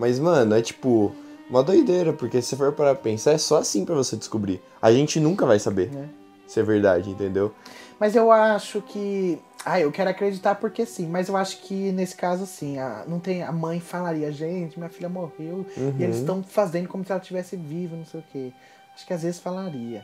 Mas, 0.01 0.19
mano, 0.19 0.55
é 0.57 0.63
tipo, 0.63 1.15
uma 1.51 1.63
doideira, 1.63 2.13
porque 2.15 2.41
se 2.41 2.57
for 2.57 2.73
para 2.73 2.95
pensar, 2.95 3.33
é 3.33 3.39
só 3.39 3.59
assim 3.59 3.85
pra 3.85 3.95
você 3.95 4.17
descobrir. 4.17 4.63
A 4.81 4.91
gente 4.91 5.21
nunca 5.21 5.45
vai 5.45 5.59
saber 5.59 5.91
Né? 5.93 6.09
se 6.47 6.59
é 6.59 6.63
verdade, 6.63 7.11
entendeu? 7.11 7.53
Mas 7.99 8.17
eu 8.17 8.33
acho 8.33 8.81
que. 8.81 9.39
Ah, 9.63 9.79
eu 9.79 9.93
quero 9.93 10.09
acreditar 10.09 10.55
porque 10.55 10.87
sim, 10.87 11.07
mas 11.07 11.29
eu 11.29 11.37
acho 11.37 11.59
que 11.61 11.93
nesse 11.93 12.17
caso, 12.17 12.47
sim, 12.47 12.79
a, 12.79 13.05
não 13.07 13.21
tem. 13.21 13.43
A 13.43 13.53
mãe 13.53 13.79
falaria, 13.79 14.33
gente, 14.33 14.79
minha 14.79 14.89
filha 14.89 15.09
morreu 15.11 15.67
Uhum. 15.77 15.95
e 15.99 16.03
eles 16.03 16.17
estão 16.17 16.43
fazendo 16.43 16.89
como 16.89 17.05
se 17.05 17.13
ela 17.13 17.21
estivesse 17.21 17.57
viva, 17.57 17.95
não 17.95 18.07
sei 18.07 18.21
o 18.21 18.25
quê. 18.33 18.53
Acho 18.95 19.07
que 19.07 19.13
às 19.13 19.23
vezes 19.23 19.39
falaria. 19.39 20.03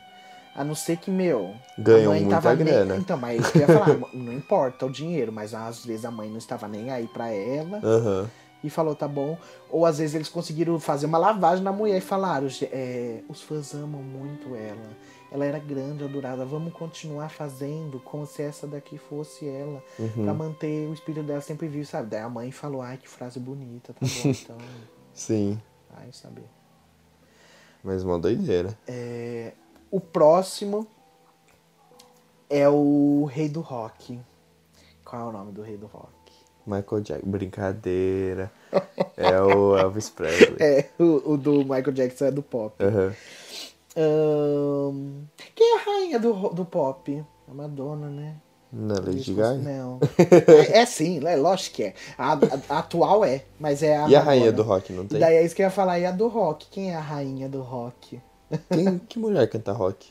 A 0.54 0.62
não 0.62 0.74
ser 0.74 0.98
que, 0.98 1.11
meu. 1.11 1.54
mãe 1.78 2.20
muita 2.20 2.30
tava 2.40 2.54
nem- 2.54 2.64
grana. 2.66 2.96
Então, 2.96 3.16
mas 3.16 3.50
que 3.50 3.59
eu 3.59 3.62
ia 3.62 3.66
falar, 3.68 3.96
não 4.12 4.32
importa 4.32 4.85
o 4.87 4.90
dinheiro, 4.90 5.32
mas 5.32 5.54
às 5.54 5.85
vezes 5.85 6.04
a 6.04 6.11
mãe 6.11 6.28
não 6.28 6.38
estava 6.38 6.68
nem 6.68 6.90
aí 6.90 7.06
pra 7.06 7.30
ela. 7.32 7.80
Aham. 7.82 8.26
E 8.66 8.70
falou, 8.70 8.94
tá 8.94 9.07
bom. 9.09 9.38
Ou 9.70 9.87
às 9.87 9.98
vezes 9.98 10.14
eles 10.14 10.29
conseguiram 10.29 10.79
fazer 10.81 11.07
uma 11.07 11.18
lavagem 11.18 11.62
na 11.64 11.72
mulher 11.72 11.98
e 11.98 12.00
falaram, 12.00 12.48
"Ge- 12.48 12.68
é, 12.72 13.22
os 13.29 13.40
fãs 13.42 13.74
amam 13.74 14.02
muito 14.02 14.55
ela. 14.55 14.96
Ela 15.31 15.44
era 15.44 15.59
grande, 15.59 16.05
adorada. 16.05 16.44
Vamos 16.44 16.72
continuar 16.72 17.29
fazendo 17.31 17.98
como 18.00 18.26
se 18.26 18.42
essa 18.42 18.66
daqui 18.66 18.96
fosse 18.96 19.48
ela. 19.48 19.83
Uhum. 19.98 20.24
Pra 20.24 20.33
manter 20.35 20.88
o 20.88 20.94
espírito 20.94 21.24
dela 21.26 21.40
sempre 21.40 21.66
vivo, 21.68 21.85
sabe? 21.87 22.11
Daí 22.11 22.20
a 22.20 22.29
mãe 22.29 22.50
falou, 22.52 22.81
ai, 22.81 22.96
que 22.96 23.09
frase 23.09 23.40
bonita, 23.40 23.92
tá 23.92 24.00
bom, 24.00 24.07
então. 24.31 24.57
Sim, 25.12 25.61
Ai, 25.96 26.12
saber. 26.12 26.44
mas 27.83 28.02
uma 28.05 28.18
doideira. 28.18 28.79
É, 28.87 29.52
o 29.90 29.98
próximo 30.00 30.87
é 32.48 32.68
o 32.68 33.24
Rei 33.24 33.48
do 33.48 33.61
Rock. 33.61 34.20
Qual 35.05 35.22
é 35.22 35.24
o 35.24 35.33
nome 35.33 35.52
do 35.52 35.62
Rei 35.62 35.76
do 35.76 35.87
Rock? 35.87 36.09
Michael 36.66 37.00
Jackson, 37.02 37.31
brincadeira. 37.31 38.50
É 39.18 39.40
o 39.40 39.76
Elvis 39.79 40.11
Presley. 40.11 40.57
É, 40.61 40.87
o, 40.98 41.33
o 41.33 41.37
do 41.38 41.61
Michael 41.61 41.92
Jackson 41.92 42.26
é 42.26 42.31
do 42.31 42.42
pop. 42.42 42.74
Aham. 42.85 43.14
Ahn, 43.96 45.24
quem 45.55 45.72
é 45.74 45.79
a 45.79 45.83
rainha 45.85 46.18
do, 46.20 46.33
do 46.50 46.64
pop? 46.66 47.24
A 47.48 47.55
Madonna, 47.55 48.09
né? 48.11 48.37
Na 48.70 48.94
Lady 48.96 49.20
Isso, 49.20 49.35
Gaga? 49.35 49.55
Não. 49.59 49.98
é, 50.70 50.81
é 50.81 50.87
sim, 50.87 51.26
é 51.26 51.37
lógico 51.37 51.76
que 51.76 51.85
é. 51.85 51.94
A, 52.18 52.35
a- 52.35 52.38
a 52.68 52.79
atual 52.81 53.24
é, 53.24 53.44
mas 53.59 53.83
é 53.83 53.96
a 53.96 54.00
E 54.00 54.02
a 54.14 54.18
Madonna. 54.18 54.22
rainha 54.24 54.52
do 54.52 54.62
rock, 54.62 54.92
não 54.92 55.07
tem? 55.07 55.18
Daí 55.18 55.37
é 55.37 55.44
isso 55.44 55.55
que 55.55 55.62
eu 55.62 55.66
ia 55.66 55.70
falar, 55.70 55.98
e 55.98 56.05
a 56.05 56.11
do 56.11 56.29
rock? 56.29 56.66
Quem 56.70 56.90
é 56.92 56.96
a 56.96 57.00
rainha 57.00 57.48
do 57.48 57.62
rock? 57.62 58.20
Quem, 58.70 58.98
que 59.09 59.18
mulher 59.18 59.48
canta 59.48 59.72
rock? 59.72 60.09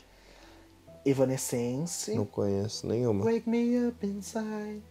Evanescence. 1.04 2.12
Não 2.14 2.24
conheço 2.24 2.86
nenhuma. 2.88 3.24
Wake 3.24 3.48
me 3.48 3.86
up 3.86 4.04
inside. 4.04 4.82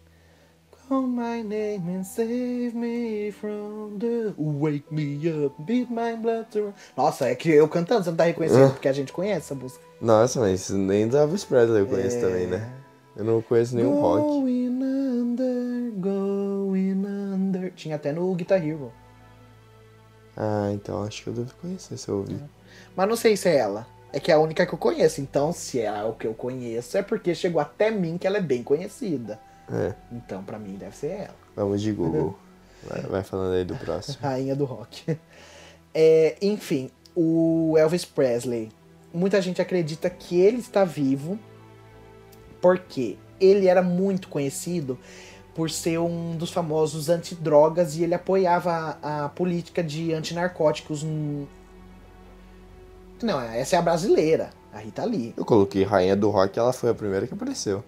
Call 0.87 1.07
my 1.07 1.41
name 1.41 1.89
and 1.89 2.03
save 2.03 2.75
me 2.75 3.31
from 3.31 3.97
the. 3.97 4.33
Wake 4.37 4.85
me 4.91 5.17
up, 5.29 5.55
beat 5.63 5.89
my 5.89 6.15
blood 6.15 6.45
to. 6.51 6.73
Nossa, 6.95 7.27
é 7.27 7.35
que 7.35 7.49
eu 7.49 7.67
cantando, 7.67 8.03
você 8.03 8.11
não 8.11 8.17
tá 8.17 8.25
reconhecendo, 8.25 8.71
porque 8.71 8.87
a 8.87 8.93
gente 8.93 9.11
conhece 9.11 9.51
essa 9.51 9.55
música. 9.55 9.83
Nossa, 9.99 10.39
mas 10.39 10.69
nem 10.69 11.07
do 11.07 11.17
Elvis 11.17 11.43
Presley 11.43 11.81
eu 11.81 11.87
conheço 11.87 12.19
também, 12.19 12.45
né? 12.45 12.71
Eu 13.15 13.23
não 13.23 13.41
conheço 13.41 13.75
nenhum 13.75 13.99
rock. 13.99 14.21
Going 14.21 14.83
under, 14.83 15.91
going 15.97 17.05
under. 17.05 17.71
Tinha 17.73 17.95
até 17.95 18.11
no 18.11 18.31
Guitar 18.35 18.63
Hero. 18.63 18.91
Ah, 20.37 20.69
então 20.71 21.01
acho 21.01 21.23
que 21.23 21.29
eu 21.29 21.33
devo 21.33 21.53
conhecer 21.61 21.97
se 21.97 22.09
eu 22.09 22.17
ouvir. 22.17 22.39
Mas 22.95 23.09
não 23.09 23.15
sei 23.15 23.35
se 23.35 23.49
é 23.49 23.55
ela. 23.55 23.87
É 24.13 24.19
que 24.19 24.31
é 24.31 24.35
a 24.35 24.39
única 24.39 24.65
que 24.65 24.73
eu 24.73 24.77
conheço. 24.77 25.19
Então, 25.19 25.51
se 25.51 25.81
é 25.81 26.03
o 26.03 26.13
que 26.13 26.27
eu 26.27 26.33
conheço, 26.33 26.97
é 26.97 27.01
porque 27.01 27.33
chegou 27.33 27.59
até 27.59 27.89
mim 27.89 28.17
que 28.17 28.27
ela 28.27 28.37
é 28.37 28.41
bem 28.41 28.61
conhecida. 28.61 29.39
É, 29.71 29.93
Então, 30.11 30.43
pra 30.43 30.59
mim, 30.59 30.75
deve 30.75 30.95
ser 30.95 31.11
ela. 31.11 31.35
vamos 31.55 31.81
de 31.81 31.91
Google. 31.91 32.37
Vai, 32.87 33.01
vai 33.01 33.23
falando 33.23 33.53
aí 33.55 33.65
do 33.65 33.75
próximo. 33.75 34.17
Rainha 34.21 34.55
do 34.55 34.65
rock. 34.65 35.17
É, 35.97 36.35
enfim, 36.41 36.91
o 37.15 37.75
Elvis 37.77 38.03
Presley. 38.03 38.69
Muita 39.13 39.41
gente 39.41 39.61
acredita 39.61 40.09
que 40.09 40.37
ele 40.37 40.57
está 40.57 40.83
vivo 40.83 41.39
porque 42.61 43.17
ele 43.39 43.67
era 43.67 43.81
muito 43.81 44.27
conhecido 44.27 44.99
por 45.53 45.69
ser 45.71 45.97
um 45.99 46.35
dos 46.35 46.51
famosos 46.51 47.07
antidrogas 47.07 47.95
e 47.95 48.03
ele 48.03 48.13
apoiava 48.13 48.97
a, 49.01 49.25
a 49.25 49.29
política 49.29 49.81
de 49.81 50.11
antinarcóticos. 50.13 51.01
n- 51.01 51.47
Não, 53.23 53.39
essa 53.39 53.77
é 53.77 53.79
a 53.79 53.81
brasileira, 53.81 54.49
a 54.73 54.79
Rita 54.79 55.05
Lee. 55.05 55.33
Eu 55.37 55.45
coloquei 55.45 55.83
Rainha 55.83 56.15
do 56.15 56.29
Rock, 56.29 56.59
ela 56.59 56.73
foi 56.73 56.89
a 56.89 56.93
primeira 56.93 57.25
que 57.25 57.33
apareceu. 57.33 57.81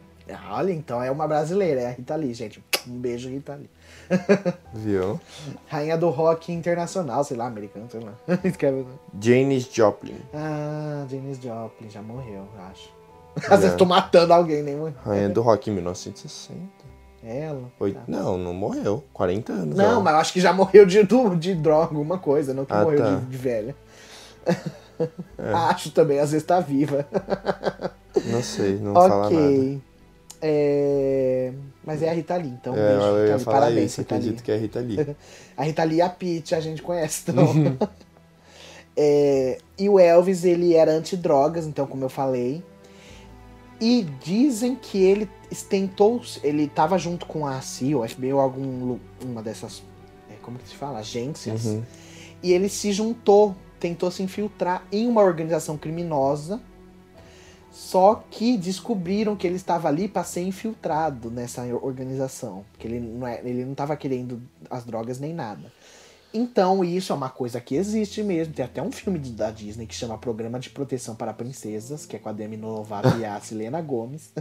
Olha, 0.49 0.71
então 0.71 1.01
é 1.01 1.09
uma 1.11 1.27
brasileira, 1.27 1.81
é 1.81 1.87
a 1.87 1.91
Rita 1.91 2.15
Lee, 2.15 2.33
gente. 2.33 2.63
Um 2.87 2.97
beijo, 2.99 3.29
Rita 3.29 3.55
Lee. 3.55 3.69
Viu? 4.73 5.19
Rainha 5.67 5.97
do 5.97 6.09
rock 6.09 6.51
internacional, 6.51 7.23
sei 7.23 7.37
lá, 7.37 7.47
americano, 7.47 7.87
sei 7.89 7.99
lá. 8.01 8.13
Escreve. 8.43 8.85
Janis 9.19 9.69
Joplin. 9.71 10.17
Ah, 10.33 11.05
Janis 11.09 11.37
Joplin 11.41 11.89
já 11.89 12.01
morreu, 12.01 12.47
eu 12.55 12.61
acho. 12.71 12.89
Às 13.53 13.61
vezes 13.61 13.75
tô 13.75 13.85
matando 13.85 14.33
alguém, 14.33 14.63
nem 14.63 14.75
morreu. 14.75 14.95
Rainha 15.05 15.29
do 15.29 15.41
Rock 15.41 15.69
em 15.69 15.73
1960. 15.73 16.59
É 17.23 17.41
ela. 17.41 17.63
Oito... 17.79 17.95
Tá. 17.95 18.03
Não, 18.07 18.37
não 18.37 18.53
morreu. 18.53 19.03
40 19.13 19.51
anos. 19.51 19.77
Não, 19.77 19.85
ela. 19.85 19.99
mas 19.99 20.13
eu 20.13 20.19
acho 20.19 20.33
que 20.33 20.39
já 20.41 20.53
morreu 20.53 20.85
de, 20.85 21.03
de 21.37 21.55
droga, 21.55 21.93
alguma 21.93 22.17
coisa, 22.17 22.53
não 22.53 22.63
que 22.65 22.73
Ah, 22.73 22.83
morreu 22.83 22.99
tá. 22.99 23.15
de, 23.15 23.25
de 23.25 23.37
velha. 23.37 23.75
É. 25.37 25.53
Acho 25.53 25.91
também, 25.91 26.19
às 26.19 26.31
vezes 26.31 26.45
tá 26.47 26.59
viva. 26.59 27.05
Não 28.25 28.41
sei, 28.41 28.77
não 28.79 28.93
fala 28.93 29.09
nada. 29.09 29.35
ok. 29.35 29.81
É... 30.41 31.51
Mas 31.85 32.03
é 32.03 32.09
a 32.09 32.13
Rita 32.13 32.35
Lee, 32.35 32.49
então. 32.49 32.75
É, 32.75 32.89
beijo, 32.91 33.05
eu 33.05 33.27
ia 33.27 33.35
Lee. 33.35 33.43
falar 33.43 33.59
Parabéns, 33.59 33.91
isso, 33.91 34.01
Rita 34.01 34.15
Lee. 34.15 34.21
acredito 34.21 34.43
que 34.43 34.51
é 34.51 34.57
Rita 34.57 34.79
Lee. 34.79 35.15
A 35.57 35.63
Rita 35.63 35.83
Lee 35.83 35.97
e 35.97 36.01
a 36.01 36.09
Peach 36.09 36.53
a 36.53 36.59
gente 36.59 36.81
conhece, 36.83 37.31
então. 37.31 37.47
É, 38.99 39.59
e 39.77 39.87
o 39.87 39.99
Elvis, 39.99 40.43
ele 40.43 40.73
era 40.73 40.91
antidrogas, 40.91 41.67
então, 41.67 41.85
como 41.85 42.03
eu 42.03 42.09
falei. 42.09 42.63
E 43.79 44.07
dizem 44.23 44.75
que 44.75 44.97
ele 44.97 45.29
tentou. 45.69 46.19
Ele 46.43 46.63
estava 46.63 46.97
junto 46.97 47.27
com 47.27 47.45
a 47.45 47.61
CIA, 47.61 47.99
o 47.99 48.07
FBI, 48.07 48.33
ou 48.33 48.39
algum, 48.39 48.97
uma 49.23 49.43
dessas. 49.43 49.83
É, 50.31 50.33
como 50.41 50.57
que 50.57 50.67
se 50.67 50.75
fala? 50.75 50.97
Agências. 50.97 51.65
Uhum. 51.65 51.83
E 52.41 52.51
ele 52.51 52.69
se 52.69 52.91
juntou, 52.91 53.55
tentou 53.79 54.09
se 54.09 54.23
infiltrar 54.23 54.83
em 54.91 55.07
uma 55.07 55.21
organização 55.21 55.77
criminosa. 55.77 56.59
Só 57.77 58.23
que 58.31 58.57
descobriram 58.57 59.35
que 59.35 59.45
ele 59.45 59.55
estava 59.55 59.87
ali 59.87 60.07
para 60.07 60.23
ser 60.23 60.41
infiltrado 60.41 61.29
nessa 61.29 61.63
organização. 61.75 62.65
Que 62.79 62.87
ele 62.87 62.99
não, 62.99 63.27
é, 63.27 63.39
ele 63.43 63.63
não 63.63 63.73
estava 63.73 63.95
querendo 63.95 64.41
as 64.67 64.83
drogas 64.83 65.19
nem 65.19 65.31
nada. 65.31 65.71
Então, 66.33 66.83
isso 66.83 67.13
é 67.13 67.15
uma 67.15 67.29
coisa 67.29 67.61
que 67.61 67.75
existe 67.75 68.23
mesmo. 68.23 68.51
Tem 68.51 68.65
até 68.65 68.81
um 68.81 68.91
filme 68.91 69.19
da 69.19 69.51
Disney 69.51 69.85
que 69.85 69.93
chama 69.93 70.17
Programa 70.17 70.59
de 70.59 70.71
Proteção 70.71 71.15
para 71.15 71.31
Princesas, 71.31 72.03
que 72.03 72.15
é 72.15 72.19
com 72.19 72.29
a 72.29 72.31
Demi 72.31 72.57
Lovato 72.57 73.15
e 73.19 73.23
a 73.23 73.39
Selena 73.41 73.79
Gomes. 73.79 74.33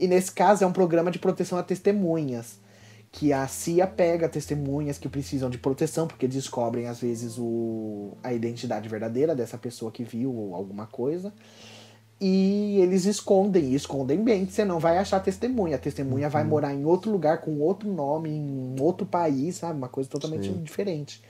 E 0.00 0.08
nesse 0.08 0.32
caso 0.32 0.64
é 0.64 0.66
um 0.66 0.72
programa 0.72 1.12
de 1.12 1.20
proteção 1.20 1.56
a 1.56 1.62
testemunhas. 1.62 2.58
Que 3.12 3.32
a 3.32 3.46
CIA 3.46 3.86
pega 3.86 4.28
testemunhas 4.28 4.98
que 4.98 5.08
precisam 5.08 5.48
de 5.48 5.58
proteção, 5.58 6.08
porque 6.08 6.26
descobrem 6.26 6.88
às 6.88 7.00
vezes 7.00 7.38
o, 7.38 8.16
a 8.20 8.32
identidade 8.32 8.88
verdadeira 8.88 9.32
dessa 9.32 9.56
pessoa 9.56 9.92
que 9.92 10.02
viu 10.02 10.52
alguma 10.52 10.88
coisa. 10.88 11.32
E 12.20 12.78
eles 12.80 13.04
escondem, 13.04 13.64
e 13.64 13.74
escondem 13.74 14.22
bem, 14.22 14.46
que 14.46 14.52
você 14.52 14.64
não 14.64 14.78
vai 14.78 14.98
achar 14.98 15.20
testemunha. 15.20 15.76
A 15.76 15.78
testemunha 15.78 16.26
uhum. 16.26 16.32
vai 16.32 16.44
morar 16.44 16.72
em 16.72 16.84
outro 16.84 17.10
lugar, 17.10 17.40
com 17.40 17.58
outro 17.60 17.92
nome, 17.92 18.30
em 18.30 18.76
outro 18.80 19.06
país, 19.06 19.56
sabe? 19.56 19.76
Uma 19.76 19.88
coisa 19.88 20.08
totalmente 20.08 20.46
Sim. 20.46 20.62
diferente. 20.62 21.20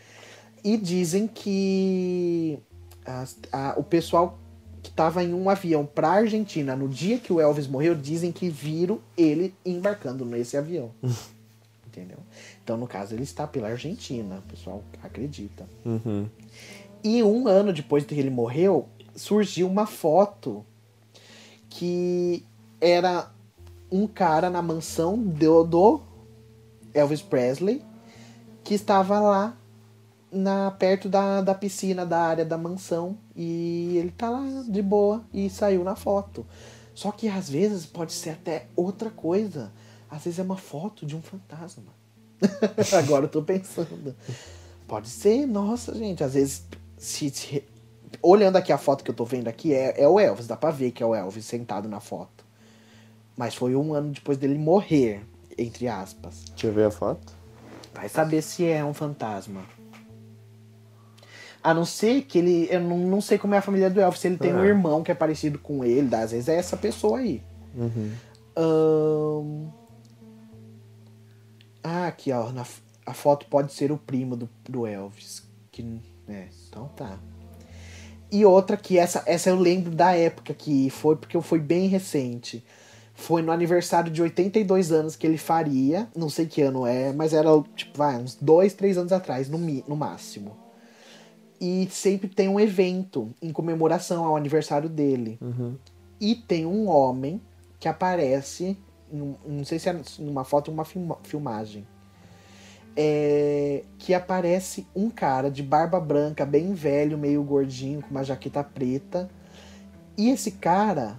E 0.62 0.76
dizem 0.76 1.26
que 1.26 2.58
a, 3.04 3.24
a, 3.52 3.74
o 3.76 3.82
pessoal 3.82 4.38
que 4.82 4.90
estava 4.90 5.24
em 5.24 5.32
um 5.32 5.48
avião 5.48 5.86
para 5.86 6.10
Argentina 6.10 6.76
no 6.76 6.86
dia 6.86 7.18
que 7.18 7.32
o 7.32 7.40
Elvis 7.40 7.66
morreu, 7.66 7.94
dizem 7.94 8.30
que 8.30 8.50
viram 8.50 9.00
ele 9.16 9.54
embarcando 9.64 10.24
nesse 10.24 10.56
avião. 10.56 10.90
Entendeu? 11.88 12.18
Então, 12.62 12.76
no 12.76 12.86
caso, 12.86 13.14
ele 13.14 13.22
está 13.22 13.46
pela 13.46 13.68
Argentina, 13.68 14.38
o 14.38 14.42
pessoal 14.42 14.82
acredita. 15.02 15.66
Uhum. 15.84 16.26
E 17.02 17.22
um 17.22 17.46
ano 17.46 17.72
depois 17.72 18.04
que 18.04 18.14
ele 18.14 18.30
morreu, 18.30 18.88
surgiu 19.14 19.66
uma 19.66 19.86
foto 19.86 20.64
que 21.74 22.46
era 22.80 23.32
um 23.90 24.06
cara 24.06 24.48
na 24.48 24.62
mansão 24.62 25.18
do, 25.18 25.64
do 25.64 26.00
Elvis 26.94 27.20
Presley 27.20 27.82
que 28.62 28.74
estava 28.74 29.18
lá 29.18 29.56
na 30.30 30.70
perto 30.70 31.08
da, 31.08 31.40
da 31.40 31.52
piscina 31.52 32.06
da 32.06 32.20
área 32.20 32.44
da 32.44 32.56
mansão 32.56 33.18
e 33.34 33.96
ele 33.96 34.12
tá 34.12 34.30
lá 34.30 34.44
de 34.68 34.80
boa 34.80 35.24
e 35.32 35.50
saiu 35.50 35.82
na 35.82 35.96
foto. 35.96 36.46
Só 36.94 37.10
que 37.10 37.28
às 37.28 37.50
vezes 37.50 37.84
pode 37.84 38.12
ser 38.12 38.30
até 38.30 38.68
outra 38.76 39.10
coisa. 39.10 39.72
Às 40.08 40.24
vezes 40.24 40.38
é 40.38 40.42
uma 40.44 40.56
foto 40.56 41.04
de 41.04 41.16
um 41.16 41.22
fantasma. 41.22 41.92
Agora 42.96 43.24
eu 43.24 43.28
tô 43.28 43.42
pensando. 43.42 44.14
Pode 44.86 45.08
ser, 45.08 45.44
nossa, 45.44 45.92
gente. 45.92 46.22
Às 46.22 46.34
vezes, 46.34 46.64
se, 46.96 47.30
se 47.30 47.64
olhando 48.22 48.56
aqui 48.56 48.72
a 48.72 48.78
foto 48.78 49.04
que 49.04 49.10
eu 49.10 49.14
tô 49.14 49.24
vendo 49.24 49.48
aqui, 49.48 49.72
é, 49.72 50.02
é 50.02 50.08
o 50.08 50.18
Elvis, 50.18 50.46
dá 50.46 50.56
pra 50.56 50.70
ver 50.70 50.90
que 50.90 51.02
é 51.02 51.06
o 51.06 51.14
Elvis 51.14 51.44
sentado 51.44 51.88
na 51.88 52.00
foto. 52.00 52.44
Mas 53.36 53.54
foi 53.54 53.74
um 53.74 53.94
ano 53.94 54.12
depois 54.12 54.38
dele 54.38 54.58
morrer, 54.58 55.22
entre 55.58 55.88
aspas. 55.88 56.44
Deixa 56.50 56.66
eu 56.68 56.72
ver 56.72 56.86
a 56.86 56.90
foto. 56.90 57.32
Vai 57.92 58.08
saber 58.08 58.42
se 58.42 58.66
é 58.66 58.84
um 58.84 58.94
fantasma. 58.94 59.62
A 61.62 61.72
não 61.72 61.84
ser 61.84 62.22
que 62.22 62.38
ele. 62.38 62.68
Eu 62.70 62.80
não, 62.80 62.98
não 62.98 63.20
sei 63.20 63.38
como 63.38 63.54
é 63.54 63.58
a 63.58 63.62
família 63.62 63.88
do 63.88 64.00
Elvis. 64.00 64.20
Se 64.20 64.28
ele 64.28 64.36
tem 64.36 64.54
um 64.54 64.64
irmão 64.64 65.02
que 65.02 65.10
é 65.10 65.14
parecido 65.14 65.58
com 65.58 65.82
ele, 65.82 66.14
às 66.14 66.30
vezes 66.30 66.48
é 66.48 66.56
essa 66.56 66.76
pessoa 66.76 67.18
aí. 67.18 67.42
Uhum. 67.74 68.12
Um... 68.56 69.68
Ah, 71.82 72.06
aqui, 72.06 72.30
ó. 72.32 72.52
Na, 72.52 72.66
a 73.06 73.14
foto 73.14 73.46
pode 73.46 73.72
ser 73.72 73.90
o 73.90 73.96
primo 73.96 74.36
do, 74.36 74.48
do 74.68 74.86
Elvis. 74.86 75.42
Que, 75.72 76.00
é, 76.28 76.48
então 76.68 76.88
tá. 76.88 77.18
E 78.34 78.44
outra 78.44 78.76
que 78.76 78.98
essa, 78.98 79.22
essa 79.26 79.48
eu 79.48 79.54
lembro 79.54 79.92
da 79.92 80.12
época 80.12 80.52
que 80.52 80.90
foi, 80.90 81.14
porque 81.14 81.40
foi 81.40 81.60
bem 81.60 81.86
recente. 81.86 82.64
Foi 83.14 83.40
no 83.42 83.52
aniversário 83.52 84.10
de 84.10 84.20
82 84.20 84.90
anos 84.90 85.14
que 85.14 85.24
ele 85.24 85.38
faria. 85.38 86.08
Não 86.16 86.28
sei 86.28 86.44
que 86.44 86.60
ano 86.60 86.84
é, 86.84 87.12
mas 87.12 87.32
era, 87.32 87.48
tipo, 87.76 87.96
vai, 87.96 88.16
uns 88.16 88.34
dois, 88.34 88.74
três 88.74 88.98
anos 88.98 89.12
atrás, 89.12 89.48
no, 89.48 89.56
no 89.56 89.94
máximo. 89.94 90.56
E 91.60 91.86
sempre 91.92 92.26
tem 92.26 92.48
um 92.48 92.58
evento 92.58 93.32
em 93.40 93.52
comemoração 93.52 94.24
ao 94.24 94.36
aniversário 94.36 94.88
dele. 94.88 95.38
Uhum. 95.40 95.76
E 96.20 96.34
tem 96.34 96.66
um 96.66 96.88
homem 96.88 97.40
que 97.78 97.86
aparece, 97.86 98.76
não 99.12 99.64
sei 99.64 99.78
se 99.78 99.88
é 99.88 100.00
numa 100.18 100.42
foto 100.42 100.72
ou 100.72 100.74
uma 100.74 100.84
filmagem, 101.22 101.86
é, 102.96 103.82
que 103.98 104.14
aparece 104.14 104.86
um 104.94 105.10
cara 105.10 105.50
de 105.50 105.62
barba 105.62 105.98
branca, 105.98 106.44
bem 106.44 106.74
velho, 106.74 107.18
meio 107.18 107.42
gordinho, 107.42 108.02
com 108.02 108.10
uma 108.10 108.24
jaqueta 108.24 108.62
preta. 108.62 109.28
E 110.16 110.30
esse 110.30 110.52
cara 110.52 111.18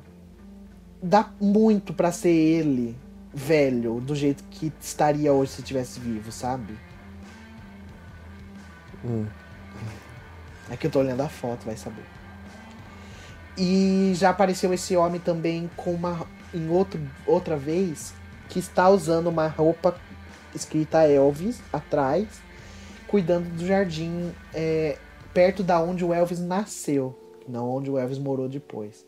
dá 1.02 1.30
muito 1.40 1.94
para 1.94 2.12
ser 2.12 2.30
ele, 2.30 2.96
velho, 3.34 4.00
do 4.00 4.16
jeito 4.16 4.44
que 4.50 4.72
estaria 4.80 5.34
hoje 5.34 5.52
se 5.52 5.62
estivesse 5.62 6.00
vivo, 6.00 6.32
sabe? 6.32 6.78
Hum. 9.04 9.26
É 10.68 10.76
que 10.76 10.88
eu 10.88 10.92
tô 10.92 10.98
olhando 10.98 11.22
a 11.22 11.30
foto, 11.30 11.64
vai 11.64 11.78
saber. 11.78 12.04
E 13.56 14.14
já 14.16 14.32
apareceu 14.32 14.74
esse 14.74 14.98
homem 14.98 15.22
também 15.22 15.70
com 15.78 15.94
uma. 15.94 16.26
em 16.52 16.68
outro, 16.70 17.00
outra 17.26 17.56
vez, 17.56 18.16
que 18.50 18.58
está 18.58 18.90
usando 18.90 19.28
uma 19.28 19.48
roupa 19.48 19.96
escrita 20.56 21.08
Elvis 21.08 21.62
atrás, 21.72 22.28
cuidando 23.08 23.50
do 23.50 23.65
jardim 23.65 24.32
é, 24.54 24.98
perto 25.34 25.62
da 25.62 25.82
onde 25.82 26.04
o 26.04 26.13
Elvis 26.13 26.39
nasceu, 26.39 27.13
não 27.48 27.70
onde 27.70 27.91
o 27.91 27.98
Elvis 27.98 28.18
morou 28.18 28.48
depois. 28.48 29.06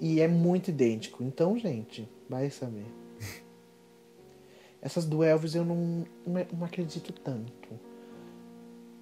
E 0.00 0.20
é 0.20 0.28
muito 0.28 0.68
idêntico. 0.68 1.22
Então, 1.22 1.58
gente, 1.58 2.08
vai 2.28 2.50
saber. 2.50 2.86
Essas 4.80 5.04
do 5.04 5.22
Elvis 5.22 5.54
eu 5.54 5.64
não, 5.64 6.04
não, 6.26 6.64
acredito 6.64 7.12
tanto. 7.12 7.52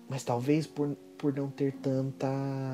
Mas 0.09 0.23
talvez 0.23 0.67
por, 0.67 0.97
por 1.17 1.35
não 1.35 1.49
ter 1.49 1.73
tanta 1.75 2.29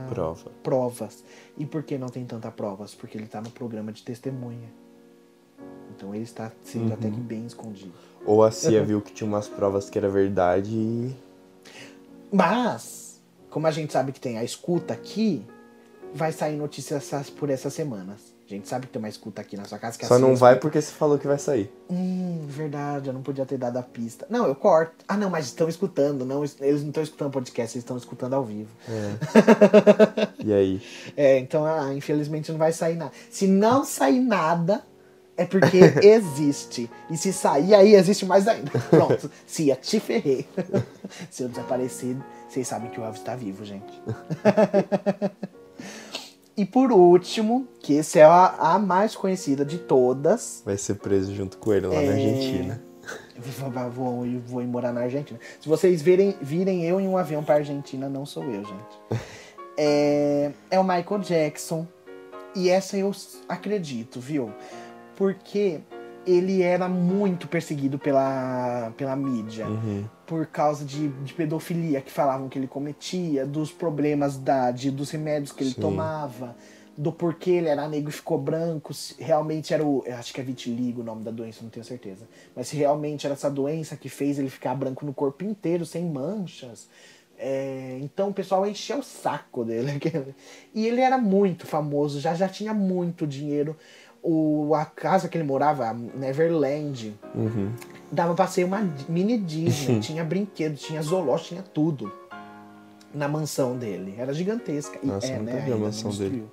Prova. 0.08 0.50
provas. 0.62 1.24
E 1.56 1.64
por 1.64 1.82
que 1.82 1.96
não 1.96 2.08
tem 2.08 2.24
tanta 2.24 2.50
provas? 2.50 2.94
Porque 2.94 3.16
ele 3.16 3.26
tá 3.26 3.40
no 3.40 3.50
programa 3.50 3.92
de 3.92 4.02
testemunha. 4.02 4.68
Então 5.94 6.14
ele 6.14 6.24
está 6.24 6.50
sendo 6.64 6.88
uhum. 6.88 6.94
até 6.94 7.10
que 7.10 7.20
bem 7.20 7.46
escondido. 7.46 7.92
Ou 8.24 8.42
a 8.44 8.50
Cia 8.50 8.82
viu 8.84 9.00
que 9.00 9.12
tinha 9.12 9.26
umas 9.26 9.48
provas 9.48 9.88
que 9.88 9.98
era 9.98 10.08
verdade 10.08 10.70
e. 10.74 11.16
Mas, 12.32 13.20
como 13.48 13.66
a 13.66 13.70
gente 13.70 13.92
sabe 13.92 14.12
que 14.12 14.20
tem 14.20 14.38
a 14.38 14.44
escuta 14.44 14.94
aqui, 14.94 15.44
vai 16.14 16.32
sair 16.32 16.56
notícias 16.56 17.30
por 17.30 17.50
essas 17.50 17.72
semanas. 17.72 18.40
A 18.50 18.52
gente 18.52 18.68
sabe 18.68 18.86
que 18.86 18.92
tem 18.92 18.98
uma 18.98 19.08
escuta 19.08 19.40
aqui 19.40 19.56
na 19.56 19.64
sua 19.64 19.78
casa. 19.78 19.96
Que 19.96 20.04
Só 20.06 20.18
não 20.18 20.34
vai 20.34 20.56
porque 20.56 20.82
você 20.82 20.90
falou 20.90 21.16
que 21.16 21.26
vai 21.26 21.38
sair. 21.38 21.72
Hum, 21.88 22.46
verdade, 22.48 23.08
eu 23.08 23.12
não 23.12 23.22
podia 23.22 23.46
ter 23.46 23.56
dado 23.56 23.76
a 23.76 23.82
pista. 23.82 24.26
Não, 24.28 24.44
eu 24.44 24.56
corto. 24.56 25.04
Ah, 25.06 25.16
não, 25.16 25.30
mas 25.30 25.46
estão 25.46 25.68
escutando. 25.68 26.24
Não, 26.24 26.42
eles 26.42 26.82
não 26.82 26.88
estão 26.88 27.02
escutando 27.02 27.30
podcast, 27.30 27.76
eles 27.76 27.84
estão 27.84 27.96
escutando 27.96 28.34
ao 28.34 28.44
vivo. 28.44 28.70
É. 28.88 30.42
e 30.44 30.52
aí? 30.52 30.82
É, 31.16 31.38
então, 31.38 31.64
ah, 31.64 31.94
infelizmente 31.94 32.50
não 32.50 32.58
vai 32.58 32.72
sair 32.72 32.96
nada. 32.96 33.12
Se 33.30 33.46
não 33.46 33.84
sair 33.84 34.18
nada, 34.18 34.82
é 35.40 35.46
porque 35.46 35.78
existe. 36.06 36.90
E 37.08 37.16
se 37.16 37.32
sair, 37.32 37.74
aí 37.74 37.94
existe 37.94 38.26
mais 38.26 38.46
ainda. 38.46 38.70
Pronto. 38.90 39.30
Se 39.46 39.64
ia 39.64 39.76
te 39.76 39.98
ferrei. 39.98 40.46
se 41.30 41.42
eu 41.42 41.48
desaparecer, 41.48 42.14
vocês 42.46 42.68
sabem 42.68 42.90
que 42.90 43.00
o 43.00 43.04
Elvis 43.04 43.22
tá 43.22 43.34
vivo, 43.34 43.64
gente. 43.64 44.02
e 46.54 46.66
por 46.66 46.92
último, 46.92 47.66
que 47.80 47.98
essa 47.98 48.18
é 48.18 48.22
a, 48.22 48.74
a, 48.74 48.78
mais 48.78 49.16
conhecida 49.16 49.64
de 49.64 49.78
todas. 49.78 50.62
Vai 50.64 50.76
ser 50.76 50.96
preso 50.96 51.34
junto 51.34 51.56
com 51.56 51.72
ele 51.72 51.86
lá 51.86 51.94
é... 51.94 52.06
na 52.06 52.12
Argentina. 52.12 52.82
Vou, 53.94 54.26
vou, 54.46 54.62
morar 54.64 54.92
na 54.92 55.00
Argentina. 55.00 55.40
Se 55.58 55.66
vocês 55.66 56.02
virem, 56.02 56.36
virem 56.42 56.84
eu 56.84 57.00
em 57.00 57.08
um 57.08 57.16
avião 57.16 57.42
pra 57.42 57.54
Argentina, 57.54 58.10
não 58.10 58.26
sou 58.26 58.44
eu, 58.44 58.62
gente. 58.62 59.22
É, 59.78 60.52
é 60.70 60.78
o 60.78 60.84
Michael 60.84 61.20
Jackson. 61.20 61.86
E 62.54 62.68
essa 62.68 62.96
eu 62.96 63.10
acredito, 63.48 64.20
viu? 64.20 64.52
Porque 65.20 65.82
ele 66.26 66.62
era 66.62 66.88
muito 66.88 67.46
perseguido 67.46 67.98
pela, 67.98 68.90
pela 68.96 69.14
mídia. 69.14 69.68
Uhum. 69.68 70.06
Por 70.24 70.46
causa 70.46 70.82
de, 70.82 71.08
de 71.08 71.34
pedofilia 71.34 72.00
que 72.00 72.10
falavam 72.10 72.48
que 72.48 72.58
ele 72.58 72.66
cometia, 72.66 73.44
dos 73.44 73.70
problemas 73.70 74.38
da, 74.38 74.70
de, 74.70 74.90
dos 74.90 75.10
remédios 75.10 75.52
que 75.52 75.62
ele 75.62 75.74
Sim. 75.74 75.80
tomava, 75.82 76.56
do 76.96 77.12
porquê 77.12 77.50
ele 77.50 77.68
era 77.68 77.86
negro 77.86 78.08
e 78.08 78.14
ficou 78.14 78.38
branco, 78.38 78.94
se 78.94 79.14
realmente 79.22 79.74
era 79.74 79.84
o. 79.84 80.02
acho 80.18 80.32
que 80.32 80.40
é 80.40 80.44
vitiligo 80.44 81.02
o 81.02 81.04
nome 81.04 81.22
da 81.22 81.30
doença, 81.30 81.62
não 81.62 81.68
tenho 81.68 81.84
certeza. 81.84 82.26
Mas 82.56 82.68
se 82.68 82.76
realmente 82.76 83.26
era 83.26 83.34
essa 83.34 83.50
doença 83.50 83.98
que 83.98 84.08
fez 84.08 84.38
ele 84.38 84.48
ficar 84.48 84.74
branco 84.74 85.04
no 85.04 85.12
corpo 85.12 85.44
inteiro, 85.44 85.84
sem 85.84 86.06
manchas. 86.06 86.88
É, 87.42 87.98
então 88.02 88.28
o 88.28 88.34
pessoal 88.34 88.66
encheu 88.66 88.98
o 88.98 89.02
saco 89.02 89.64
dele. 89.64 90.00
E 90.72 90.86
ele 90.86 91.00
era 91.00 91.18
muito 91.18 91.66
famoso, 91.66 92.20
já, 92.20 92.32
já 92.32 92.48
tinha 92.48 92.72
muito 92.72 93.26
dinheiro. 93.26 93.76
O, 94.22 94.74
a 94.74 94.84
casa 94.84 95.28
que 95.28 95.36
ele 95.38 95.44
morava, 95.44 95.92
Neverland, 95.94 97.14
Uhum. 97.34 97.72
dava 98.12 98.34
pra 98.34 98.46
ser 98.46 98.64
uma 98.64 98.80
mini 99.08 99.38
Disney. 99.38 100.00
tinha 100.00 100.22
brinquedo, 100.24 100.76
tinha 100.76 101.00
zoológico, 101.02 101.48
tinha 101.50 101.62
tudo 101.62 102.12
na 103.14 103.26
mansão 103.28 103.76
dele. 103.76 104.14
Era 104.18 104.32
gigantesca. 104.34 104.98
E 105.02 105.06
Nossa, 105.06 105.26
é, 105.26 105.38
nunca 105.38 105.52
né? 105.52 105.62
vi 105.64 105.72
a 105.72 105.76
mansão 105.76 106.10
dele. 106.10 106.44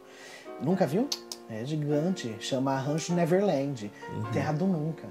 Nunca 0.61 0.87
viu? 0.87 1.07
É 1.49 1.63
gigante. 1.65 2.33
Chama 2.39 2.77
Rancho 2.77 3.13
Neverland. 3.13 3.91
Uhum. 4.13 4.31
Terra 4.31 4.53
do 4.53 4.65
Nunca. 4.65 5.07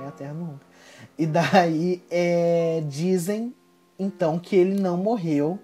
É 0.00 0.06
a 0.06 0.10
Terra 0.10 0.34
do 0.34 0.40
Nunca. 0.40 0.66
E 1.18 1.26
daí 1.26 2.02
é, 2.10 2.82
dizem 2.86 3.54
então 3.98 4.38
que 4.38 4.54
ele 4.54 4.80
não 4.80 4.96
morreu 4.96 5.58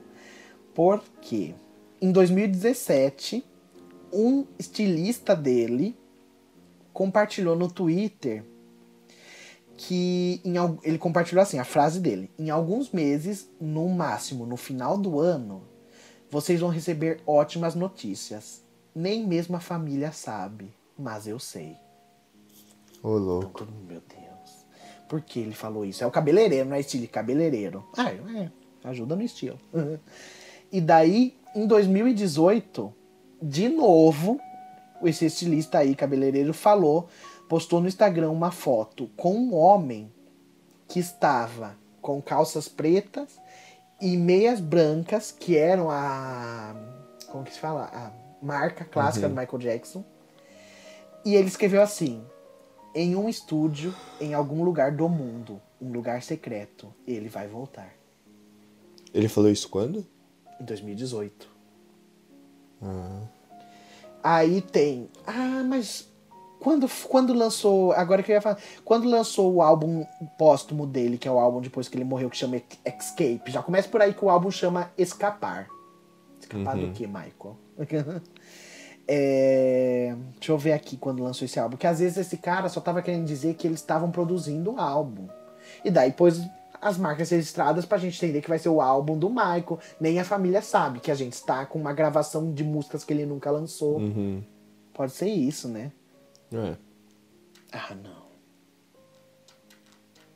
porque 0.75 1.55
em 2.01 2.11
2017 2.11 3.45
um 4.13 4.45
estilista 4.59 5.35
dele 5.37 5.97
compartilhou 6.95 7.57
no 7.57 7.69
Twitter 7.69 8.45
que 9.77 10.41
em, 10.45 10.55
ele 10.85 10.99
compartilhou 10.99 11.43
assim 11.43 11.59
a 11.59 11.65
frase 11.65 12.01
dele: 12.01 12.31
em 12.39 12.49
alguns 12.49 12.91
meses, 12.91 13.51
no 13.61 13.89
máximo 13.89 14.47
no 14.47 14.57
final 14.57 14.97
do 14.97 15.21
ano, 15.21 15.63
vocês 16.31 16.61
vão 16.61 16.71
receber 16.71 17.21
ótimas 17.27 17.75
notícias. 17.75 18.63
Nem 18.95 19.27
mesmo 19.27 19.57
a 19.57 19.61
família 19.61 20.13
sabe, 20.13 20.73
mas 20.97 21.27
eu 21.27 21.41
sei. 21.41 21.77
Ô, 23.03 23.19
louco. 23.19 23.59
Todo 23.59 23.73
mundo, 23.73 23.87
Meu 23.89 24.01
Deus. 24.09 24.67
Por 25.09 25.21
que 25.21 25.41
ele 25.41 25.53
falou 25.53 25.85
isso? 25.85 26.05
É 26.05 26.07
o 26.07 26.13
cabeleireiro, 26.13 26.69
não 26.69 26.77
é 26.77 26.81
estilo 26.81 27.09
cabeleireiro. 27.09 27.85
Ah, 27.97 28.13
é. 28.13 28.51
Ajuda 28.85 29.17
no 29.17 29.23
estilo. 29.23 29.59
e 30.71 30.81
daí, 30.81 31.37
em 31.57 31.67
2018, 31.67 32.95
de 33.43 33.69
novo, 33.69 34.41
esse 35.09 35.27
estilista 35.27 35.79
aí, 35.79 35.95
cabeleireiro, 35.95 36.53
falou, 36.53 37.09
postou 37.49 37.81
no 37.81 37.89
Instagram 37.89 38.31
uma 38.31 38.51
foto 38.51 39.11
com 39.17 39.35
um 39.35 39.55
homem 39.55 40.13
que 40.89 40.99
estava 40.99 41.77
com 42.01 42.21
calças 42.21 42.69
pretas 42.69 43.39
e 44.01 44.17
meias 44.17 44.61
brancas, 44.61 45.31
que 45.31 45.57
eram 45.57 45.91
a. 45.91 46.75
Como 47.31 47.45
que 47.45 47.53
se 47.53 47.59
fala? 47.59 47.85
A 47.93 48.45
marca 48.45 48.85
clássica 48.85 49.29
do 49.29 49.35
Michael 49.35 49.59
Jackson. 49.59 50.05
E 51.25 51.35
ele 51.35 51.49
escreveu 51.49 51.83
assim: 51.83 52.23
em 52.95 53.17
um 53.17 53.29
estúdio 53.29 53.95
em 54.21 54.35
algum 54.35 54.63
lugar 54.63 54.93
do 54.93 55.09
mundo, 55.09 55.61
um 55.81 55.91
lugar 55.91 56.23
secreto, 56.23 56.95
ele 57.07 57.29
vai 57.29 57.49
voltar. 57.49 57.95
Ele 59.13 59.29
falou 59.29 59.51
isso 59.51 59.69
quando? 59.69 60.07
Em 60.61 60.65
2018. 60.65 61.49
Ah. 62.83 63.23
Aí 64.25 64.63
tem. 64.63 65.11
Ah, 65.27 65.63
mas 65.69 66.09
quando, 66.59 66.89
quando 67.09 67.35
lançou. 67.35 67.93
Agora 67.93 68.23
que 68.23 68.33
eu 68.33 68.37
ia 68.37 68.41
falar. 68.41 68.59
Quando 68.83 69.07
lançou 69.07 69.53
o 69.53 69.61
álbum 69.61 70.07
póstumo 70.39 70.87
dele, 70.87 71.19
que 71.19 71.29
é 71.29 71.31
o 71.31 71.39
álbum 71.39 71.61
depois 71.61 71.89
que 71.89 71.97
ele 71.99 72.05
morreu, 72.05 72.31
que 72.31 72.37
chama 72.39 72.57
Escape. 72.87 73.53
Já 73.53 73.63
começa 73.63 73.87
por 73.87 74.01
aí 74.01 74.15
que 74.15 74.25
o 74.25 74.31
álbum 74.31 74.51
chama 74.51 74.91
Escapar. 74.97 75.69
Escapar 76.41 76.75
do 76.77 76.91
que, 76.93 77.07
Michael? 77.07 77.59
É, 79.07 80.17
deixa 80.39 80.51
eu 80.51 80.57
ver 80.57 80.73
aqui 80.73 80.97
quando 80.97 81.23
lançou 81.23 81.45
esse 81.45 81.61
álbum. 81.61 81.77
Que 81.77 81.87
às 81.87 81.99
vezes 81.99 82.17
esse 82.17 82.39
cara 82.39 82.71
só 82.71 82.81
tava 82.81 83.03
querendo 83.03 83.27
dizer 83.27 83.53
que 83.53 83.67
eles 83.67 83.81
estavam 83.81 84.11
produzindo 84.11 84.73
o 84.73 84.81
álbum. 84.81 85.29
E 85.85 85.91
daí 85.91 86.11
pôs 86.11 86.41
as 86.85 86.99
marcas 86.99 87.31
registradas 87.31 87.87
pra 87.87 87.97
gente 87.97 88.23
entender 88.23 88.43
que 88.43 88.49
vai 88.49 88.59
ser 88.59 88.69
o 88.69 88.79
álbum 88.79 89.19
do 89.19 89.31
Michael. 89.31 89.79
Nem 89.99 90.21
a 90.21 90.25
família 90.25 90.61
sabe 90.61 91.01
que 91.01 91.11
a 91.11 91.15
gente 91.15 91.33
está 91.33 91.65
com 91.65 91.79
uma 91.79 91.95
gravação 91.95 92.53
de 92.53 92.63
músicas 92.63 93.03
que 93.03 93.13
ele 93.15 93.25
nunca 93.25 93.51
lançou. 93.51 93.97
Uhum. 93.97 94.45
Pode 94.93 95.13
ser 95.13 95.29
isso, 95.29 95.67
né? 95.67 95.91
É. 96.53 96.77
Ah, 97.73 97.95
não. 97.95 98.25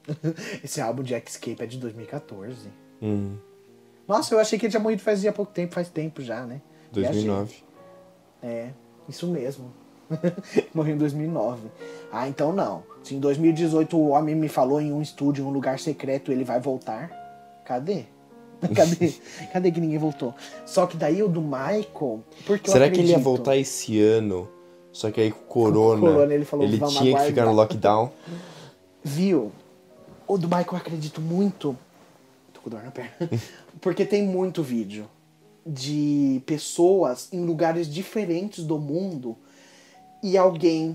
Esse 0.64 0.80
álbum 0.80 1.02
de 1.02 1.14
Escape 1.14 1.62
é 1.62 1.66
de 1.66 1.76
2014. 1.76 2.70
Hum. 3.02 3.36
Nossa, 4.08 4.34
eu 4.34 4.38
achei 4.38 4.58
que 4.58 4.64
ele 4.64 4.70
tinha 4.70 4.80
morrido 4.80 5.02
fazia 5.02 5.30
pouco 5.30 5.52
tempo, 5.52 5.74
faz 5.74 5.90
tempo 5.90 6.22
já, 6.22 6.46
né? 6.46 6.62
Viajei. 6.90 7.26
2009. 7.26 7.56
É, 8.42 8.70
isso 9.06 9.26
mesmo. 9.26 9.70
Morreu 10.72 10.94
em 10.94 10.98
2009. 10.98 11.68
Ah, 12.10 12.26
então 12.26 12.54
não. 12.54 12.82
Se 13.08 13.14
em 13.14 13.20
2018 13.20 13.96
o 13.96 14.08
homem 14.08 14.34
me 14.34 14.48
falou 14.48 14.78
em 14.82 14.92
um 14.92 15.00
estúdio, 15.00 15.42
em 15.42 15.48
um 15.48 15.50
lugar 15.50 15.78
secreto, 15.78 16.30
ele 16.30 16.44
vai 16.44 16.60
voltar. 16.60 17.10
Cadê? 17.64 18.04
Cadê? 18.76 19.14
Cadê 19.50 19.72
que 19.72 19.80
ninguém 19.80 19.96
voltou? 19.96 20.34
Só 20.66 20.86
que 20.86 20.94
daí 20.94 21.22
o 21.22 21.26
do 21.28 21.40
Michael. 21.40 22.22
Porque 22.44 22.70
Será 22.70 22.90
que 22.90 23.00
ele 23.00 23.12
ia 23.12 23.18
voltar 23.18 23.56
esse 23.56 23.98
ano? 23.98 24.46
Só 24.92 25.10
que 25.10 25.22
aí 25.22 25.30
com 25.32 25.38
o 25.38 25.46
Corona, 25.46 26.00
Com 26.02 26.06
o 26.06 26.12
Corona, 26.12 26.34
ele 26.34 26.44
falou, 26.44 26.66
ele 26.66 26.76
"Vamos 26.76 26.96
tinha 26.98 27.18
que 27.18 27.24
ficar 27.24 27.46
no 27.46 27.52
aguardar." 27.52 27.54
lockdown. 27.54 28.12
Viu? 29.02 29.52
O 30.26 30.36
do 30.36 30.46
Michael 30.46 30.66
eu 30.72 30.76
acredito 30.76 31.22
muito. 31.22 31.74
Tô 32.52 32.60
com 32.60 32.68
dor 32.68 32.82
na 32.82 32.90
perna. 32.90 33.16
Porque 33.80 34.04
tem 34.04 34.22
muito 34.22 34.62
vídeo 34.62 35.08
de 35.66 36.42
pessoas 36.44 37.32
em 37.32 37.42
lugares 37.42 37.88
diferentes 37.90 38.64
do 38.64 38.78
mundo 38.78 39.34
e 40.22 40.36
alguém 40.36 40.94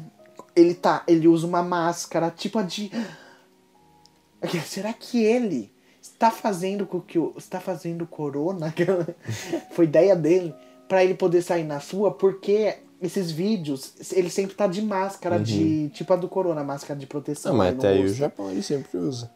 ele 0.55 0.73
tá, 0.73 1.03
ele 1.07 1.27
usa 1.27 1.47
uma 1.47 1.63
máscara 1.63 2.29
tipo 2.29 2.59
a 2.59 2.63
de 2.63 2.91
Será 4.65 4.91
que 4.93 5.23
ele 5.23 5.71
está 6.01 6.29
fazendo 6.29 6.85
com 6.85 6.99
que 6.99 7.17
o 7.17 7.33
está 7.37 7.59
fazendo 7.59 8.05
corona? 8.05 8.73
Foi 9.71 9.85
ideia 9.85 10.15
dele 10.15 10.53
para 10.87 11.03
ele 11.03 11.13
poder 11.13 11.41
sair 11.41 11.63
na 11.63 11.79
sua, 11.79 12.11
porque 12.11 12.77
esses 13.01 13.31
vídeos, 13.31 13.93
ele 14.13 14.29
sempre 14.29 14.55
tá 14.55 14.67
de 14.67 14.81
máscara 14.81 15.39
de 15.39 15.89
tipo 15.89 16.11
a 16.13 16.15
do 16.15 16.27
corona, 16.27 16.63
máscara 16.63 16.99
de 16.99 17.07
proteção. 17.07 17.53
Não, 17.53 17.57
mas 17.57 17.73
até 17.73 17.89
aí 17.89 18.03
o. 18.03 18.13
Japão 18.13 18.51
ele 18.51 18.61
sempre 18.61 18.97
usa. 18.97 19.31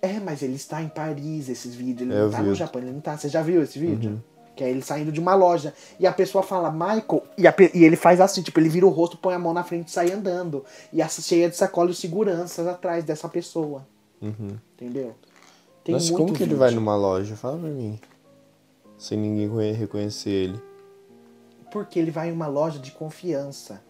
É, 0.00 0.20
mas 0.20 0.42
ele 0.42 0.54
está 0.54 0.82
em 0.82 0.88
Paris, 0.88 1.48
esses 1.48 1.74
vídeos. 1.74 2.02
Ele 2.10 2.18
Eu 2.18 2.24
não 2.26 2.30
tá 2.30 2.42
vi. 2.42 2.48
no 2.48 2.54
Japão, 2.54 2.82
ele 2.82 2.92
não 2.92 3.00
tá. 3.00 3.16
Você 3.16 3.28
já 3.28 3.42
viu 3.42 3.62
esse 3.62 3.78
vídeo? 3.78 4.22
Que 4.56 4.62
é 4.62 4.70
ele 4.70 4.82
saindo 4.82 5.10
de 5.10 5.18
uma 5.18 5.34
loja. 5.34 5.74
E 5.98 6.06
a 6.06 6.12
pessoa 6.12 6.42
fala, 6.42 6.70
Michael. 6.70 7.24
E, 7.36 7.46
a 7.46 7.52
pe- 7.52 7.72
e 7.74 7.82
ele 7.84 7.96
faz 7.96 8.20
assim, 8.20 8.40
tipo, 8.42 8.60
ele 8.60 8.68
vira 8.68 8.86
o 8.86 8.90
rosto, 8.90 9.16
põe 9.16 9.34
a 9.34 9.38
mão 9.38 9.52
na 9.52 9.64
frente 9.64 9.88
e 9.88 9.90
sai 9.90 10.12
andando. 10.12 10.64
E 10.92 11.02
essa 11.02 11.20
cheia 11.20 11.50
de 11.50 11.56
sacola 11.56 11.90
e 11.90 11.94
seguranças 11.94 12.66
atrás 12.66 13.02
dessa 13.04 13.28
pessoa. 13.28 13.84
Uhum. 14.22 14.56
Entendeu? 14.74 15.14
Tem 15.82 15.94
Mas 15.94 16.08
muito 16.08 16.24
como 16.24 16.36
que 16.36 16.42
ele 16.44 16.54
vai 16.54 16.70
numa 16.70 16.94
loja? 16.96 17.34
Fala 17.36 17.58
pra 17.58 17.68
mim. 17.68 17.98
Sem 18.96 19.18
ninguém 19.18 19.48
conhe- 19.48 19.72
reconhecer 19.72 20.30
ele. 20.30 20.62
Porque 21.72 21.98
ele 21.98 22.12
vai 22.12 22.28
em 22.28 22.32
uma 22.32 22.46
loja 22.46 22.78
de 22.78 22.92
confiança. 22.92 23.82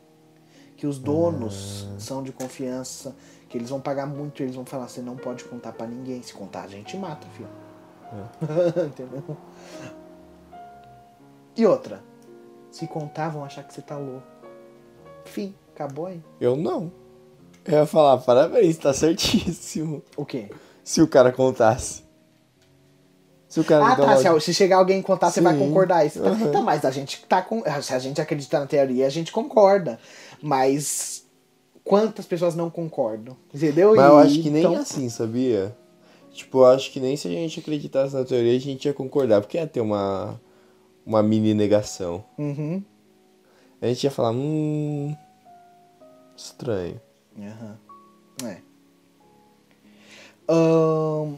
Que 0.77 0.87
os 0.87 0.99
donos 0.99 1.87
Ah. 1.95 2.01
são 2.01 2.23
de 2.23 2.33
confiança. 2.33 3.15
Que 3.49 3.59
eles 3.59 3.69
vão 3.69 3.81
pagar 3.81 4.07
muito. 4.07 4.43
Eles 4.43 4.55
vão 4.57 4.65
falar: 4.65 4.89
você 4.89 5.03
não 5.03 5.15
pode 5.17 5.45
contar 5.45 5.73
pra 5.73 5.87
ninguém. 5.87 6.23
Se 6.23 6.33
contar, 6.33 6.63
a 6.63 6.69
gente 6.69 6.97
mata, 6.97 7.27
filho. 7.37 7.49
Entendeu? 8.89 9.37
E 11.57 11.67
outra. 11.67 12.03
Se 12.71 12.87
contar, 12.87 13.29
vão 13.29 13.45
achar 13.45 13.63
que 13.63 13.73
você 13.73 13.83
tá 13.83 13.97
louco. 13.97 14.27
Fim. 15.25 15.55
Acabou 15.75 16.07
aí. 16.07 16.23
Eu 16.41 16.57
não. 16.57 16.93
Eu 17.65 17.79
ia 17.79 17.87
falar, 17.87 18.19
parabéns, 18.19 18.77
tá 18.77 18.93
certíssimo. 18.93 20.03
O 20.17 20.25
quê? 20.25 20.49
Se 20.83 21.01
o 21.03 21.09
cara 21.09 21.33
contasse. 21.33 22.05
Se 23.49 23.61
o 23.61 23.65
cara 23.65 23.87
Ah, 23.93 23.97
tá. 23.97 24.17
Se, 24.17 24.41
se 24.47 24.55
chegar 24.55 24.77
alguém 24.79 24.99
e 24.99 25.03
contar, 25.03 25.31
você 25.31 25.41
vai 25.41 25.55
Sim. 25.55 25.61
concordar. 25.61 26.05
Isso 26.05 26.21
tá... 26.21 26.31
Uhum. 26.31 26.49
Então, 26.49 26.63
mas 26.63 26.85
a 26.85 26.91
gente 26.91 27.25
tá 27.27 27.41
com. 27.41 27.63
Se 27.83 27.95
a 27.95 27.99
gente 27.99 28.21
acredita 28.21 28.59
na 28.61 28.67
teoria, 28.67 29.07
a 29.07 29.11
gente 29.11 29.31
concorda. 29.33 29.99
Mas 30.43 31.25
quantas 31.85 32.27
pessoas 32.27 32.55
não 32.55 32.69
concordam? 32.69 33.37
Entendeu? 33.55 33.95
Mas 33.95 34.05
eu 34.07 34.19
acho 34.19 34.43
que 34.43 34.51
nem 34.51 34.63
então- 34.63 34.77
assim, 34.77 35.09
sabia? 35.09 35.77
Tipo, 36.33 36.59
eu 36.59 36.67
acho 36.67 36.91
que 36.91 36.99
nem 36.99 37.17
se 37.17 37.29
a 37.29 37.31
gente 37.31 37.61
acreditasse 37.61 38.13
na 38.15 38.25
teoria, 38.25 38.57
a 38.57 38.61
gente 38.61 38.87
ia 38.87 38.93
concordar. 38.93 39.41
Porque 39.41 39.57
ia 39.57 39.67
ter 39.69 39.81
uma, 39.81 40.41
uma 41.07 41.23
mini 41.23 41.55
negação. 41.55 42.25
Uhum. 42.39 42.83
A 43.81 43.87
gente 43.87 44.05
ia 44.05 44.11
falar, 44.11 44.31
hum. 44.33 45.15
Estranho. 46.37 47.01
Aham. 47.39 47.79
É. 48.45 48.59
Ahn, 50.49 51.37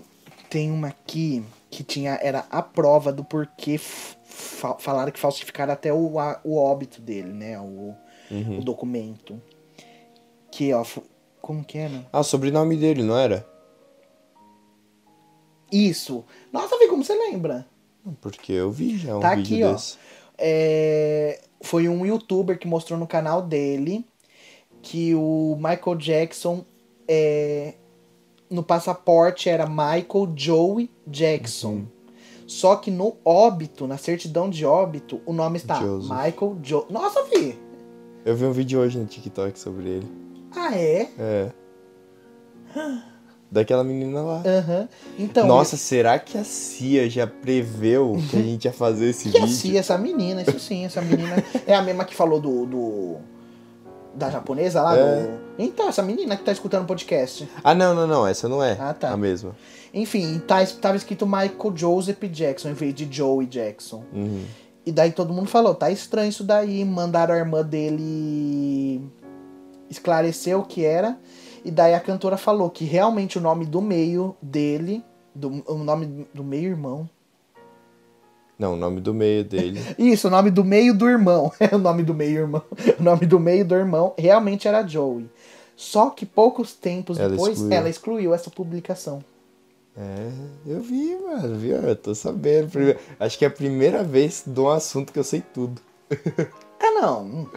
tem 0.48 0.70
uma 0.70 0.88
aqui 0.88 1.44
que 1.70 1.82
tinha. 1.84 2.18
Era 2.22 2.46
a 2.50 2.62
prova 2.62 3.12
do 3.12 3.24
porquê 3.24 3.78
fa- 3.78 4.76
falaram 4.78 5.12
que 5.12 5.18
falsificaram 5.20 5.72
até 5.72 5.92
o, 5.92 6.18
a- 6.18 6.40
o 6.44 6.56
óbito 6.56 7.00
dele, 7.00 7.32
né? 7.32 7.58
O, 7.60 7.94
o 8.58 8.62
documento. 8.62 9.40
Que, 10.50 10.72
ó. 10.72 10.84
Como 11.40 11.64
que 11.64 11.78
era? 11.78 12.06
Ah, 12.12 12.20
o 12.20 12.24
sobrenome 12.24 12.76
dele, 12.76 13.02
não 13.04 13.16
era? 13.16 13.46
Isso! 15.70 16.24
Nossa, 16.52 16.78
vê 16.78 16.88
como 16.88 17.04
você 17.04 17.14
lembra. 17.14 17.66
Porque 18.20 18.52
eu 18.52 18.70
vi 18.70 18.96
já 18.98 19.16
um 19.16 19.20
Tá 19.20 19.34
vídeo 19.34 19.56
aqui, 19.56 19.64
ó. 19.64 19.72
desse. 19.72 19.98
É, 20.38 21.40
foi 21.60 21.88
um 21.88 22.04
youtuber 22.04 22.58
que 22.58 22.68
mostrou 22.68 22.98
no 22.98 23.06
canal 23.06 23.42
dele 23.42 24.04
que 24.82 25.14
o 25.14 25.56
Michael 25.56 25.96
Jackson 25.96 26.64
é, 27.08 27.74
no 28.50 28.62
passaporte 28.62 29.48
era 29.48 29.66
Michael 29.66 30.32
Joey 30.34 30.90
Jackson. 31.06 31.84
Só 32.46 32.76
que 32.76 32.90
no 32.90 33.16
óbito, 33.24 33.86
na 33.88 33.98
certidão 33.98 34.48
de 34.48 34.64
óbito, 34.64 35.20
o 35.26 35.32
nome 35.32 35.56
está 35.56 35.80
Joseph. 35.80 36.10
Michael 36.10 36.58
Jo... 36.62 36.86
Nossa, 36.88 37.24
Vi! 37.24 37.58
Eu 38.24 38.36
vi 38.36 38.44
um 38.44 38.52
vídeo 38.52 38.78
hoje 38.80 38.98
no 38.98 39.06
TikTok 39.06 39.58
sobre 39.58 39.88
ele. 39.88 40.08
Ah, 40.54 40.76
é? 40.76 41.08
É. 41.18 41.52
Daquela 43.50 43.84
menina 43.84 44.20
lá. 44.22 44.42
Aham. 44.44 44.88
Então, 45.18 45.46
Nossa, 45.46 45.76
será 45.76 46.18
que 46.18 46.36
a 46.36 46.42
Cia 46.44 47.08
já 47.08 47.26
preveu 47.26 48.16
que 48.28 48.36
a 48.36 48.42
gente 48.42 48.64
ia 48.64 48.72
fazer 48.72 49.10
esse 49.10 49.24
que 49.30 49.38
vídeo? 49.38 49.44
assim, 49.44 49.78
essa 49.78 49.96
menina, 49.96 50.42
isso 50.42 50.58
sim, 50.58 50.84
essa 50.84 51.00
menina 51.00 51.42
é 51.66 51.74
a 51.74 51.82
mesma 51.82 52.04
que 52.04 52.14
falou 52.14 52.40
do... 52.40 52.66
do- 52.66 53.16
da 54.14 54.30
japonesa 54.30 54.80
lá? 54.80 54.96
É. 54.96 55.22
Do... 55.26 55.38
Então, 55.58 55.88
essa 55.90 56.02
menina 56.02 56.36
que 56.38 56.42
tá 56.42 56.50
escutando 56.50 56.84
o 56.84 56.86
podcast. 56.86 57.46
Ah, 57.62 57.74
não, 57.74 57.94
não, 57.94 58.06
não. 58.06 58.26
Essa 58.26 58.48
não 58.48 58.62
é 58.64 58.74
Ah, 58.80 58.94
tá. 58.94 59.10
a 59.10 59.16
mesma. 59.16 59.54
Enfim, 59.92 60.38
tá, 60.46 60.64
tava 60.80 60.96
escrito 60.96 61.26
Michael 61.26 61.72
Joseph 61.76 62.22
Jackson 62.30 62.70
em 62.70 62.72
vez 62.72 62.94
de 62.94 63.06
Joey 63.10 63.46
Jackson. 63.46 64.02
Uhum. 64.14 64.42
E 64.86 64.90
daí 64.90 65.12
todo 65.12 65.34
mundo 65.34 65.48
falou, 65.48 65.74
tá 65.74 65.90
estranho 65.90 66.30
isso 66.30 66.42
daí. 66.44 66.82
Mandaram 66.84 67.34
a 67.34 67.38
irmã 67.38 67.62
dele 67.62 69.02
esclarecer 69.90 70.58
o 70.58 70.62
que 70.64 70.82
era. 70.84 71.18
E 71.66 71.70
daí 71.72 71.94
a 71.94 72.00
cantora 72.00 72.36
falou 72.36 72.70
que 72.70 72.84
realmente 72.84 73.38
o 73.38 73.40
nome 73.40 73.66
do 73.66 73.82
meio 73.82 74.36
dele, 74.40 75.04
do, 75.34 75.64
o 75.66 75.78
nome 75.78 76.24
do 76.32 76.44
meio 76.44 76.68
irmão. 76.68 77.10
Não, 78.56 78.74
o 78.74 78.76
nome 78.76 79.00
do 79.00 79.12
meio 79.12 79.42
dele. 79.42 79.80
Isso, 79.98 80.28
o 80.28 80.30
nome 80.30 80.52
do 80.52 80.62
meio 80.62 80.96
do 80.96 81.08
irmão. 81.08 81.50
É 81.58 81.74
o 81.74 81.78
nome 81.78 82.04
do 82.04 82.14
meio 82.14 82.38
irmão. 82.38 82.62
O 83.00 83.02
nome 83.02 83.26
do 83.26 83.40
meio 83.40 83.64
do 83.64 83.74
irmão 83.74 84.14
realmente 84.16 84.68
era 84.68 84.86
Joey. 84.86 85.28
Só 85.74 86.10
que 86.10 86.24
poucos 86.24 86.72
tempos 86.72 87.18
Ela 87.18 87.30
depois 87.30 87.54
excluiu. 87.54 87.76
ela 87.76 87.88
excluiu 87.88 88.32
essa 88.32 88.48
publicação. 88.48 89.18
É, 89.96 90.30
eu 90.64 90.80
vi, 90.80 91.16
mano, 91.16 91.56
viu? 91.56 91.78
Eu 91.78 91.96
tô 91.96 92.14
sabendo. 92.14 92.70
Acho 93.18 93.36
que 93.36 93.44
é 93.44 93.48
a 93.48 93.50
primeira 93.50 94.04
vez 94.04 94.44
de 94.46 94.60
um 94.60 94.68
assunto 94.68 95.12
que 95.12 95.18
eu 95.18 95.24
sei 95.24 95.42
tudo. 95.52 95.82
Ah, 96.78 96.92
não. 97.02 97.50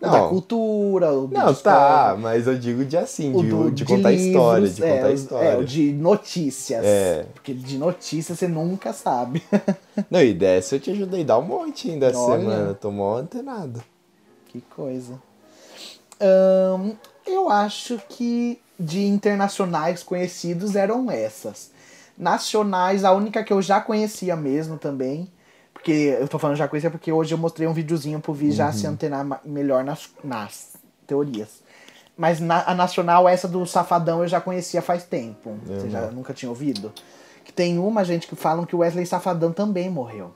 Não. 0.00 0.10
da 0.12 0.28
cultura, 0.28 1.10
Não, 1.10 1.26
história. 1.50 1.60
tá, 1.60 2.16
mas 2.18 2.46
eu 2.46 2.56
digo 2.56 2.84
de 2.84 2.96
assim, 2.96 3.32
de, 3.32 3.48
do- 3.48 3.70
de 3.70 3.84
contar 3.84 4.12
história, 4.12 4.60
livros, 4.60 4.76
de 4.76 4.82
contar 4.82 5.10
é, 5.10 5.12
história. 5.12 5.48
É, 5.48 5.56
o 5.56 5.64
de 5.64 5.92
notícias. 5.92 6.84
É. 6.84 7.26
Porque 7.34 7.52
de 7.52 7.76
notícias 7.78 8.38
você 8.38 8.46
nunca 8.46 8.92
sabe. 8.92 9.42
Não, 10.08 10.22
e 10.22 10.32
dessa 10.32 10.76
eu 10.76 10.80
te 10.80 10.90
ajudei 10.92 11.22
a 11.22 11.26
dar 11.26 11.38
um 11.38 11.42
monte 11.42 11.90
ainda 11.90 12.06
essa 12.06 12.24
semana. 12.26 12.74
Tô 12.74 12.90
mó 12.92 13.16
antenado. 13.16 13.82
que 14.46 14.60
coisa. 14.60 15.14
Eu 17.26 17.48
acho 17.50 18.00
que 18.08 18.60
de 18.78 19.04
internacionais 19.04 20.02
conhecidos 20.02 20.76
eram 20.76 21.10
essas. 21.10 21.70
Nacionais, 22.16 23.04
a 23.04 23.12
única 23.12 23.42
que 23.44 23.52
eu 23.52 23.60
já 23.62 23.80
conhecia 23.80 24.34
mesmo 24.36 24.76
também. 24.78 25.28
Porque 25.88 26.18
eu 26.20 26.28
tô 26.28 26.38
falando 26.38 26.58
já 26.58 26.68
conhecia 26.68 26.90
porque 26.90 27.10
hoje 27.10 27.32
eu 27.32 27.38
mostrei 27.38 27.66
um 27.66 27.72
videozinho 27.72 28.20
pro 28.20 28.34
Vi 28.34 28.52
já 28.52 28.70
se 28.70 28.86
antenar 28.86 29.40
melhor 29.42 29.82
nas, 29.82 30.10
nas 30.22 30.76
teorias. 31.06 31.62
Mas 32.14 32.40
na, 32.40 32.62
a 32.66 32.74
nacional, 32.74 33.26
essa 33.26 33.48
do 33.48 33.64
Safadão, 33.64 34.20
eu 34.20 34.28
já 34.28 34.38
conhecia 34.38 34.82
faz 34.82 35.04
tempo. 35.04 35.56
Você 35.64 35.88
já 35.88 36.10
nunca 36.10 36.34
tinha 36.34 36.50
ouvido? 36.50 36.92
Que 37.42 37.50
tem 37.50 37.78
uma, 37.78 38.04
gente, 38.04 38.26
que 38.26 38.36
falam 38.36 38.66
que 38.66 38.76
o 38.76 38.80
Wesley 38.80 39.06
Safadão 39.06 39.50
também 39.50 39.88
morreu. 39.88 40.34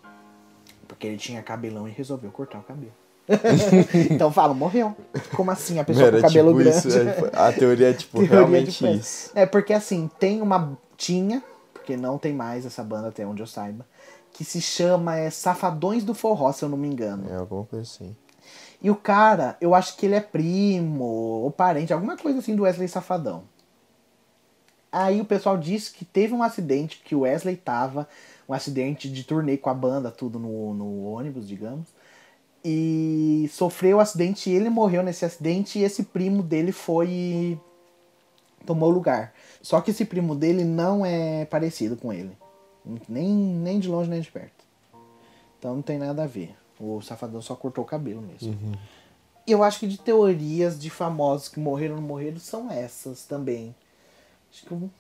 Porque 0.89 1.07
ele 1.07 1.19
tinha 1.19 1.43
cabelão 1.43 1.87
e 1.87 1.91
resolveu 1.91 2.31
cortar 2.31 2.59
o 2.59 2.63
cabelo. 2.63 2.93
então 4.11 4.33
falam, 4.33 4.55
morreu. 4.55 4.97
Como 5.37 5.51
assim 5.51 5.79
a 5.79 5.85
pessoa 5.85 6.07
Era 6.07 6.17
com 6.17 6.29
cabelo 6.29 6.49
tipo 6.49 6.63
grande? 6.63 6.89
isso. 6.89 6.99
é, 6.99 7.31
A 7.35 7.53
teoria 7.53 7.91
é 7.91 7.93
tipo 7.93 8.17
Teoria 8.27 8.37
realmente 8.39 8.91
isso. 8.91 9.31
É, 9.35 9.45
porque 9.45 9.75
assim, 9.75 10.09
tem 10.19 10.41
uma. 10.41 10.79
Tinha, 10.97 11.43
porque 11.75 11.95
não 11.95 12.17
tem 12.17 12.33
mais 12.33 12.65
essa 12.65 12.83
banda 12.83 13.09
até 13.09 13.27
onde 13.27 13.43
eu 13.43 13.47
saiba, 13.47 13.85
que 14.33 14.45
se 14.45 14.61
chama 14.61 15.17
é, 15.17 15.31
Safadões 15.31 16.05
do 16.05 16.15
Forró, 16.15 16.53
se 16.53 16.65
eu 16.65 16.69
não 16.69 16.79
me 16.79 16.89
engano. 16.89 17.31
É 17.31 17.37
alguma 17.37 17.65
coisa 17.65 17.83
assim. 17.83 18.17
E 18.83 18.91
o 18.91 18.97
cara, 18.97 19.57
eu 19.61 19.75
acho 19.75 19.97
que 19.97 20.07
ele 20.07 20.15
é 20.15 20.21
primo 20.21 21.05
ou 21.05 21.51
parente, 21.51 21.93
alguma 21.93 22.17
coisa 22.17 22.41
assim 22.41 22.57
do 22.57 22.65
Wesley 22.65 22.89
Safadão. 22.89 23.45
Aí 24.91 25.21
o 25.21 25.25
pessoal 25.25 25.57
disse 25.57 25.93
que 25.93 26.05
teve 26.05 26.35
um 26.35 26.43
acidente, 26.43 27.01
que 27.05 27.15
o 27.15 27.21
Wesley 27.21 27.57
tava, 27.57 28.09
um 28.49 28.53
acidente 28.53 29.09
de 29.11 29.25
turnê 29.25 29.57
com 29.57 29.71
a 29.71 29.75
banda, 29.75 30.11
tudo 30.11 30.39
no, 30.39 30.75
no 30.75 31.05
ônibus, 31.05 31.47
digamos. 31.47 31.89
E 32.65 33.49
sofreu 33.53 33.99
o 33.99 34.01
acidente 34.01 34.51
e 34.51 34.55
ele 34.55 34.69
morreu 34.69 35.03
nesse 35.03 35.25
acidente 35.25 35.79
e 35.79 35.85
esse 35.85 36.03
primo 36.05 36.43
dele 36.43 36.73
foi 36.73 37.59
tomou 38.67 38.91
lugar. 38.91 39.33
Só 39.61 39.81
que 39.81 39.91
esse 39.91 40.05
primo 40.05 40.35
dele 40.35 40.65
não 40.65 41.05
é 41.05 41.45
parecido 41.45 41.97
com 41.97 42.13
ele. 42.13 42.37
Nem, 43.09 43.29
nem 43.29 43.79
de 43.79 43.89
longe 43.89 44.11
nem 44.11 44.21
de 44.21 44.31
perto. 44.31 44.65
Então 45.59 45.75
não 45.75 45.83
tem 45.83 45.99
nada 45.99 46.25
a 46.25 46.27
ver. 46.27 46.55
O 46.81 47.01
Safadão 47.01 47.41
só 47.41 47.55
cortou 47.55 47.85
o 47.85 47.87
cabelo 47.87 48.21
mesmo. 48.21 48.57
E 49.47 49.53
eu 49.53 49.63
acho 49.63 49.81
que 49.81 49.87
de 49.87 49.99
teorias 49.99 50.79
de 50.79 50.91
famosos 50.91 51.49
que 51.49 51.61
morreram 51.61 51.95
ou 51.95 52.01
não 52.01 52.09
morreram 52.09 52.39
são 52.39 52.71
essas 52.71 53.25
também. 53.25 53.75
Acho 54.53 54.67
que 54.67 54.73
eu... 54.73 54.91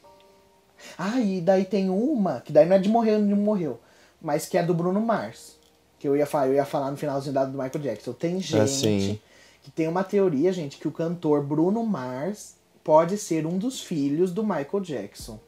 Ah, 0.98 1.20
e 1.20 1.40
daí 1.40 1.64
tem 1.64 1.90
uma, 1.90 2.40
que 2.40 2.52
daí 2.52 2.66
não 2.66 2.76
é 2.76 2.78
de 2.78 2.88
morrer 2.88 3.14
ou 3.14 3.20
não 3.20 3.36
morreu, 3.36 3.78
mas 4.20 4.46
que 4.46 4.58
é 4.58 4.62
do 4.62 4.74
Bruno 4.74 5.00
Mars. 5.00 5.56
Que 5.98 6.08
eu 6.08 6.16
ia 6.16 6.26
falar, 6.26 6.48
eu 6.48 6.54
ia 6.54 6.64
falar 6.64 6.90
no 6.90 6.96
finalzinho 6.96 7.34
do 7.34 7.52
Michael 7.52 7.78
Jackson. 7.80 8.12
Tem 8.12 8.40
gente 8.40 8.68
sim. 8.68 9.20
que 9.62 9.70
tem 9.70 9.86
uma 9.86 10.02
teoria, 10.02 10.52
gente, 10.52 10.78
que 10.78 10.88
o 10.88 10.92
cantor 10.92 11.44
Bruno 11.44 11.84
Mars 11.84 12.56
pode 12.82 13.16
ser 13.18 13.46
um 13.46 13.58
dos 13.58 13.80
filhos 13.80 14.32
do 14.32 14.42
Michael 14.42 14.80
Jackson. 14.80 15.38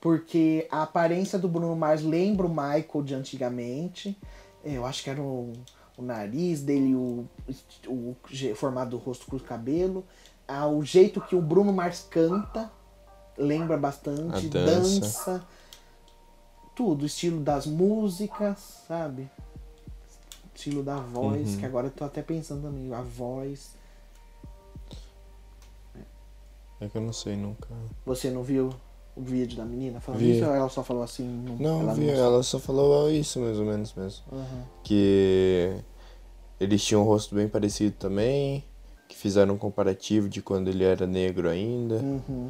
Porque 0.00 0.66
a 0.70 0.82
aparência 0.82 1.38
do 1.38 1.46
Bruno 1.48 1.76
Mars 1.76 2.02
lembra 2.02 2.46
o 2.46 2.48
Michael 2.48 3.02
de 3.04 3.14
antigamente. 3.14 4.18
É, 4.64 4.72
Eu 4.76 4.86
acho 4.86 5.02
que 5.04 5.10
era 5.10 5.20
o, 5.20 5.52
o 5.96 6.02
nariz 6.02 6.62
dele, 6.62 6.94
o, 6.94 7.26
o 7.86 8.16
je- 8.30 8.54
formato 8.54 8.90
do 8.92 8.96
rosto 8.96 9.26
com 9.26 9.36
o 9.36 9.40
cabelo. 9.40 10.04
Ah, 10.48 10.66
o 10.66 10.82
jeito 10.84 11.20
que 11.20 11.36
o 11.36 11.42
Bruno 11.42 11.72
Mars 11.72 12.06
canta 12.10 12.70
lembra 13.36 13.76
bastante. 13.76 14.46
A 14.46 14.50
dança. 14.50 15.00
dança. 15.00 15.46
Tudo. 16.74 17.02
O 17.02 17.06
estilo 17.06 17.40
das 17.40 17.66
músicas, 17.66 18.84
sabe? 18.88 19.28
Estilo 20.54 20.82
da 20.82 20.96
voz, 20.96 21.50
Uhum. 21.54 21.58
que 21.58 21.66
agora 21.66 21.86
eu 21.88 21.90
tô 21.90 22.04
até 22.04 22.22
pensando 22.22 22.62
também. 22.62 22.92
A 22.94 23.02
voz. 23.02 23.74
É 26.80 26.88
que 26.88 26.96
eu 26.96 27.02
não 27.02 27.12
sei 27.12 27.36
nunca. 27.36 27.68
Você 28.06 28.30
não 28.30 28.42
viu 28.42 28.70
o 29.16 29.22
vídeo 29.22 29.56
da 29.56 29.64
menina 29.64 30.00
falando 30.00 30.20
Vi. 30.20 30.36
isso? 30.36 30.46
Ou 30.46 30.54
ela 30.54 30.68
só 30.68 30.82
falou 30.82 31.02
assim? 31.02 31.24
Não, 31.26 31.56
Não, 31.56 31.80
ela 31.82 31.94
vi, 31.94 32.08
ela 32.08 32.42
só 32.42 32.58
falou 32.58 33.10
isso 33.10 33.40
mais 33.40 33.58
ou 33.58 33.64
menos 33.64 33.92
mesmo. 33.94 34.24
Aham. 34.32 34.64
Que 34.82 35.74
eles 36.58 36.84
tinham 36.84 37.02
um 37.02 37.04
rosto 37.04 37.34
bem 37.34 37.48
parecido 37.48 37.94
também. 37.98 38.64
Que 39.08 39.16
fizeram 39.16 39.54
um 39.54 39.58
comparativo 39.58 40.28
de 40.28 40.40
quando 40.40 40.68
ele 40.68 40.84
era 40.84 41.06
negro 41.06 41.48
ainda. 41.48 41.96
Uhum. 41.96 42.48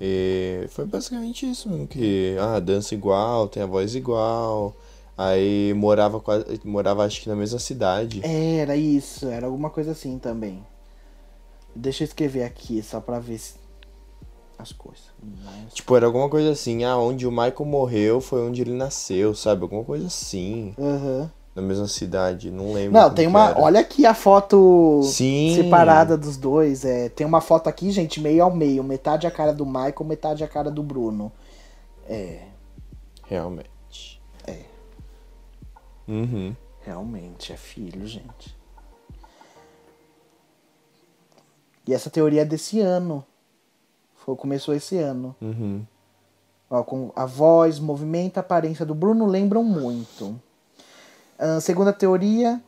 E 0.00 0.66
foi 0.68 0.84
basicamente 0.84 1.48
isso 1.48 1.68
mesmo, 1.70 1.86
que 1.86 2.36
ah, 2.38 2.60
dança 2.60 2.94
igual, 2.94 3.48
tem 3.48 3.62
a 3.62 3.66
voz 3.66 3.94
igual. 3.94 4.76
Aí 5.16 5.72
morava 5.74 6.20
quase, 6.20 6.60
morava 6.64 7.04
acho 7.04 7.22
que 7.22 7.28
na 7.28 7.36
mesma 7.36 7.58
cidade. 7.58 8.20
Era 8.24 8.76
isso, 8.76 9.28
era 9.28 9.46
alguma 9.46 9.70
coisa 9.70 9.92
assim 9.92 10.18
também. 10.18 10.62
Deixa 11.74 12.02
eu 12.02 12.06
escrever 12.06 12.42
aqui 12.44 12.82
só 12.82 13.00
pra 13.00 13.18
ver 13.18 13.38
se... 13.38 13.54
as 14.58 14.72
coisas. 14.72 15.04
Mas- 15.22 15.72
Tipo, 15.74 15.96
era 15.96 16.06
alguma 16.06 16.28
coisa 16.28 16.50
assim, 16.50 16.84
ah, 16.84 16.96
onde 16.96 17.26
o 17.26 17.30
Michael 17.30 17.64
morreu 17.64 18.20
foi 18.20 18.46
onde 18.46 18.60
ele 18.62 18.72
nasceu, 18.72 19.34
sabe? 19.34 19.62
Alguma 19.62 19.84
coisa 19.84 20.06
assim. 20.06 20.74
Aham. 20.78 21.30
Na 21.54 21.62
mesma 21.62 21.86
cidade, 21.86 22.50
não 22.50 22.72
lembro. 22.72 22.98
Não, 22.98 23.14
tem 23.14 23.28
uma. 23.28 23.50
era. 23.50 23.60
Olha 23.60 23.78
aqui 23.80 24.04
a 24.04 24.12
foto 24.12 25.02
Sim. 25.04 25.54
separada 25.54 26.16
dos 26.18 26.36
dois. 26.36 26.84
É, 26.84 27.08
tem 27.08 27.24
uma 27.24 27.40
foto 27.40 27.68
aqui, 27.68 27.92
gente, 27.92 28.20
meio 28.20 28.42
ao 28.42 28.52
meio. 28.54 28.82
Metade 28.82 29.24
a 29.26 29.30
cara 29.30 29.52
do 29.52 29.64
Michael, 29.64 30.04
metade 30.04 30.42
a 30.42 30.48
cara 30.48 30.68
do 30.70 30.82
Bruno. 30.82 31.30
É, 32.08 32.46
Realmente. 33.26 34.20
É. 34.46 34.62
Uhum. 36.08 36.54
realmente, 36.82 37.52
é 37.52 37.56
filho, 37.56 38.04
gente. 38.06 38.54
E 41.86 41.94
essa 41.94 42.10
teoria 42.10 42.42
é 42.42 42.44
desse 42.44 42.80
ano. 42.80 43.24
Foi, 44.24 44.34
começou 44.36 44.74
esse 44.74 44.96
ano. 44.96 45.36
Uhum. 45.40 45.84
Ó, 46.70 46.82
com 46.82 47.12
a 47.14 47.26
voz, 47.26 47.78
movimento, 47.78 48.38
a 48.38 48.40
aparência 48.40 48.86
do 48.86 48.94
Bruno 48.94 49.26
lembram 49.26 49.62
muito. 49.62 50.40
Ah, 51.38 51.60
segunda 51.60 51.92
teoria, 51.92 52.60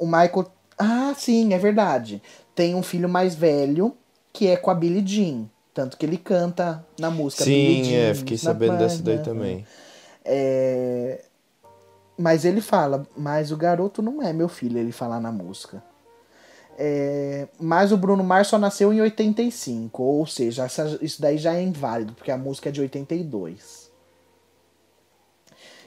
o 0.00 0.04
Michael. 0.04 0.50
Ah, 0.76 1.14
sim, 1.16 1.54
é 1.54 1.58
verdade. 1.58 2.20
Tem 2.54 2.74
um 2.74 2.82
filho 2.82 3.08
mais 3.08 3.34
velho 3.34 3.94
que 4.32 4.48
é 4.48 4.56
com 4.56 4.70
a 4.70 4.74
Billie 4.74 5.06
Jean. 5.06 5.46
Tanto 5.72 5.96
que 5.96 6.04
ele 6.04 6.16
canta 6.18 6.84
na 6.98 7.10
música 7.10 7.44
Billie 7.44 7.84
Sim, 7.84 7.90
Jean. 7.90 7.98
é, 7.98 8.14
fiquei 8.14 8.36
sabendo 8.36 8.78
dessa 8.78 9.02
daí 9.02 9.18
também. 9.18 9.66
É, 10.24 11.22
Mas 12.18 12.44
ele 12.44 12.60
fala, 12.60 13.06
mas 13.16 13.52
o 13.52 13.56
garoto 13.56 14.02
não 14.02 14.20
é 14.22 14.32
meu 14.32 14.48
filho, 14.48 14.78
ele 14.78 14.90
fala 14.90 15.20
na 15.20 15.30
música. 15.30 15.82
É, 16.78 17.48
Mas 17.58 17.90
o 17.92 17.96
Bruno 17.96 18.22
Mars 18.22 18.48
só 18.48 18.58
nasceu 18.58 18.92
em 18.92 19.00
85, 19.00 20.02
ou 20.02 20.26
seja, 20.26 20.64
essa- 20.64 20.98
isso 21.00 21.22
daí 21.22 21.38
já 21.38 21.54
é 21.54 21.62
inválido, 21.62 22.12
porque 22.12 22.30
a 22.30 22.36
música 22.36 22.68
é 22.68 22.72
de 22.72 22.80
82. 22.82 23.90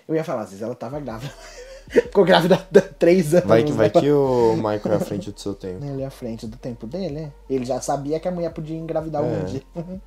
Eu 0.07 0.15
ia 0.15 0.23
falar, 0.23 0.41
às 0.41 0.49
vezes 0.49 0.63
ela 0.63 0.73
tava 0.73 0.99
grávida. 0.99 1.31
Ficou 1.89 2.23
grávida 2.25 2.55
há 2.55 2.81
três 2.81 3.33
anos. 3.33 3.47
Vai 3.47 3.63
que, 3.63 3.71
vai 3.71 3.87
né? 3.87 4.01
que 4.01 4.11
o 4.11 4.53
Michael 4.55 4.93
é 4.93 4.95
à 4.95 4.99
frente 4.99 5.31
do 5.31 5.39
seu 5.39 5.53
tempo. 5.55 5.83
Ele 5.85 6.01
é 6.01 6.05
à 6.05 6.09
frente 6.11 6.47
do 6.47 6.57
tempo 6.57 6.85
dele, 6.87 7.09
né? 7.09 7.31
Ele 7.49 7.65
já 7.65 7.79
sabia 7.81 8.19
que 8.19 8.27
a 8.27 8.31
mulher 8.31 8.51
podia 8.51 8.77
engravidar 8.77 9.23
algum 9.23 9.41
É. 9.41 9.43
dia. 9.43 9.63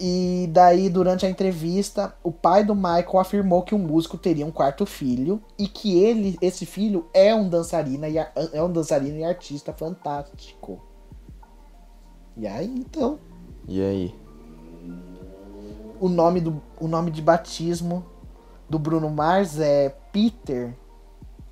E 0.00 0.48
daí, 0.50 0.88
durante 0.88 1.24
a 1.24 1.30
entrevista, 1.30 2.14
o 2.22 2.32
pai 2.32 2.64
do 2.64 2.74
Michael 2.74 3.18
afirmou 3.18 3.62
que 3.62 3.74
o 3.74 3.78
músico 3.78 4.18
teria 4.18 4.44
um 4.44 4.50
quarto 4.50 4.84
filho 4.84 5.40
e 5.58 5.68
que 5.68 6.02
ele, 6.02 6.36
esse 6.40 6.66
filho, 6.66 7.06
é 7.14 7.34
um 7.34 7.48
dançarino 7.48 8.06
e, 8.06 8.18
é 8.18 8.62
um 8.62 8.72
dançarino 8.72 9.18
e 9.18 9.24
artista 9.24 9.72
fantástico. 9.72 10.80
E 12.36 12.46
aí, 12.46 12.66
então, 12.66 13.18
E 13.68 13.80
aí? 13.82 14.14
o 16.00 16.08
nome, 16.08 16.40
do, 16.40 16.60
o 16.80 16.88
nome 16.88 17.12
de 17.12 17.22
batismo 17.22 18.04
do 18.68 18.78
Bruno 18.78 19.08
Mars 19.08 19.60
é 19.60 19.94
Peter 20.10 20.74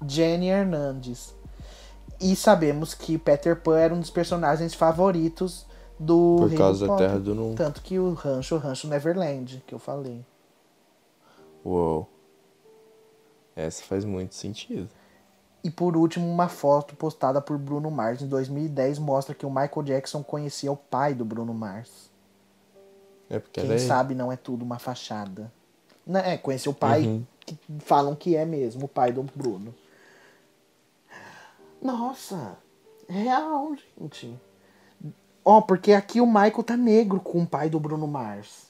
Jenny 0.05 0.49
Hernandes. 0.49 1.34
E 2.20 2.34
sabemos 2.34 2.93
que 2.93 3.16
Peter 3.16 3.55
Pan 3.55 3.78
era 3.78 3.95
um 3.95 4.01
dos 4.01 4.11
personagens 4.11 4.74
favoritos 4.74 5.66
do 6.03 6.36
Por 6.38 6.55
causa 6.57 6.86
da. 6.88 6.96
Terra 6.96 7.18
do 7.20 7.34
Nunca. 7.34 7.62
Tanto 7.64 7.82
que 7.82 7.98
o 7.98 8.14
rancho, 8.14 8.55
o 8.55 8.59
rancho 8.59 8.88
Neverland, 8.88 9.62
que 9.66 9.74
eu 9.74 9.78
falei. 9.78 10.24
Uou. 11.62 12.09
Essa 13.55 13.82
faz 13.84 14.03
muito 14.07 14.34
sentido. 14.34 14.88
E 15.62 15.70
por 15.70 15.94
último, 15.94 16.26
uma 16.26 16.48
foto 16.48 16.96
postada 16.96 17.38
por 17.38 17.59
Bruno 17.59 17.90
Mars 17.90 18.22
em 18.22 18.26
2010 18.28 18.98
mostra 18.98 19.34
que 19.34 19.44
o 19.44 19.51
Michael 19.51 19.82
Jackson 19.82 20.22
conhecia 20.22 20.72
o 20.72 20.76
pai 20.76 21.12
do 21.12 21.22
Bruno 21.22 21.53
Mars. 21.53 22.11
É 23.28 23.38
porque 23.38 23.61
Quem 23.61 23.78
sabe 23.78 24.14
não 24.14 24.32
é 24.32 24.36
tudo 24.36 24.64
uma 24.64 24.78
fachada. 24.78 25.53
Né, 26.07 26.32
É, 26.32 26.38
conhecer 26.38 26.70
o 26.70 26.74
pai, 26.74 27.03
Uhum. 27.07 27.26
que 27.40 27.59
falam 27.80 28.14
que 28.16 28.34
é 28.34 28.46
mesmo 28.46 28.86
o 28.86 28.88
pai 28.88 29.12
do 29.12 29.22
Bruno. 29.22 29.74
Nossa, 31.82 32.57
real, 33.07 33.74
gente. 33.98 34.38
Ó, 35.45 35.61
porque 35.61 35.93
aqui 35.93 36.20
o 36.20 36.26
Michael 36.26 36.62
tá 36.62 36.76
negro 36.76 37.20
com 37.20 37.43
o 37.43 37.47
pai 37.47 37.70
do 37.70 37.80
Bruno 37.80 38.07
Mars. 38.07 38.66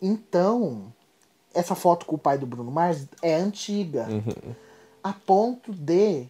Então, 0.00 0.92
essa 1.54 1.74
foto 1.74 2.04
com 2.04 2.16
o 2.16 2.18
pai 2.18 2.36
do 2.36 2.46
Bruno 2.46 2.70
Mars 2.70 3.06
é 3.22 3.34
antiga. 3.34 4.06
A 5.02 5.12
ponto 5.12 5.72
de 5.72 6.26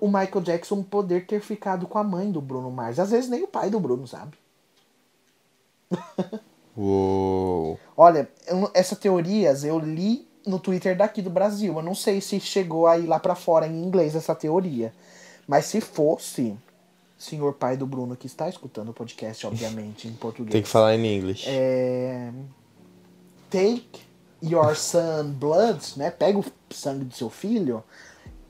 o 0.00 0.06
Michael 0.06 0.40
Jackson 0.40 0.82
poder 0.82 1.26
ter 1.26 1.40
ficado 1.40 1.86
com 1.86 1.98
a 1.98 2.04
mãe 2.04 2.30
do 2.30 2.40
Bruno 2.40 2.70
Mars. 2.70 2.98
Às 2.98 3.10
vezes 3.10 3.30
nem 3.30 3.42
o 3.42 3.48
pai 3.48 3.70
do 3.70 3.80
Bruno 3.80 4.06
sabe. 4.06 4.36
Uou. 6.76 7.78
Olha, 7.96 8.28
eu 8.46 8.70
essa 8.74 8.96
teorias 8.96 9.64
eu 9.64 9.78
li 9.78 10.26
no 10.46 10.58
Twitter 10.58 10.96
daqui 10.96 11.22
do 11.22 11.30
Brasil. 11.30 11.74
Eu 11.76 11.82
não 11.82 11.94
sei 11.94 12.20
se 12.20 12.40
chegou 12.40 12.86
aí 12.86 13.06
lá 13.06 13.18
pra 13.18 13.34
fora 13.34 13.66
em 13.66 13.82
inglês 13.82 14.14
essa 14.14 14.34
teoria. 14.34 14.92
Mas 15.46 15.66
se 15.66 15.80
fosse, 15.80 16.56
senhor 17.24 17.54
pai 17.54 17.76
do 17.76 17.86
Bruno 17.86 18.16
que 18.16 18.26
está 18.26 18.48
escutando 18.48 18.90
o 18.90 18.92
podcast, 18.92 19.46
obviamente, 19.46 20.06
em 20.08 20.12
português. 20.12 20.52
Tem 20.52 20.62
que 20.62 20.68
falar 20.68 20.94
em 20.94 21.18
inglês. 21.18 21.44
É, 21.46 22.30
take 23.50 24.02
your 24.42 24.74
son 24.76 25.32
blood, 25.32 25.80
né? 25.96 26.10
Pega 26.10 26.38
o 26.38 26.44
sangue 26.70 27.04
do 27.04 27.14
seu 27.14 27.30
filho 27.30 27.82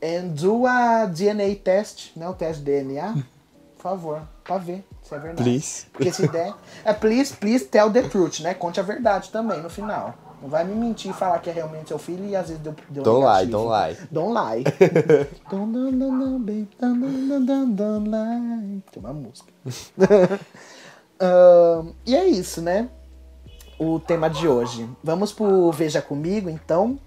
and 0.02 0.28
do 0.28 0.66
a 0.66 1.06
DNA 1.06 1.54
test, 1.56 2.10
né? 2.16 2.28
O 2.28 2.34
teste 2.34 2.62
de 2.62 2.70
DNA. 2.70 3.12
Por 3.76 3.82
favor, 3.82 4.22
pra 4.42 4.58
ver 4.58 4.84
se 5.02 5.14
é 5.14 5.18
verdade. 5.18 5.42
Please. 5.42 5.86
Porque 5.92 6.12
se 6.12 6.26
der. 6.28 6.54
É 6.84 6.92
please, 6.92 7.34
please 7.36 7.66
tell 7.66 7.90
the 7.90 8.02
truth, 8.02 8.40
né? 8.40 8.54
Conte 8.54 8.80
a 8.80 8.82
verdade 8.82 9.30
também 9.30 9.62
no 9.62 9.70
final. 9.70 10.14
Não 10.44 10.50
vai 10.50 10.62
me 10.62 10.74
mentir 10.74 11.10
e 11.10 11.14
falar 11.14 11.38
que 11.38 11.48
é 11.48 11.54
realmente 11.54 11.88
seu 11.88 11.98
filho 11.98 12.26
e 12.26 12.36
às 12.36 12.48
vezes 12.48 12.62
deu, 12.62 12.74
deu 12.90 13.02
Don't 13.02 13.24
lie, 13.24 13.46
negativo. 13.46 13.50
don't 13.50 13.72
lie. 13.72 13.96
Don't 14.10 14.34
lie. 14.34 14.64
don't, 15.50 15.72
don't, 15.72 15.96
don't, 15.96 16.18
don't, 16.18 16.44
babe, 16.44 16.68
don't, 16.78 17.00
don't, 17.00 17.46
don't, 17.46 17.72
don't, 17.72 18.10
lie. 18.10 18.82
Tem 18.92 19.02
uma 19.02 19.14
música. 19.14 19.50
E 22.04 22.14
é 22.14 22.26
isso, 22.26 22.60
né? 22.60 22.90
O 23.78 23.98
tema 23.98 24.28
de 24.28 24.46
hoje. 24.46 24.86
Vamos 25.02 25.32
pro 25.32 25.72
Veja 25.72 26.02
Comigo, 26.02 26.50
então. 26.50 26.98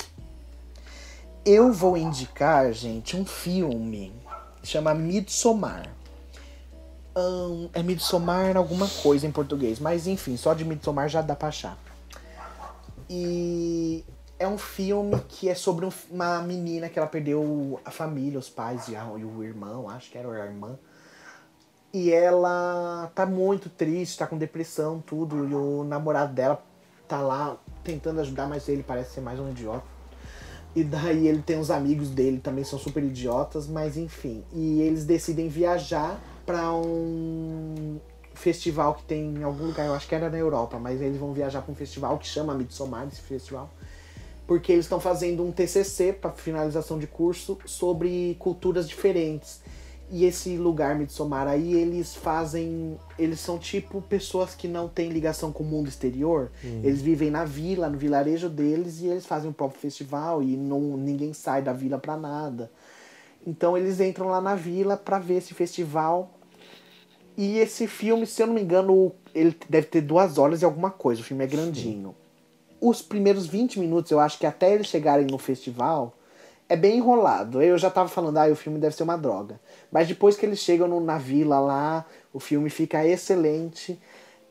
Eu 1.45 1.71
vou 1.71 1.95
indicar, 1.95 2.73
gente, 2.73 3.15
um 3.15 3.23
filme. 3.23 4.11
Chama 4.63 4.95
Midsommar. 4.95 5.87
Ahn, 7.15 7.69
é 7.71 7.83
Midsommar 7.83 8.57
alguma 8.57 8.87
coisa 9.03 9.27
em 9.27 9.31
português. 9.31 9.79
Mas 9.79 10.07
enfim, 10.07 10.35
só 10.35 10.55
de 10.55 10.65
Midsommar 10.65 11.07
já 11.07 11.21
dá 11.21 11.35
pra 11.35 11.49
achar. 11.49 11.77
E 13.09 14.03
é 14.39 14.47
um 14.47 14.57
filme 14.57 15.19
que 15.27 15.49
é 15.49 15.55
sobre 15.55 15.85
um- 15.85 15.91
uma 16.11 16.41
menina 16.41 16.89
que 16.89 16.99
ela 16.99 17.07
perdeu 17.07 17.79
a 17.83 17.91
família, 17.91 18.37
os 18.37 18.49
pais 18.49 18.87
e, 18.87 18.95
o 18.95 19.43
irmão, 19.43 19.89
acho 19.89 20.11
que 20.11 20.17
era 20.17 20.29
a 20.29 20.45
irmã. 20.45 20.77
E 21.93 22.11
ela 22.11 23.11
tá 23.15 23.25
muito 23.25 23.69
triste, 23.69 24.17
tá 24.17 24.27
com 24.27 24.37
depressão, 24.37 25.01
tudo. 25.05 25.47
E 25.47 25.55
o 25.55 25.83
namorado 25.83 26.33
dela 26.33 26.61
tá 27.07 27.21
lá 27.21 27.57
tentando 27.83 28.19
ajudar, 28.19 28.47
mas 28.47 28.67
ele 28.67 28.83
parece 28.83 29.15
ser 29.15 29.21
mais 29.21 29.39
um 29.39 29.49
idiota. 29.49 29.85
E 30.75 30.83
daí 30.83 31.27
ele 31.27 31.41
tem 31.41 31.57
uns 31.57 31.71
amigos 31.71 32.09
dele 32.09 32.39
também 32.39 32.63
são 32.63 32.77
super 32.77 33.03
idiotas, 33.03 33.67
mas 33.67 33.97
enfim. 33.97 34.43
E 34.53 34.81
eles 34.81 35.05
decidem 35.05 35.47
viajar 35.47 36.19
pra 36.45 36.71
um 36.71 37.99
festival 38.37 38.95
que 38.95 39.03
tem 39.03 39.35
em 39.35 39.43
algum 39.43 39.65
lugar, 39.65 39.85
eu 39.87 39.93
acho 39.93 40.07
que 40.07 40.15
era 40.15 40.29
na 40.29 40.37
Europa, 40.37 40.77
mas 40.79 41.01
eles 41.01 41.17
vão 41.17 41.33
viajar 41.33 41.61
pra 41.61 41.71
um 41.71 41.75
festival 41.75 42.17
que 42.17 42.27
chama 42.27 42.53
Midsommar, 42.53 43.07
esse 43.07 43.21
festival. 43.21 43.69
Porque 44.45 44.71
eles 44.71 44.85
estão 44.85 44.99
fazendo 44.99 45.43
um 45.43 45.51
TCC 45.51 46.13
para 46.13 46.31
finalização 46.31 46.97
de 46.97 47.07
curso 47.07 47.57
sobre 47.65 48.35
culturas 48.39 48.87
diferentes. 48.87 49.61
E 50.09 50.23
esse 50.23 50.55
lugar 50.55 50.95
Midsommar 50.95 51.47
aí, 51.47 51.73
eles 51.73 52.15
fazem. 52.15 52.97
Eles 53.19 53.41
são 53.41 53.59
tipo 53.59 54.01
pessoas 54.01 54.55
que 54.55 54.65
não 54.65 54.87
têm 54.87 55.09
ligação 55.09 55.51
com 55.51 55.63
o 55.63 55.67
mundo 55.67 55.89
exterior. 55.89 56.49
Eles 56.63 57.01
vivem 57.01 57.29
na 57.29 57.43
vila, 57.43 57.89
no 57.89 57.97
vilarejo 57.97 58.47
deles, 58.47 59.01
e 59.01 59.07
eles 59.07 59.25
fazem 59.25 59.49
o 59.49 59.53
próprio 59.53 59.81
festival 59.81 60.41
e 60.41 60.55
não, 60.55 60.95
ninguém 60.95 61.33
sai 61.33 61.61
da 61.61 61.73
vila 61.73 61.97
pra 61.97 62.15
nada. 62.15 62.71
Então 63.45 63.77
eles 63.77 63.99
entram 63.99 64.27
lá 64.27 64.39
na 64.39 64.55
vila 64.55 64.95
pra 64.95 65.19
ver 65.19 65.35
esse 65.35 65.53
festival. 65.53 66.36
E 67.37 67.59
esse 67.59 67.85
filme, 67.87 68.25
se 68.25 68.41
eu 68.41 68.47
não 68.47 68.55
me 68.55 68.61
engano, 68.61 69.13
ele 69.33 69.55
deve 69.69 69.85
ter 69.87 70.01
duas 70.01 70.37
horas 70.39 70.61
e 70.61 70.65
alguma 70.65 70.89
coisa. 70.89 71.21
O 71.21 71.23
filme 71.23 71.43
é 71.43 71.47
grandinho. 71.47 72.15
Os 72.81 73.01
primeiros 73.01 73.45
20 73.45 73.79
minutos, 73.79 74.11
eu 74.11 74.19
acho 74.19 74.39
que 74.39 74.45
até 74.45 74.73
eles 74.73 74.87
chegarem 74.87 75.27
no 75.27 75.37
festival, 75.37 76.13
é 76.67 76.75
bem 76.75 76.97
enrolado. 76.97 77.61
Eu 77.61 77.77
já 77.77 77.89
tava 77.91 78.09
falando, 78.09 78.37
ah, 78.37 78.47
o 78.47 78.55
filme 78.55 78.79
deve 78.79 78.95
ser 78.95 79.03
uma 79.03 79.17
droga. 79.17 79.59
Mas 79.91 80.07
depois 80.07 80.35
que 80.35 80.45
eles 80.45 80.59
chegam 80.59 80.87
no- 80.87 80.99
na 80.99 81.17
vila 81.17 81.59
lá, 81.59 82.05
o 82.33 82.39
filme 82.39 82.69
fica 82.69 83.05
excelente. 83.05 83.99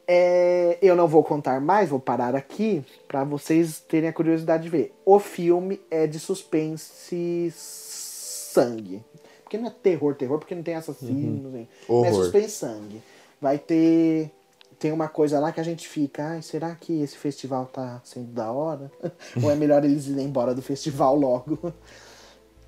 É, 0.08 0.78
eu 0.80 0.94
não 0.94 1.08
vou 1.08 1.24
contar 1.24 1.60
mais, 1.60 1.88
vou 1.88 1.98
parar 1.98 2.36
aqui 2.36 2.84
pra 3.08 3.24
vocês 3.24 3.80
terem 3.80 4.08
a 4.08 4.12
curiosidade 4.12 4.62
de 4.62 4.68
ver. 4.68 4.94
O 5.04 5.18
filme 5.18 5.80
é 5.90 6.06
de 6.06 6.20
suspense 6.20 7.52
sangue. 7.52 9.02
Porque 9.46 9.58
não 9.58 9.68
é 9.68 9.70
terror, 9.70 10.12
terror, 10.16 10.40
porque 10.40 10.56
não 10.56 10.62
tem 10.64 10.74
assassinos, 10.74 11.54
hein? 11.54 11.68
Mas 12.00 12.10
é 12.12 12.14
Horror. 12.14 12.24
suspense 12.24 12.50
sangue. 12.50 13.00
Vai 13.40 13.58
ter. 13.60 14.32
Tem 14.76 14.90
uma 14.90 15.06
coisa 15.06 15.38
lá 15.38 15.52
que 15.52 15.60
a 15.60 15.62
gente 15.62 15.86
fica, 15.86 16.30
ai, 16.30 16.42
será 16.42 16.74
que 16.74 17.00
esse 17.00 17.16
festival 17.16 17.64
tá 17.66 18.00
sendo 18.02 18.32
da 18.32 18.50
hora? 18.50 18.90
Ou 19.40 19.48
é 19.48 19.54
melhor 19.54 19.84
eles 19.84 20.08
irem 20.08 20.26
embora 20.26 20.52
do 20.52 20.60
festival 20.60 21.14
logo? 21.16 21.72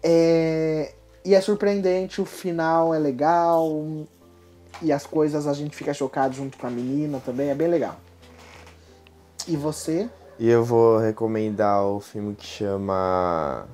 É, 0.00 0.94
E 1.24 1.34
é 1.34 1.40
surpreendente, 1.40 2.20
o 2.20 2.24
final 2.24 2.94
é 2.94 2.98
legal. 3.00 3.82
E 4.80 4.92
as 4.92 5.04
coisas 5.04 5.48
a 5.48 5.52
gente 5.54 5.74
fica 5.74 5.92
chocado 5.92 6.32
junto 6.32 6.56
com 6.58 6.66
a 6.68 6.70
menina 6.70 7.20
também, 7.26 7.50
é 7.50 7.54
bem 7.56 7.66
legal. 7.66 7.96
E 9.48 9.56
você? 9.56 10.08
E 10.38 10.48
eu 10.48 10.62
vou 10.64 10.98
recomendar 10.98 11.84
o 11.84 11.98
filme 11.98 12.36
que 12.36 12.46
chama. 12.46 13.66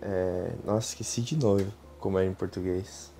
é, 0.00 0.52
Nossa, 0.64 0.88
esqueci 0.88 1.20
de 1.20 1.36
novo 1.36 1.79
como 2.00 2.18
é 2.18 2.26
em 2.26 2.32
português. 2.34 3.12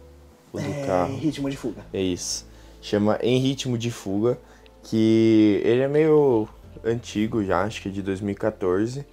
O 0.53 0.59
do 0.59 0.65
É, 0.67 0.87
carro. 0.87 1.17
Ritmo 1.17 1.49
de 1.49 1.57
fuga. 1.57 1.85
É 1.93 2.01
isso. 2.03 2.47
Chama 2.83 3.19
Em 3.23 3.39
Ritmo 3.39 3.79
de 3.79 3.91
Fuga. 3.91 4.39
Que 4.83 5.61
ele 5.65 5.83
é 5.83 5.89
meio 5.89 6.49
antigo 6.83 7.45
já, 7.45 7.63
acho 7.65 7.83
que 7.83 7.89
é 7.89 7.93
de 7.93 8.03
2014. 8.03 9.05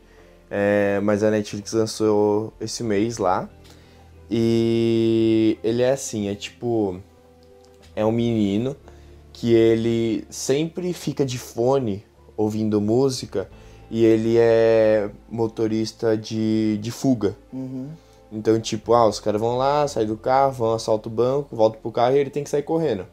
É, 0.50 1.00
mas 1.04 1.24
a 1.24 1.30
Netflix 1.30 1.74
lançou 1.74 2.54
esse 2.60 2.84
mês 2.84 3.18
lá. 3.18 3.50
E 4.32 5.58
ele 5.64 5.82
é 5.82 5.92
assim, 5.92 6.28
é 6.30 6.36
tipo. 6.36 7.00
É 7.96 8.06
um 8.06 8.12
menino 8.12 8.76
que 9.34 9.54
ele 9.54 10.26
sempre 10.30 10.94
fica 10.94 11.26
de 11.26 11.38
fone 11.38 12.04
ouvindo 12.36 12.80
música 12.80 13.50
e 13.90 14.04
ele 14.04 14.36
é 14.38 15.10
motorista 15.30 16.16
de, 16.18 16.78
de 16.80 16.92
fuga. 16.92 17.36
Uhum. 17.52 17.90
Então, 18.32 18.60
tipo, 18.60 18.94
ah, 18.94 19.08
os 19.08 19.20
caras 19.20 19.40
vão 19.40 19.58
lá, 19.58 19.88
saem 19.88 20.08
do 20.08 20.18
carro, 20.18 20.52
vão, 20.52 20.74
assaltam 20.74 21.12
o 21.12 21.16
banco, 21.16 21.56
voltam 21.56 21.82
pro 21.82 21.92
carro 21.92 22.16
e 22.16 22.20
ele 22.20 22.30
tem 22.30 22.44
que 22.44 22.50
sair 22.50 22.64
correndo. 22.64 23.06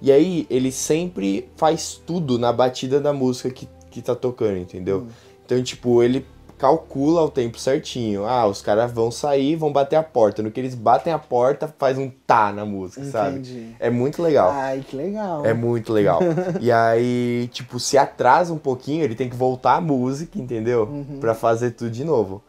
E 0.00 0.12
aí, 0.12 0.46
ele 0.48 0.70
sempre 0.70 1.48
faz 1.56 2.00
tudo 2.06 2.38
na 2.38 2.52
batida 2.52 3.00
da 3.00 3.12
música 3.12 3.50
que, 3.50 3.68
que 3.90 4.00
tá 4.00 4.14
tocando, 4.14 4.58
entendeu? 4.58 5.06
Então, 5.44 5.60
tipo, 5.62 6.02
ele 6.02 6.24
calcula 6.58 7.22
o 7.22 7.30
tempo 7.30 7.58
certinho. 7.58 8.26
Ah, 8.26 8.46
os 8.46 8.60
caras 8.60 8.92
vão 8.92 9.10
sair, 9.10 9.56
vão 9.56 9.72
bater 9.72 9.96
a 9.96 10.02
porta. 10.02 10.42
No 10.42 10.50
que 10.50 10.60
eles 10.60 10.74
batem 10.74 11.12
a 11.12 11.18
porta, 11.18 11.72
faz 11.78 11.96
um 11.96 12.10
tá 12.26 12.52
na 12.52 12.66
música, 12.66 13.04
sabe? 13.04 13.38
Entendi. 13.38 13.76
É 13.78 13.88
muito 13.88 14.20
legal. 14.20 14.50
Ai, 14.50 14.84
que 14.86 14.96
legal. 14.96 15.46
É 15.46 15.54
muito 15.54 15.92
legal. 15.92 16.20
e 16.60 16.70
aí, 16.70 17.48
tipo, 17.52 17.78
se 17.78 17.96
atrasa 17.96 18.52
um 18.52 18.58
pouquinho, 18.58 19.04
ele 19.04 19.14
tem 19.14 19.30
que 19.30 19.36
voltar 19.36 19.76
a 19.76 19.80
música, 19.80 20.38
entendeu? 20.38 20.82
Uhum. 20.82 21.20
Pra 21.20 21.34
fazer 21.34 21.70
tudo 21.70 21.90
de 21.90 22.04
novo. 22.04 22.42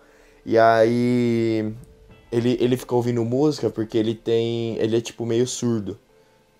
E 0.45 0.57
aí, 0.57 1.71
ele, 2.31 2.57
ele 2.59 2.77
fica 2.77 2.93
ouvindo 2.95 3.23
música 3.25 3.69
porque 3.69 3.97
ele 3.97 4.13
tem. 4.15 4.75
Ele 4.77 4.97
é 4.97 5.01
tipo 5.01 5.25
meio 5.25 5.47
surdo. 5.47 5.97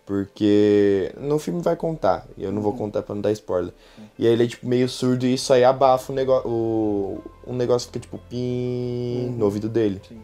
Porque 0.06 1.14
no 1.20 1.38
filme 1.38 1.62
vai 1.62 1.76
contar, 1.76 2.26
e 2.36 2.44
eu 2.44 2.50
não 2.52 2.58
Uhum. 2.58 2.64
vou 2.64 2.74
contar 2.74 3.04
pra 3.04 3.14
não 3.14 3.22
dar 3.22 3.32
spoiler. 3.32 3.72
E 4.18 4.26
aí 4.26 4.34
ele 4.34 4.44
é 4.46 4.48
tipo 4.48 4.68
meio 4.68 4.90
surdo 4.90 5.24
e 5.24 5.36
isso 5.36 5.54
aí 5.54 5.64
abafa 5.64 6.12
o 6.12 6.16
negócio. 6.16 6.50
O, 6.50 7.22
um 7.46 7.54
negócio 7.56 7.88
fica 7.90 8.00
tipo 8.00 8.18
pim 8.28 9.36
no 9.38 9.46
ouvido 9.46 9.70
dele. 9.70 10.02
Sim. 10.10 10.20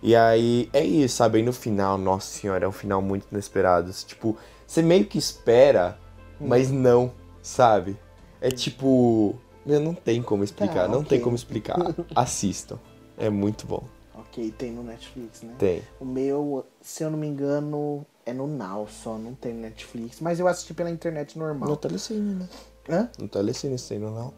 E 0.00 0.14
aí 0.14 0.70
é 0.72 0.84
isso, 0.84 1.16
sabe? 1.16 1.38
Aí 1.38 1.44
no 1.44 1.52
final, 1.52 1.98
nossa 1.98 2.28
senhora, 2.38 2.66
é 2.66 2.68
um 2.68 2.72
final 2.72 3.02
muito 3.02 3.26
inesperado. 3.32 3.90
Tipo, 4.06 4.36
você 4.64 4.80
meio 4.80 5.04
que 5.06 5.18
espera, 5.18 5.98
mas 6.40 6.70
não, 6.70 7.10
sabe? 7.42 7.96
É 8.40 8.48
tipo. 8.48 9.34
Meu, 9.66 9.80
não 9.80 9.92
tem 9.92 10.22
como 10.22 10.44
explicar, 10.44 10.82
Tá, 10.82 10.88
não 10.88 11.00
ok. 11.00 11.08
tem 11.08 11.20
como 11.20 11.34
explicar. 11.34 11.96
Assistam. 12.14 12.78
É 13.18 13.28
muito 13.28 13.66
bom. 13.66 13.82
Ok, 14.28 14.52
tem 14.52 14.72
no 14.72 14.82
Netflix, 14.82 15.42
né? 15.42 15.54
Tem. 15.58 15.82
O 16.00 16.04
meu, 16.04 16.64
se 16.80 17.02
eu 17.02 17.10
não 17.10 17.18
me 17.18 17.26
engano, 17.26 18.04
é 18.26 18.32
no 18.32 18.46
Now 18.46 18.86
só, 18.88 19.16
não 19.18 19.34
tem 19.34 19.54
no 19.54 19.60
Netflix. 19.62 20.20
Mas 20.20 20.38
eu 20.38 20.46
assisti 20.46 20.74
pela 20.74 20.90
internet 20.90 21.38
normal. 21.38 21.68
No 21.70 21.76
Telecine, 21.76 22.34
né? 22.34 22.48
Hã? 22.88 23.10
No 23.18 23.28
Telecine, 23.28 23.74
isso 23.74 23.92
aí 23.92 23.98
não. 23.98 24.32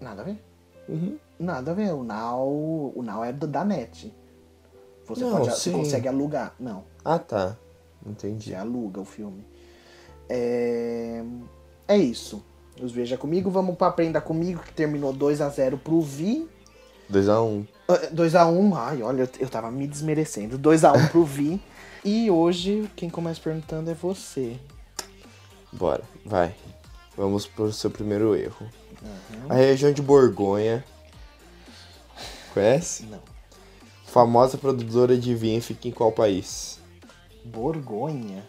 Nada 0.00 0.22
a 0.22 0.24
ver? 0.24 0.42
Uhum. 0.88 1.18
Nada 1.38 1.70
a 1.70 1.74
ver. 1.74 1.92
O 1.92 2.02
Now, 2.02 2.46
o 2.94 3.02
Now 3.02 3.24
é 3.24 3.32
do- 3.32 3.46
da 3.46 3.64
Net. 3.64 4.14
Você, 5.06 5.24
Não, 5.24 5.38
pode, 5.38 5.50
você 5.54 5.70
consegue 5.70 6.06
alugar. 6.08 6.54
Não, 6.60 6.84
Ah, 7.04 7.18
tá. 7.18 7.56
Entendi. 8.06 8.50
você 8.50 8.54
aluga 8.54 9.00
o 9.00 9.04
filme. 9.04 9.44
É, 10.28 11.22
é 11.86 11.96
isso. 11.96 12.44
Os 12.80 12.92
Veja 12.92 13.16
Comigo. 13.16 13.50
Vamos 13.50 13.76
pra 13.76 13.88
Aprenda 13.88 14.20
Comigo, 14.20 14.62
que 14.62 14.72
terminou 14.72 15.12
2x0 15.12 15.78
pro 15.78 16.00
Vi. 16.00 16.48
2x1. 17.12 17.66
2x1, 18.14 18.76
ai, 18.76 19.02
olha, 19.02 19.30
eu, 19.38 19.48
tava 19.48 19.70
me 19.70 19.86
desmerecendo. 19.86 20.58
2x1 20.58 21.10
pro 21.10 21.24
Vi. 21.26 21.60
E 22.04 22.30
hoje, 22.30 22.88
quem 22.94 23.10
começa 23.10 23.40
perguntando 23.40 23.90
é 23.90 23.94
você. 23.94 24.56
Bora, 25.72 26.02
vai. 26.24 26.54
Vamos 27.16 27.46
pro 27.46 27.72
seu 27.72 27.90
primeiro 27.90 28.36
erro. 28.36 28.66
Uhum. 29.02 29.50
A 29.50 29.54
região 29.54 29.92
de 29.92 30.00
Borgonha. 30.00 30.84
Conhece? 32.54 33.04
Não. 33.04 33.20
Famosa 34.06 34.56
produtora 34.56 35.16
de 35.16 35.34
vinho 35.34 35.60
fica 35.60 35.88
em 35.88 35.90
qual 35.90 36.12
país? 36.12 36.80
Borgonha? 37.44 38.48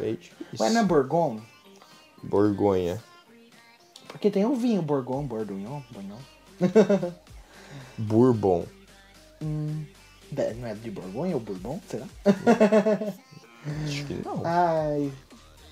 É. 0.00 0.16
Ué, 0.60 0.70
não 0.70 0.80
é 0.80 0.84
Borgon? 0.84 1.40
Borgonha. 2.22 3.02
Porque 4.08 4.30
tem 4.30 4.44
o 4.44 4.54
vinho 4.56 4.82
Borgon, 4.82 5.24
Bordunhon, 5.24 5.80
Borgon. 5.90 7.12
Bourbon. 7.96 8.66
Da- 10.32 10.52
Não 10.54 10.66
é 10.68 10.74
de 10.74 10.90
Borgonha 10.90 11.34
ou 11.34 11.40
Bourbon? 11.40 11.80
Será? 11.88 12.06
Acho 13.84 14.04
que 14.06 14.14
não. 14.24 14.42
Ai. 14.44 15.12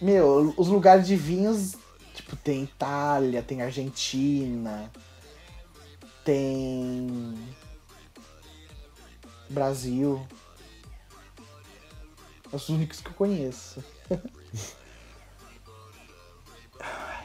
Meu, 0.01 0.55
os 0.57 0.69
lugares 0.69 1.07
de 1.07 1.17
vinhos, 1.17 1.75
tipo, 2.15 2.37
tem 2.37 2.65
Itália, 2.65 3.43
tem 3.43 3.63
Argentina, 3.63 4.91
tem. 6.25 7.35
Brasil. 9.49 10.27
Os 12.53 12.69
únicos 12.69 13.01
que 13.01 13.09
eu 13.09 13.15
conheço. 13.15 13.83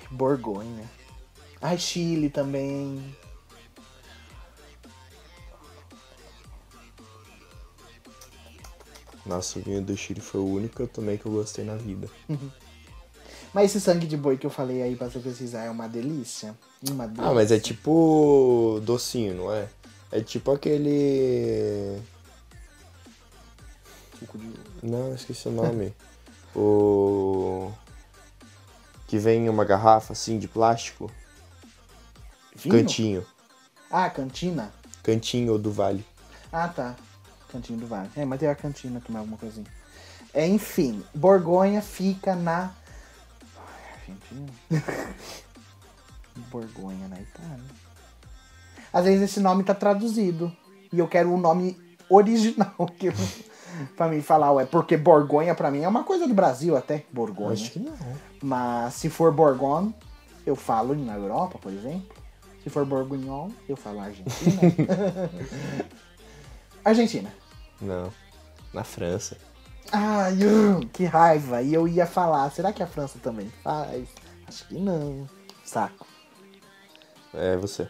Borgonha. 0.09 0.89
Ai, 1.61 1.77
Chile 1.77 2.29
também. 2.29 3.15
Nossa, 9.25 9.59
o 9.59 9.61
vinho 9.61 9.81
do 9.81 9.95
Chile 9.95 10.19
foi 10.19 10.41
o 10.41 10.45
único 10.45 10.75
que 10.75 10.81
eu 10.81 10.87
tomei 10.87 11.17
que 11.17 11.25
eu 11.25 11.31
gostei 11.31 11.63
na 11.63 11.75
vida. 11.75 12.09
Mas 13.53 13.71
esse 13.71 13.81
sangue 13.81 14.07
de 14.07 14.17
boi 14.17 14.37
que 14.37 14.45
eu 14.45 14.49
falei 14.49 14.81
aí 14.81 14.95
pra 14.95 15.09
você 15.09 15.19
pesquisar 15.19 15.63
é 15.63 15.69
uma 15.69 15.87
delícia. 15.87 16.57
Uma 16.89 17.05
delícia. 17.05 17.29
Ah, 17.29 17.33
mas 17.33 17.51
é 17.51 17.59
tipo 17.59 18.81
docinho, 18.83 19.35
não 19.35 19.53
é? 19.53 19.67
É 20.11 20.21
tipo 20.21 20.51
aquele. 20.51 22.01
Suco 24.19 24.37
de. 24.37 24.51
Não, 24.81 25.13
esqueci 25.13 25.47
o 25.47 25.51
nome. 25.51 25.93
o. 26.55 27.71
Que 29.07 29.17
vem 29.17 29.45
em 29.45 29.49
uma 29.49 29.65
garrafa 29.65 30.13
assim 30.13 30.39
de 30.39 30.47
plástico. 30.47 31.11
Vinho? 32.61 32.75
Cantinho. 32.75 33.25
Ah, 33.89 34.09
cantina? 34.09 34.71
Cantinho 35.03 35.57
do 35.57 35.71
Vale. 35.71 36.05
Ah, 36.51 36.67
tá. 36.67 36.95
Cantinho 37.51 37.79
do 37.79 37.87
Vale. 37.87 38.09
É, 38.15 38.23
mas 38.23 38.39
tem 38.39 38.47
a 38.47 38.55
cantina 38.55 39.01
também, 39.01 39.19
alguma 39.19 39.37
coisinha. 39.37 39.65
É, 40.33 40.47
enfim, 40.47 41.03
Borgonha 41.13 41.81
fica 41.81 42.35
na. 42.35 42.71
Ai, 43.57 43.93
Argentina. 43.93 44.51
Borgonha 46.51 47.07
na 47.07 47.19
Itália. 47.19 47.63
Às 48.93 49.05
vezes 49.05 49.23
esse 49.23 49.39
nome 49.39 49.63
tá 49.63 49.73
traduzido. 49.73 50.51
E 50.93 50.99
eu 50.99 51.07
quero 51.07 51.33
o 51.33 51.37
nome 51.37 51.77
original. 52.09 52.75
Que 52.97 53.07
eu... 53.07 53.13
pra 53.97 54.07
mim 54.07 54.21
falar, 54.21 54.51
ué, 54.51 54.65
porque 54.65 54.95
Borgonha 54.95 55.55
pra 55.55 55.71
mim 55.71 55.81
é 55.81 55.87
uma 55.87 56.03
coisa 56.03 56.27
do 56.27 56.33
Brasil 56.33 56.77
até. 56.77 57.05
Borgonha. 57.11 57.53
Acho 57.53 57.71
que 57.71 57.79
não. 57.79 57.93
Mas 58.41 58.93
se 58.93 59.09
for 59.09 59.33
Borgon, 59.33 59.91
eu 60.45 60.55
falo 60.55 60.93
na 60.93 61.15
Europa, 61.15 61.57
por 61.57 61.71
exemplo. 61.71 62.20
Se 62.63 62.69
for 62.69 62.85
Bourguignon, 62.85 63.49
eu 63.67 63.75
falo 63.75 64.01
Argentina. 64.01 64.61
Argentina. 66.85 67.33
Não. 67.81 68.11
Na 68.73 68.83
França. 68.83 69.37
Ai, 69.91 70.37
uh, 70.43 70.87
que 70.93 71.05
raiva. 71.05 71.61
E 71.61 71.73
eu 71.73 71.87
ia 71.87 72.05
falar, 72.05 72.49
será 72.51 72.71
que 72.71 72.83
a 72.83 72.87
França 72.87 73.19
também 73.19 73.51
faz? 73.63 74.07
Acho 74.47 74.67
que 74.67 74.75
não. 74.75 75.27
Saco. 75.65 76.05
É 77.33 77.57
você. 77.57 77.89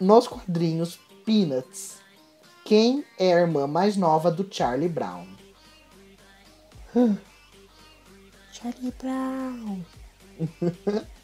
Nos 0.00 0.26
quadrinhos 0.26 0.98
Peanuts, 1.26 1.98
quem 2.64 3.04
é 3.18 3.34
a 3.34 3.40
irmã 3.40 3.66
mais 3.66 3.96
nova 3.96 4.30
do 4.30 4.46
Charlie 4.50 4.88
Brown? 4.88 5.26
Charlie 8.52 8.94
Brown. 8.98 9.84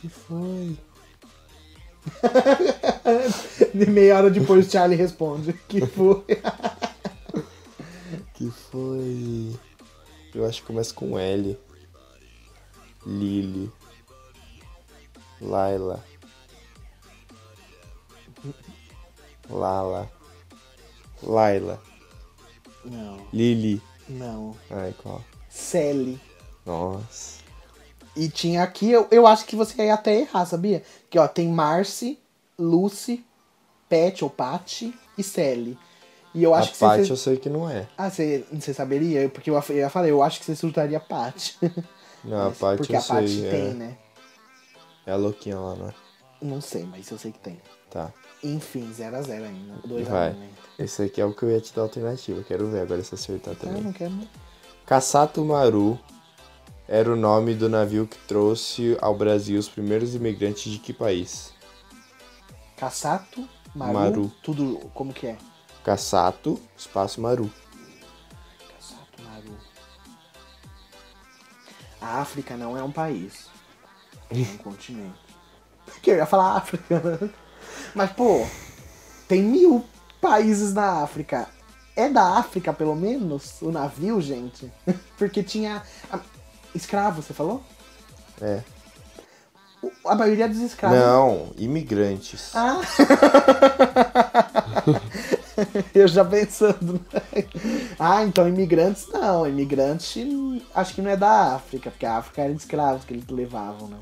que 0.00 0.08
foi? 0.08 0.76
De 3.74 3.86
meia 3.86 4.16
hora 4.16 4.30
depois 4.30 4.66
o 4.66 4.70
Charlie 4.70 4.96
responde. 4.96 5.52
Que 5.68 5.84
foi? 5.86 6.24
Que 8.34 8.50
foi? 8.52 9.56
Eu 10.32 10.46
acho 10.46 10.60
que 10.60 10.68
começa 10.68 10.94
com 10.94 11.18
L. 11.18 11.58
Lily. 13.04 13.72
Laila. 15.40 16.04
Lala. 19.50 20.08
Laila. 21.20 21.82
Não, 22.84 23.26
Lily. 23.32 23.82
não. 24.08 24.56
Ai, 24.70 24.94
qual? 25.02 25.24
Sally. 25.50 26.20
Nossa. 26.64 27.42
E 28.18 28.28
tinha 28.28 28.62
aqui, 28.64 28.90
eu, 28.90 29.06
eu 29.10 29.26
acho 29.26 29.44
que 29.44 29.54
você 29.54 29.84
ia 29.84 29.94
até 29.94 30.20
errar, 30.20 30.44
sabia? 30.44 30.82
Que 31.08 31.18
ó, 31.18 31.28
tem 31.28 31.48
Marcy, 31.48 32.18
Lucy, 32.58 33.24
Pat 33.88 34.22
ou 34.22 34.28
Patty 34.30 34.92
e 35.16 35.22
Sally. 35.22 35.78
E 36.34 36.42
eu 36.42 36.52
acho 36.54 36.70
a 36.70 36.72
que 36.72 36.78
Paty 36.78 37.04
você. 37.06 37.12
eu 37.12 37.16
sei 37.16 37.36
que 37.36 37.48
não 37.48 37.70
é. 37.70 37.86
Ah, 37.96 38.10
você, 38.10 38.44
você 38.52 38.74
saberia? 38.74 39.28
Porque 39.28 39.48
eu, 39.48 39.62
eu 39.70 39.76
ia 39.76 39.88
falar, 39.88 40.08
eu 40.08 40.22
acho 40.22 40.40
que 40.40 40.44
você 40.46 40.56
chutaria 40.56 40.98
Patty. 41.00 41.56
Não, 42.24 42.40
a 42.40 42.44
Mas- 42.48 42.58
Paty 42.58 42.76
Porque 42.78 42.96
eu 42.96 42.98
a 42.98 43.02
Patty 43.02 43.28
sei. 43.40 43.50
tem, 43.50 43.60
é, 43.70 43.74
né? 43.74 43.96
é 45.06 45.12
a 45.12 45.16
louquinha 45.16 45.58
lá, 45.58 45.74
né? 45.76 45.94
Não 46.42 46.60
sei, 46.60 46.84
mas 46.84 47.08
eu 47.10 47.18
sei 47.18 47.32
que 47.32 47.38
tem. 47.38 47.58
Tá. 47.90 48.12
Enfim, 48.44 48.92
0x0 48.92 49.30
ainda. 49.44 49.74
2x1, 49.88 50.04
Vai. 50.04 50.32
né? 50.32 50.48
Esse 50.78 51.02
aqui 51.02 51.20
é 51.20 51.24
o 51.24 51.32
que 51.34 51.42
eu 51.44 51.50
ia 51.50 51.60
te 51.60 51.72
dar 51.74 51.82
alternativa. 51.82 52.42
Quero 52.42 52.68
ver 52.68 52.80
agora 52.80 53.02
se 53.02 53.14
acertar 53.14 53.54
Ah, 53.54 53.64
também. 53.64 53.82
não 53.82 53.92
quero. 53.92 54.10
não. 54.10 54.28
Kassato 54.86 55.44
Maru 55.44 55.98
era 56.88 57.12
o 57.12 57.16
nome 57.16 57.54
do 57.54 57.68
navio 57.68 58.06
que 58.06 58.16
trouxe 58.26 58.96
ao 59.00 59.14
Brasil 59.14 59.60
os 59.60 59.68
primeiros 59.68 60.14
imigrantes 60.14 60.72
de 60.72 60.78
que 60.78 60.94
país? 60.94 61.52
Cassato, 62.78 63.46
Maru, 63.74 63.92
Maru. 63.92 64.32
tudo 64.42 64.78
como 64.94 65.12
que 65.12 65.26
é? 65.26 65.38
Kassato, 65.84 66.58
espaço 66.76 67.20
Maru. 67.20 67.50
Cassato, 68.74 69.22
A 72.00 72.20
África 72.20 72.56
não 72.56 72.76
é 72.76 72.82
um 72.82 72.90
país. 72.90 73.48
É 74.30 74.38
um 74.38 74.56
continente. 74.64 75.18
Que 76.02 76.10
eu 76.12 76.16
ia 76.16 76.26
falar 76.26 76.56
África, 76.56 77.00
né? 77.00 77.30
Mas, 77.94 78.12
pô, 78.12 78.46
tem 79.26 79.42
mil 79.42 79.84
países 80.20 80.72
na 80.72 81.02
África. 81.02 81.48
É 81.96 82.08
da 82.08 82.38
África, 82.38 82.72
pelo 82.72 82.94
menos, 82.94 83.60
o 83.60 83.70
navio, 83.70 84.20
gente? 84.20 84.72
Porque 85.18 85.42
tinha. 85.42 85.82
Escravo, 86.78 87.22
você 87.22 87.34
falou? 87.34 87.62
É. 88.40 88.62
A 90.04 90.14
maioria 90.14 90.48
dos 90.48 90.58
escravos. 90.58 90.98
Não, 90.98 91.52
imigrantes. 91.56 92.54
Ah! 92.54 92.80
Eu 95.94 96.08
já 96.08 96.24
pensando. 96.24 96.94
né? 97.12 97.22
Ah, 97.98 98.24
então 98.24 98.48
imigrantes 98.48 99.08
não. 99.08 99.46
Imigrante 99.46 100.20
hum, 100.20 100.60
acho 100.74 100.94
que 100.94 101.02
não 101.02 101.10
é 101.10 101.16
da 101.16 101.56
África, 101.56 101.90
porque 101.90 102.06
a 102.06 102.16
África 102.16 102.42
era 102.42 102.52
de 102.52 102.60
escravos 102.60 103.04
que 103.04 103.14
eles 103.14 103.26
levavam, 103.28 103.88
né? 103.88 103.98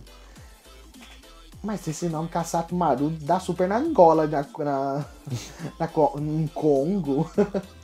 Mas 1.62 1.87
esse 1.89 2.09
nome 2.09 2.29
Kassato 2.29 2.74
Maru 2.74 3.11
dá 3.11 3.41
super 3.41 3.66
na 3.66 3.79
Angola, 3.79 4.27
na, 4.27 4.47
na, 4.59 5.05
na, 5.81 5.89
em 6.20 6.47
Congo. 6.49 7.31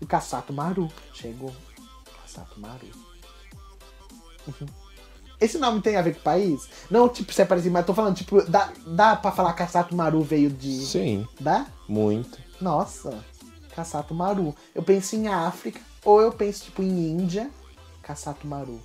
O 0.00 0.06
Kassato 0.06 0.52
Maru 0.52 0.88
chegou. 1.12 1.52
Kassato 2.22 2.60
Maru. 2.60 3.07
Esse 5.40 5.56
nome 5.58 5.80
tem 5.80 5.96
a 5.96 6.02
ver 6.02 6.14
com 6.14 6.20
o 6.20 6.22
país? 6.24 6.68
Não, 6.90 7.08
tipo, 7.08 7.32
se 7.32 7.40
é 7.42 7.44
parecido, 7.44 7.72
mas 7.72 7.86
tô 7.86 7.94
falando, 7.94 8.16
tipo, 8.16 8.42
dá, 8.42 8.72
dá 8.86 9.14
pra 9.14 9.30
falar 9.30 9.52
Kassato 9.52 9.94
Maru 9.94 10.22
veio 10.22 10.50
de. 10.50 10.84
Sim, 10.84 11.26
Dá? 11.40 11.66
muito. 11.88 12.38
Nossa, 12.60 13.24
Kassato 13.74 14.12
Maru. 14.14 14.54
Eu 14.74 14.82
penso 14.82 15.14
em 15.14 15.28
África, 15.28 15.80
ou 16.04 16.20
eu 16.20 16.32
penso, 16.32 16.64
tipo, 16.64 16.82
em 16.82 17.10
Índia, 17.12 17.50
Kassato 18.02 18.46
Maru. 18.48 18.80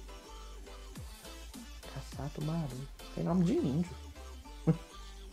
Kassato 1.94 2.44
Maru. 2.44 2.78
Tem 3.16 3.24
nome 3.24 3.46
de 3.46 3.54
índio. 3.54 3.90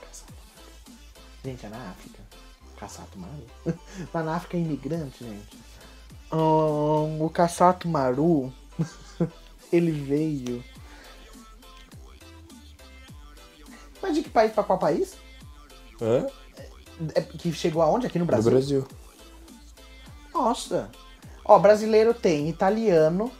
Kassato 0.01 0.33
Maru. 0.33 0.97
Gente, 1.45 1.66
é 1.66 1.68
na 1.68 1.91
África. 1.91 2.18
Kassato 2.78 3.18
Maru. 3.18 3.47
Mas 4.12 4.24
na 4.24 4.37
África 4.37 4.57
é 4.57 4.61
imigrante, 4.61 5.22
gente. 5.22 5.59
Ahn, 6.33 7.20
o 7.20 7.28
Kassato 7.28 7.89
Maru, 7.89 8.51
ele 9.73 9.91
veio... 9.93 10.62
Mas 14.03 14.14
de 14.14 14.23
que 14.23 14.31
país 14.31 14.53
pra 14.53 14.64
qual 14.64 14.79
país? 14.79 15.14
Hã? 16.01 16.27
É, 17.14 17.21
que 17.23 17.53
chegou 17.53 17.83
aonde? 17.83 18.07
Aqui 18.07 18.18
no 18.18 18.25
Brasil? 18.25 18.51
Brasil. 18.51 18.89
Nossa. 20.33 20.91
Ó, 21.45 21.59
brasileiro 21.59 22.14
tem 22.14 22.49
italiano. 22.49 23.31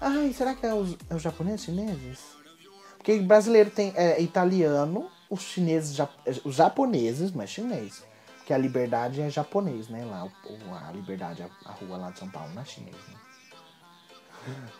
Ai, 0.00 0.32
será 0.32 0.54
que 0.54 0.66
é 0.66 0.74
os, 0.74 0.96
é 1.10 1.14
os 1.14 1.22
japoneses, 1.22 1.62
chineses? 1.64 2.18
Porque 2.96 3.18
brasileiro 3.20 3.70
tem 3.70 3.92
é, 3.96 4.20
italiano, 4.20 5.10
os 5.28 5.42
chineses, 5.42 5.94
ja- 5.94 6.08
os 6.44 6.54
japoneses, 6.54 7.32
mas 7.32 7.50
chinês. 7.50 8.02
Porque 8.38 8.52
a 8.52 8.58
liberdade 8.58 9.20
é 9.20 9.28
japonês, 9.30 9.88
né? 9.88 10.04
Lá, 10.04 10.24
o- 10.24 10.52
o- 10.52 10.74
a 10.74 10.90
liberdade, 10.92 11.42
a, 11.42 11.68
a 11.68 11.72
rua 11.72 11.96
lá 11.98 12.10
de 12.10 12.18
São 12.18 12.28
Paulo, 12.28 12.52
não 12.54 12.62
é 12.62 12.64
chinês, 12.64 12.96
né? 13.08 13.14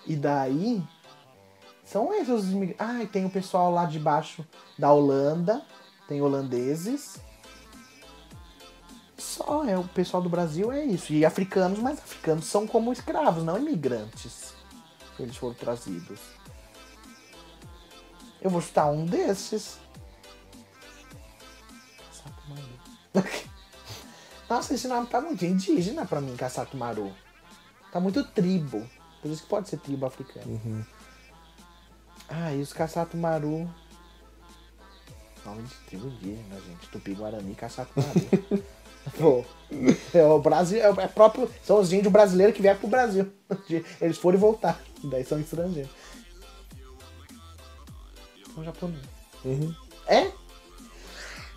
E 0.06 0.16
daí, 0.16 0.82
são 1.84 2.12
esses 2.14 2.28
os 2.28 2.50
imigrantes. 2.50 2.80
Ai, 2.80 3.06
tem 3.06 3.24
o 3.26 3.30
pessoal 3.30 3.70
lá 3.70 3.84
de 3.84 3.98
baixo 3.98 4.46
da 4.78 4.90
Holanda, 4.92 5.62
tem 6.08 6.22
holandeses. 6.22 7.20
Só 9.18 9.64
é 9.64 9.78
o 9.78 9.84
pessoal 9.84 10.22
do 10.22 10.28
Brasil 10.28 10.72
é 10.72 10.84
isso. 10.84 11.12
E 11.12 11.24
africanos, 11.24 11.78
mas 11.78 11.98
africanos 11.98 12.46
são 12.46 12.66
como 12.66 12.92
escravos, 12.92 13.44
não 13.44 13.58
imigrantes. 13.58 14.54
Eles 15.18 15.36
foram 15.36 15.54
trazidos. 15.54 16.18
Eu 18.40 18.50
vou 18.50 18.60
chutar 18.60 18.86
um 18.90 19.04
desses. 19.04 19.78
Nossa, 24.48 24.74
esse 24.74 24.88
nome 24.88 25.06
tá 25.06 25.20
muito 25.20 25.44
indígena 25.44 26.06
pra 26.06 26.20
mim, 26.20 26.36
Caçato 26.36 26.76
Maru. 26.76 27.12
Tá 27.92 28.00
muito 28.00 28.24
tribo. 28.24 28.88
Por 29.22 29.30
isso 29.30 29.42
que 29.44 29.48
pode 29.48 29.68
ser 29.68 29.78
tribo 29.78 30.04
africano. 30.04 30.84
Ah, 32.28 32.52
e 32.52 32.60
os 32.60 32.72
Caçato 32.72 33.16
Maru. 33.16 33.70
Nome 35.46 35.62
de 35.62 35.74
tribo 35.86 36.06
indígena, 36.08 36.56
gente. 36.66 36.88
Tupi 36.90 37.14
Guarani, 37.14 37.54
Caçato 37.54 37.92
Maru. 37.96 38.62
Pô, 39.18 39.44
é 40.14 40.24
o 40.24 40.38
Brasil, 40.38 40.80
é, 40.80 40.88
o- 40.92 41.00
é 41.00 41.08
próprio, 41.08 41.50
são 41.64 41.80
os 41.80 41.92
índios 41.92 42.12
brasileiros 42.12 42.54
que 42.54 42.62
vieram 42.62 42.78
pro 42.78 42.86
Brasil. 42.88 43.32
Eles 44.00 44.16
foram 44.16 44.38
e 44.38 44.40
voltaram, 44.40 44.78
daí 45.04 45.24
são 45.24 45.40
estrangeiros. 45.40 45.90
São 48.54 48.62
japoneses. 48.62 49.04
Uhum. 49.44 49.74
É? 50.06 50.30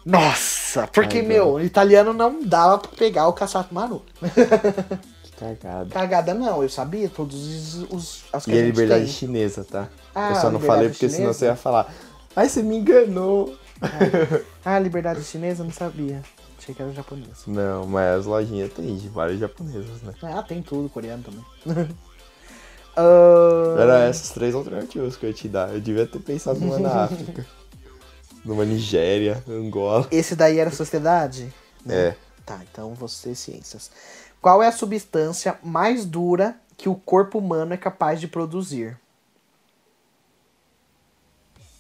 Nossa, 0.04 0.88
porque, 0.88 1.20
Ai, 1.20 1.24
meu, 1.26 1.60
italiano 1.60 2.14
não 2.14 2.44
dava 2.44 2.80
pra 2.80 2.92
pegar 2.92 3.28
o 3.28 3.34
Caçato 3.34 3.74
Maru. 3.74 4.04
Cagada. 5.40 5.90
Cagada 5.90 6.34
não, 6.34 6.64
eu 6.64 6.70
sabia 6.70 7.10
todos 7.10 7.36
os, 7.76 7.92
os 7.92 8.24
as 8.32 8.46
que 8.46 8.52
E 8.52 8.54
a 8.54 8.58
gente 8.58 8.68
liberdade 8.68 9.04
tem. 9.06 9.14
chinesa, 9.14 9.64
tá? 9.66 9.90
Ah, 10.14 10.30
eu 10.30 10.36
só 10.42 10.50
não 10.50 10.60
falei 10.60 10.90
porque 10.90 11.10
senão 11.10 11.18
chinesa? 11.34 11.40
você 11.40 11.46
ia 11.46 11.56
falar. 11.56 11.94
Ai, 12.36 12.48
você 12.50 12.62
me 12.64 12.78
enganou. 12.78 13.56
Ah, 14.64 14.80
liberdade 14.80 15.24
chinesa, 15.24 15.64
não 15.64 15.72
sabia. 15.72 16.24
Achei 16.58 16.74
que 16.74 16.82
era 16.82 16.92
japonês. 16.92 17.44
Não, 17.46 17.86
mas 17.86 18.20
as 18.22 18.26
lojinhas 18.26 18.72
tem 18.74 18.96
de 18.96 19.08
vários 19.10 19.40
japoneses, 19.40 20.02
né? 20.02 20.14
Ah, 20.24 20.42
tem 20.42 20.62
tudo, 20.64 20.90
coreano 20.90 21.24
também. 21.24 21.46
Ah, 22.98 23.76
Era 23.78 24.00
essas 24.06 24.30
três 24.30 24.56
alternativas 24.56 25.18
que 25.18 25.26
eu 25.26 25.30
ia 25.30 25.36
te 25.36 25.50
dar. 25.50 25.74
Eu 25.74 25.82
devia 25.82 26.08
ter 26.08 26.20
pensado 26.20 26.60
numa 26.60 26.80
na 26.80 27.04
África. 27.04 27.46
Numa 28.46 28.64
Nigéria, 28.64 29.44
Angola. 29.50 30.08
Esse 30.10 30.34
daí 30.36 30.60
era 30.60 30.72
sociedade? 30.72 31.54
É. 31.90 32.16
Tá, 32.46 32.62
então 32.72 32.94
você 32.94 33.36
ciências. 33.36 33.92
Qual 34.46 34.62
é 34.62 34.68
a 34.68 34.72
substância 34.72 35.58
mais 35.64 36.06
dura 36.06 36.56
que 36.78 36.88
o 36.88 36.94
corpo 36.94 37.40
humano 37.40 37.74
é 37.74 37.78
capaz 37.78 38.22
de 38.22 38.28
produzir? 38.28 38.96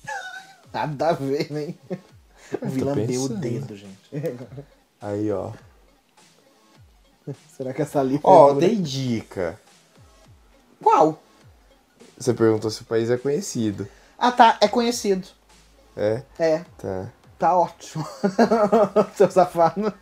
Nada 0.74 1.10
a 1.10 1.14
ver, 1.14 1.56
hein? 1.56 1.78
O 2.60 2.68
Vi 2.68 2.80
tô 2.80 2.86
lambeu 2.88 3.22
o 3.22 3.30
dedo, 3.30 3.76
gente. 3.76 4.10
Aí, 5.00 5.32
ó. 5.32 5.52
Será 7.56 7.72
que 7.72 7.84
essa 7.84 8.00
ali 8.00 8.20
Ó, 8.24 8.54
dura? 8.54 8.66
dei 8.66 8.78
dica. 8.78 9.60
Qual? 10.82 11.22
Você 12.18 12.34
perguntou 12.34 12.72
se 12.72 12.82
o 12.82 12.86
país 12.86 13.12
é 13.12 13.18
conhecido. 13.20 13.88
Ah, 14.18 14.32
tá. 14.32 14.58
É 14.60 14.68
conhecido. 14.68 15.28
É? 15.96 16.24
É. 16.40 16.66
Tá. 16.80 17.12
Tá 17.38 17.56
ótimo. 17.56 18.08
Seu 19.14 19.30
safado. 19.30 19.94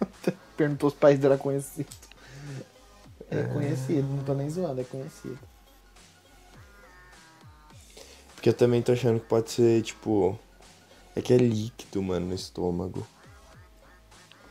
Perguntou 0.55 0.89
se 0.89 0.95
o 0.95 0.99
país 0.99 1.21
era 1.21 1.37
conhecido. 1.37 2.12
É 3.39 3.43
conhecido, 3.53 4.07
não 4.07 4.23
tô 4.23 4.33
nem 4.33 4.49
zoando, 4.49 4.81
é 4.81 4.83
conhecido. 4.83 5.39
Porque 8.35 8.49
eu 8.49 8.53
também 8.53 8.81
tô 8.81 8.91
achando 8.91 9.19
que 9.19 9.27
pode 9.27 9.51
ser, 9.51 9.81
tipo. 9.81 10.37
É 11.15 11.21
que 11.21 11.33
é 11.33 11.37
líquido, 11.37 12.01
mano, 12.01 12.27
no 12.27 12.35
estômago. 12.35 13.07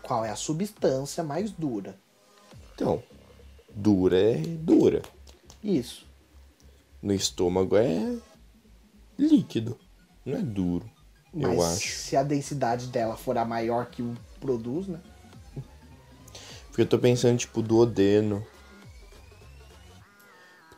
Qual 0.02 0.24
é 0.24 0.30
a 0.30 0.36
substância 0.36 1.22
mais 1.22 1.50
dura? 1.50 1.98
Então, 2.74 3.02
dura 3.74 4.18
é 4.18 4.36
dura. 4.36 5.02
Isso. 5.62 6.06
No 7.02 7.12
estômago 7.12 7.76
é 7.76 8.16
líquido. 9.18 9.78
Não 10.24 10.38
é 10.38 10.42
duro. 10.42 10.88
Mas 11.32 11.52
eu 11.52 11.62
acho. 11.62 11.98
se 11.98 12.16
a 12.16 12.22
densidade 12.22 12.86
dela 12.88 13.16
for 13.16 13.36
a 13.38 13.44
maior 13.44 13.86
que 13.86 14.02
o 14.02 14.14
produz, 14.40 14.86
né? 14.86 15.00
Porque 16.68 16.82
eu 16.82 16.86
tô 16.86 16.98
pensando, 16.98 17.38
tipo, 17.38 17.60
duodeno. 17.60 18.46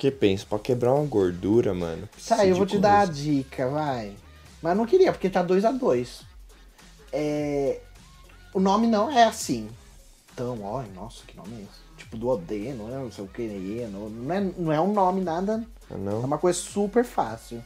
Porque 0.05 0.11
pensa, 0.11 0.45
pra 0.45 0.59
quebrar 0.59 0.93
uma 0.93 1.07
gordura, 1.07 1.73
mano. 1.73 2.07
Tá, 2.29 2.45
eu 2.45 2.55
vou 2.57 2.67
te 2.67 2.79
dar 2.79 3.01
a 3.01 3.05
dica, 3.07 3.71
vai. 3.71 4.15
Mas 4.61 4.73
eu 4.73 4.77
não 4.77 4.85
queria, 4.85 5.11
porque 5.11 5.31
tá 5.31 5.43
2 5.43 5.65
a 5.65 5.73
2 5.73 6.23
É... 7.11 7.81
O 8.53 8.61
nome 8.61 8.87
não 8.87 9.11
é 9.11 9.25
assim. 9.25 9.71
Então, 10.31 10.63
ó, 10.63 10.83
nossa, 10.95 11.25
que 11.27 11.35
nome 11.35 11.55
é 11.57 11.61
esse? 11.63 11.85
Tipo, 11.97 12.19
duodeno, 12.19 12.87
né? 12.89 12.99
não 12.99 13.11
sei 13.11 13.25
o 13.25 13.29
que, 13.29 13.49
não, 13.91 14.11
não, 14.11 14.35
é, 14.35 14.41
não 14.41 14.73
é 14.73 14.81
um 14.81 14.93
nome 14.93 15.23
nada 15.23 15.65
Ah, 15.91 15.95
É 15.95 15.97
não? 15.97 16.21
uma 16.21 16.37
coisa 16.37 16.59
super 16.59 17.05
fácil. 17.05 17.65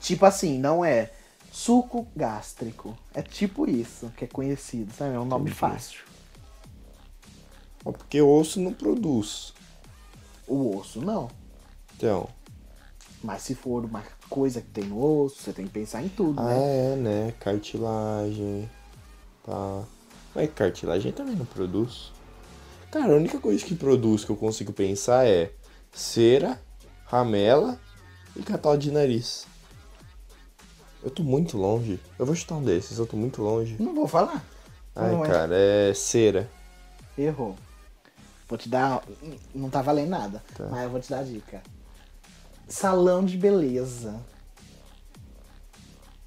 Tipo 0.00 0.24
assim, 0.24 0.58
não 0.58 0.82
é 0.82 1.10
suco 1.52 2.06
gástrico. 2.16 2.96
É 3.12 3.20
tipo 3.20 3.68
isso, 3.68 4.10
que 4.16 4.24
é 4.24 4.28
conhecido, 4.28 4.90
sabe? 4.94 5.14
É 5.14 5.20
um 5.20 5.26
nome 5.26 5.50
Entendi. 5.50 5.58
fácil. 5.58 6.00
Porque 7.80 8.22
osso 8.22 8.58
não 8.58 8.72
produz. 8.72 9.52
O 10.48 10.78
osso 10.78 11.02
não. 11.02 11.28
Então. 11.96 12.28
Mas 13.22 13.42
se 13.42 13.54
for 13.54 13.84
uma 13.84 14.02
coisa 14.28 14.60
que 14.60 14.68
tem 14.68 14.84
no 14.84 15.02
osso, 15.22 15.42
você 15.42 15.52
tem 15.52 15.64
que 15.66 15.72
pensar 15.72 16.02
em 16.02 16.08
tudo, 16.08 16.40
Ah, 16.40 16.44
né? 16.44 16.92
é, 16.92 16.96
né? 16.96 17.34
Cartilagem. 17.40 18.68
Tá. 19.44 19.82
Mas 20.34 20.50
cartilagem 20.54 21.12
também 21.12 21.34
não 21.34 21.46
produz. 21.46 22.12
Cara, 22.90 23.12
a 23.12 23.16
única 23.16 23.38
coisa 23.38 23.64
que 23.64 23.74
produz 23.74 24.24
que 24.24 24.30
eu 24.30 24.36
consigo 24.36 24.72
pensar 24.72 25.26
é 25.26 25.52
cera, 25.92 26.60
ramela 27.06 27.78
e 28.36 28.42
catarro 28.42 28.76
de 28.76 28.90
nariz. 28.90 29.46
Eu 31.02 31.10
tô 31.10 31.22
muito 31.22 31.56
longe. 31.56 31.98
Eu 32.18 32.26
vou 32.26 32.34
chutar 32.34 32.56
um 32.56 32.62
desses, 32.62 32.98
eu 32.98 33.06
tô 33.06 33.16
muito 33.16 33.42
longe. 33.42 33.76
Não 33.80 33.94
vou 33.94 34.06
falar. 34.08 34.44
Ai, 34.94 35.12
Não 35.12 35.24
é. 35.24 35.28
cara, 35.28 35.54
é 35.56 35.92
cera. 35.94 36.48
Errou. 37.16 37.56
Vou 38.48 38.58
te 38.58 38.68
dar. 38.68 39.02
Não 39.54 39.70
tá 39.70 39.82
valendo 39.82 40.10
nada. 40.10 40.42
Tá. 40.54 40.66
Mas 40.70 40.84
eu 40.84 40.90
vou 40.90 41.00
te 41.00 41.10
dar 41.10 41.20
a 41.20 41.22
dica. 41.24 41.62
Salão 42.68 43.24
de 43.24 43.36
beleza. 43.36 44.20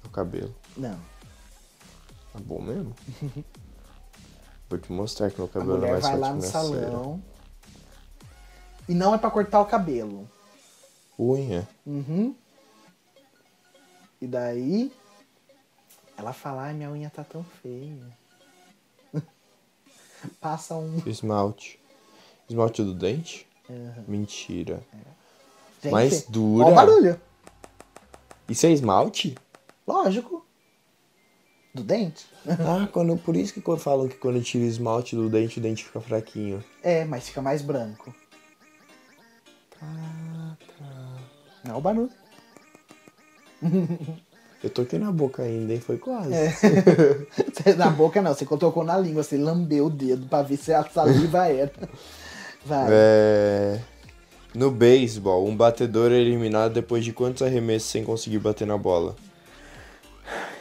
O 0.04 0.08
cabelo. 0.08 0.54
Não. 0.76 0.98
Tá 2.32 2.38
bom 2.40 2.60
mesmo? 2.60 2.94
Vou 4.68 4.78
te 4.78 4.92
mostrar 4.92 5.30
que 5.30 5.38
meu 5.38 5.48
cabelo 5.48 5.76
é 5.76 5.78
mulher 5.78 5.92
mais 5.92 6.04
vai 6.04 6.18
lá 6.18 6.34
no 6.34 6.42
salão. 6.42 7.22
E 8.88 8.94
não 8.94 9.14
é 9.14 9.18
pra 9.18 9.30
cortar 9.30 9.60
o 9.60 9.66
cabelo. 9.66 10.28
Unha. 11.18 11.68
Uhum. 11.86 12.34
E 14.20 14.26
daí. 14.26 14.92
Ela 16.16 16.32
fala, 16.32 16.64
ai, 16.64 16.74
minha 16.74 16.90
unha 16.90 17.10
tá 17.10 17.22
tão 17.22 17.44
feia. 17.44 18.18
Passa 20.40 20.74
um. 20.74 21.02
Esmalte. 21.06 21.80
Esmalte 22.48 22.82
do 22.82 22.94
dente? 22.94 23.46
Uhum. 23.68 24.04
Mentira. 24.08 24.82
Gente, 25.82 25.92
Mais 25.92 26.22
dura. 26.24 26.66
Ó 26.66 26.72
o 26.72 26.74
barulho. 26.74 27.20
Isso 28.48 28.66
é 28.66 28.70
esmalte? 28.70 29.36
Lógico. 29.86 30.44
Do 31.74 31.82
dente? 31.84 32.26
ah, 32.48 32.88
quando, 32.92 33.16
por 33.18 33.36
isso 33.36 33.52
que 33.52 33.60
quando 33.60 33.78
falam 33.78 34.08
que 34.08 34.16
quando 34.16 34.42
tira 34.42 34.64
o 34.64 34.66
esmalte 34.66 35.14
do 35.14 35.28
dente, 35.28 35.58
o 35.58 35.62
dente 35.62 35.84
fica 35.84 36.00
fraquinho. 36.00 36.64
É, 36.82 37.04
mas 37.04 37.28
fica 37.28 37.42
mais 37.42 37.62
branco. 37.62 38.12
Ah, 39.80 40.56
Não 41.64 41.74
é 41.74 41.78
o 41.78 41.80
barulho. 41.80 42.10
Eu 44.62 44.70
toquei 44.70 44.98
na 44.98 45.12
boca 45.12 45.42
ainda, 45.42 45.72
hein? 45.72 45.80
Foi 45.80 45.98
quase. 45.98 46.34
É. 46.34 46.52
Na 47.78 47.90
boca 47.90 48.20
não, 48.20 48.34
você 48.34 48.44
colocou 48.44 48.82
na 48.82 48.98
língua, 48.98 49.22
você 49.22 49.36
lambeu 49.36 49.86
o 49.86 49.90
dedo 49.90 50.26
pra 50.26 50.42
ver 50.42 50.56
se 50.56 50.72
a 50.74 50.82
saliva 50.82 51.46
era. 51.46 51.70
Vai. 52.66 52.86
É, 52.90 53.80
No 54.54 54.70
beisebol, 54.70 55.46
um 55.46 55.56
batedor 55.56 56.10
é 56.10 56.16
eliminado 56.16 56.72
depois 56.72 57.04
de 57.04 57.12
quantos 57.12 57.42
arremessos 57.42 57.90
sem 57.90 58.02
conseguir 58.02 58.38
bater 58.38 58.66
na 58.66 58.78
bola? 58.78 59.14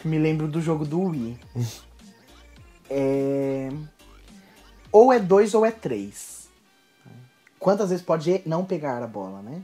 Me 0.03 0.19
lembro 0.19 0.47
do 0.47 0.61
jogo 0.61 0.85
do 0.85 1.01
Wii. 1.01 1.39
É... 2.89 3.69
Ou 4.91 5.11
é 5.11 5.19
dois 5.19 5.53
ou 5.53 5.65
é 5.65 5.71
três. 5.71 6.49
Quantas 7.59 7.89
vezes 7.89 8.03
pode 8.03 8.41
não 8.45 8.65
pegar 8.65 9.01
a 9.01 9.07
bola, 9.07 9.41
né? 9.41 9.61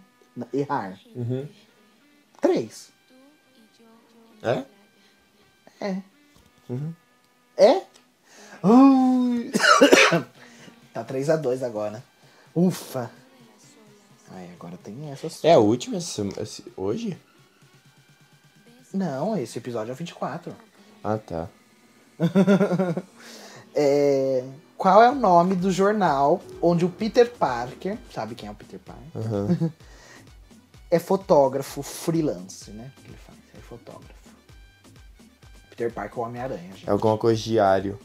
Errar. 0.54 1.00
Uhum. 1.16 1.48
Três. 2.42 2.92
É? 4.42 4.64
É. 5.80 6.02
Uhum. 6.70 6.94
É? 7.56 7.82
Ui. 8.64 9.52
tá 10.94 11.06
3x2 11.06 11.64
agora. 11.64 12.04
Ufa. 12.56 13.12
Ai, 14.34 14.50
agora 14.54 14.78
tem 14.84 15.10
essa 15.12 15.30
só. 15.30 15.48
É 15.48 15.54
a 15.54 15.60
última 15.60 15.98
esse, 15.98 16.22
esse- 16.42 16.74
hoje? 16.76 17.18
Não, 18.94 19.38
esse 19.38 19.58
episódio 19.58 19.92
é 19.92 19.94
o 19.94 19.98
24. 19.98 20.56
Ah, 21.04 21.18
tá. 21.18 21.48
É, 23.76 24.44
Qual 24.78 25.02
é 25.02 25.10
o 25.10 25.16
nome 25.16 25.56
do 25.56 25.72
jornal 25.72 26.40
onde 26.62 26.86
o 26.86 26.90
Peter 26.90 27.28
Parker, 27.32 27.98
sabe 28.14 28.36
quem 28.36 28.48
é 28.48 28.52
o 28.52 28.56
Peter 28.56 28.80
Parker? 28.80 29.04
Aham. 29.16 29.72
É 30.92 31.00
fotógrafo 31.00 31.82
freelance, 31.82 32.70
né? 32.70 32.92
Que 33.02 33.08
ele 33.08 33.18
faz, 33.18 33.36
é 33.56 33.58
fotógrafo. 33.62 34.14
Peter 35.72 35.92
Parker 35.92 36.20
é 36.20 36.22
o 36.22 36.26
Homem-Aranha, 36.28 36.70
gente. 36.74 36.88
É 36.88 36.92
alguma 36.92 37.18
coisa 37.18 37.42
diário. 37.42 37.98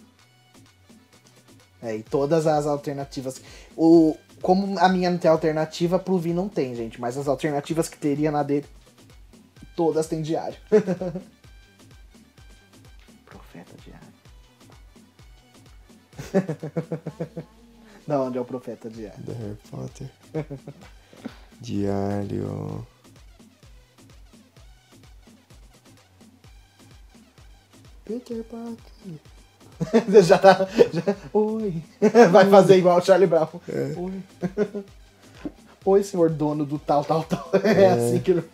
É, 1.82 1.96
e 1.96 2.02
todas 2.02 2.46
as 2.46 2.66
alternativas. 2.66 3.40
O, 3.76 4.16
como 4.42 4.78
a 4.78 4.88
minha 4.88 5.10
não 5.10 5.18
tem 5.18 5.30
alternativa, 5.30 5.98
pro 5.98 6.18
Vi 6.18 6.32
não 6.32 6.48
tem, 6.48 6.74
gente. 6.74 7.00
Mas 7.00 7.16
as 7.16 7.28
alternativas 7.28 7.88
que 7.88 7.96
teria 7.98 8.30
na 8.30 8.42
dele, 8.42 8.66
todas 9.76 10.06
têm 10.06 10.22
diário. 10.22 10.58
Profeta 13.24 13.74
diário. 13.84 14.08
da 18.06 18.20
onde 18.22 18.38
é 18.38 18.40
o 18.40 18.44
profeta 18.44 18.90
diário? 18.90 19.22
Da 19.22 19.32
Harry 19.34 19.58
Potter. 19.70 20.10
Diário. 21.60 22.86
Peter 28.04 28.44
Parker. 28.44 29.18
já 30.22 30.38
tá. 30.38 30.66
já- 30.92 31.16
Oi. 31.32 31.82
Vai 32.32 32.48
fazer 32.48 32.76
igual 32.78 32.98
o 32.98 33.02
Charlie 33.04 33.26
Brown. 33.28 33.48
É. 33.68 33.94
Oi. 33.96 34.84
Oi, 35.84 36.02
senhor 36.02 36.28
dono 36.30 36.66
do 36.66 36.78
tal, 36.78 37.04
tal, 37.04 37.22
tal. 37.24 37.48
É, 37.64 37.84
É. 37.84 37.90
assim 37.92 38.18
que 38.18 38.32
ele. 38.32 38.44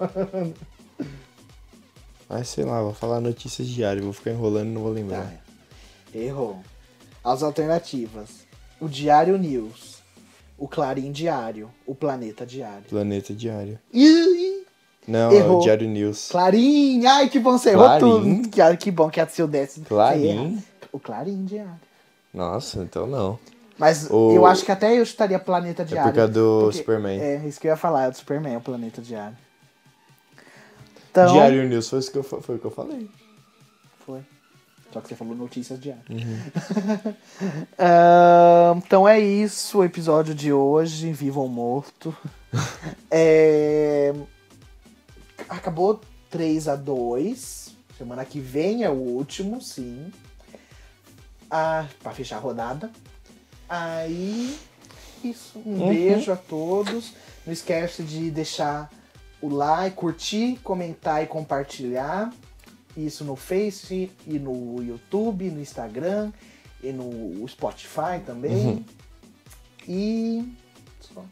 Ai, 2.29 2.45
sei 2.45 2.65
lá, 2.65 2.81
vou 2.83 2.95
falar 2.95 3.21
notícias 3.21 3.67
diárias, 3.69 4.05
vou 4.05 4.13
ficar 4.13 4.31
enrolando 4.31 4.69
e 4.69 4.73
não 4.73 4.83
vou 4.83 4.91
Tá. 4.93 5.01
lembrar. 5.01 5.33
Errou. 6.15 6.61
As 7.23 7.43
alternativas: 7.43 8.29
o 8.81 8.89
Diário 8.89 9.37
News, 9.37 9.97
o 10.59 10.69
Clarim 10.69 11.11
Diário, 11.13 11.71
o 11.87 11.95
Planeta 11.95 12.47
Diário. 12.47 12.85
Planeta 12.89 13.35
Diário. 13.35 13.79
Ih, 13.93 14.63
Não, 15.07 15.31
é 15.33 15.37
Errou. 15.37 15.59
o 15.59 15.63
Diário 15.63 15.89
News. 15.89 16.29
Clarim! 16.31 17.05
Ai, 17.07 17.29
que 17.29 17.39
bom, 17.39 17.59
você 17.59 17.71
errou 17.71 17.85
Clarim? 17.87 18.01
tudo. 18.43 18.49
Que, 18.49 18.77
que 18.79 18.91
bom 18.91 19.11
que 19.11 19.21
é 19.21 19.27
seu 19.27 19.47
décimo. 19.47 19.85
Clarim? 19.87 20.63
O 20.95 21.01
Clarim 21.01 21.45
Diário. 21.45 21.81
Nossa, 22.33 22.79
então 22.83 23.07
não. 23.07 23.39
Mas 23.77 24.09
O- 24.09 24.33
eu 24.33 24.47
acho 24.47 24.65
que 24.65 24.71
até 24.71 24.97
eu 24.99 25.05
chutaria 25.05 25.39
Planeta 25.39 25.83
É 25.83 25.85
Diário. 25.85 26.13
por 26.13 26.17
causa 26.17 26.33
do 26.33 26.61
porque- 26.67 26.79
Superman. 26.79 27.21
É, 27.21 27.37
isso 27.47 27.61
que 27.61 27.67
eu 27.67 27.71
ia 27.73 27.77
falar, 27.77 28.05
é 28.05 28.11
do 28.11 28.17
Superman, 28.17 28.57
o 28.57 28.61
Planeta 28.61 29.03
Diário. 29.03 29.37
Então, 31.11 31.33
Diário 31.33 31.69
News 31.69 31.89
foi, 31.89 31.99
isso 31.99 32.13
que 32.13 32.19
eu, 32.19 32.23
foi 32.23 32.55
o 32.57 32.59
que 32.59 32.65
eu 32.65 32.71
falei. 32.71 33.11
Foi. 34.07 34.21
Só 34.93 35.01
que 35.01 35.09
você 35.09 35.17
falou 35.17 35.35
notícias 35.35 35.81
diárias. 35.81 36.05
Uhum. 36.09 36.39
Ahn, 37.79 38.79
então 38.79 39.09
é 39.09 39.19
isso 39.19 39.79
o 39.79 39.85
episódio 39.85 40.35
de 40.35 40.53
hoje. 40.53 41.13
Viva 41.13 41.41
ou 41.41 41.49
morto. 41.49 42.17
É, 43.11 44.13
Acabou 45.49 46.01
3 46.31 46.69
a 46.69 46.77
2 46.77 47.75
Semana 47.99 48.25
que 48.25 48.39
vem 48.41 48.83
é 48.85 48.91
o 48.91 48.95
último, 48.95 49.61
sim. 49.61 50.13
Ah, 51.51 51.87
pra 52.03 52.13
fechar 52.13 52.37
a 52.37 52.41
rodada. 52.41 52.91
Aí. 53.69 54.57
Isso. 55.23 55.59
Um 55.65 55.81
Uhum. 55.83 55.89
beijo 55.89 56.33
a 56.33 56.37
todos. 56.37 57.13
Não 57.47 57.53
esquece 57.53 58.03
de 58.03 58.31
deixar 58.31 58.91
o 59.41 59.49
like, 59.49 59.97
curtir, 59.97 60.59
comentar 60.63 61.23
e 61.23 61.27
compartilhar. 61.27 62.33
Isso 62.97 63.25
no 63.25 63.35
Face 63.37 64.11
e 64.27 64.39
no 64.39 64.83
YouTube, 64.83 65.51
no 65.51 65.61
Instagram 65.61 66.33
e 66.83 66.93
no 66.93 67.47
Spotify 67.49 68.21
também. 68.25 68.55
Uhum. 68.55 68.85
E. 69.89 70.55
só. 71.01 71.25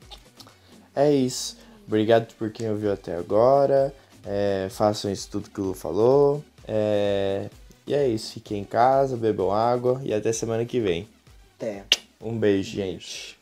É 0.94 1.10
isso. 1.10 1.56
Obrigado 1.86 2.34
por 2.34 2.50
quem 2.50 2.70
ouviu 2.70 2.92
até 2.92 3.14
agora. 3.16 3.94
É, 4.24 4.68
façam 4.70 5.10
isso 5.10 5.28
tudo 5.30 5.50
que 5.50 5.60
o 5.60 5.64
Lu 5.64 5.74
falou. 5.74 6.44
É, 6.66 7.48
e 7.86 7.94
é 7.94 8.06
isso. 8.06 8.34
Fiquem 8.34 8.60
em 8.60 8.64
casa, 8.64 9.16
bebam 9.16 9.50
água 9.50 10.00
e 10.04 10.12
até 10.12 10.32
semana 10.32 10.64
que 10.64 10.80
vem. 10.80 11.08
Até. 11.56 11.84
Um 12.20 12.38
beijo, 12.38 12.70
gente. 12.76 13.41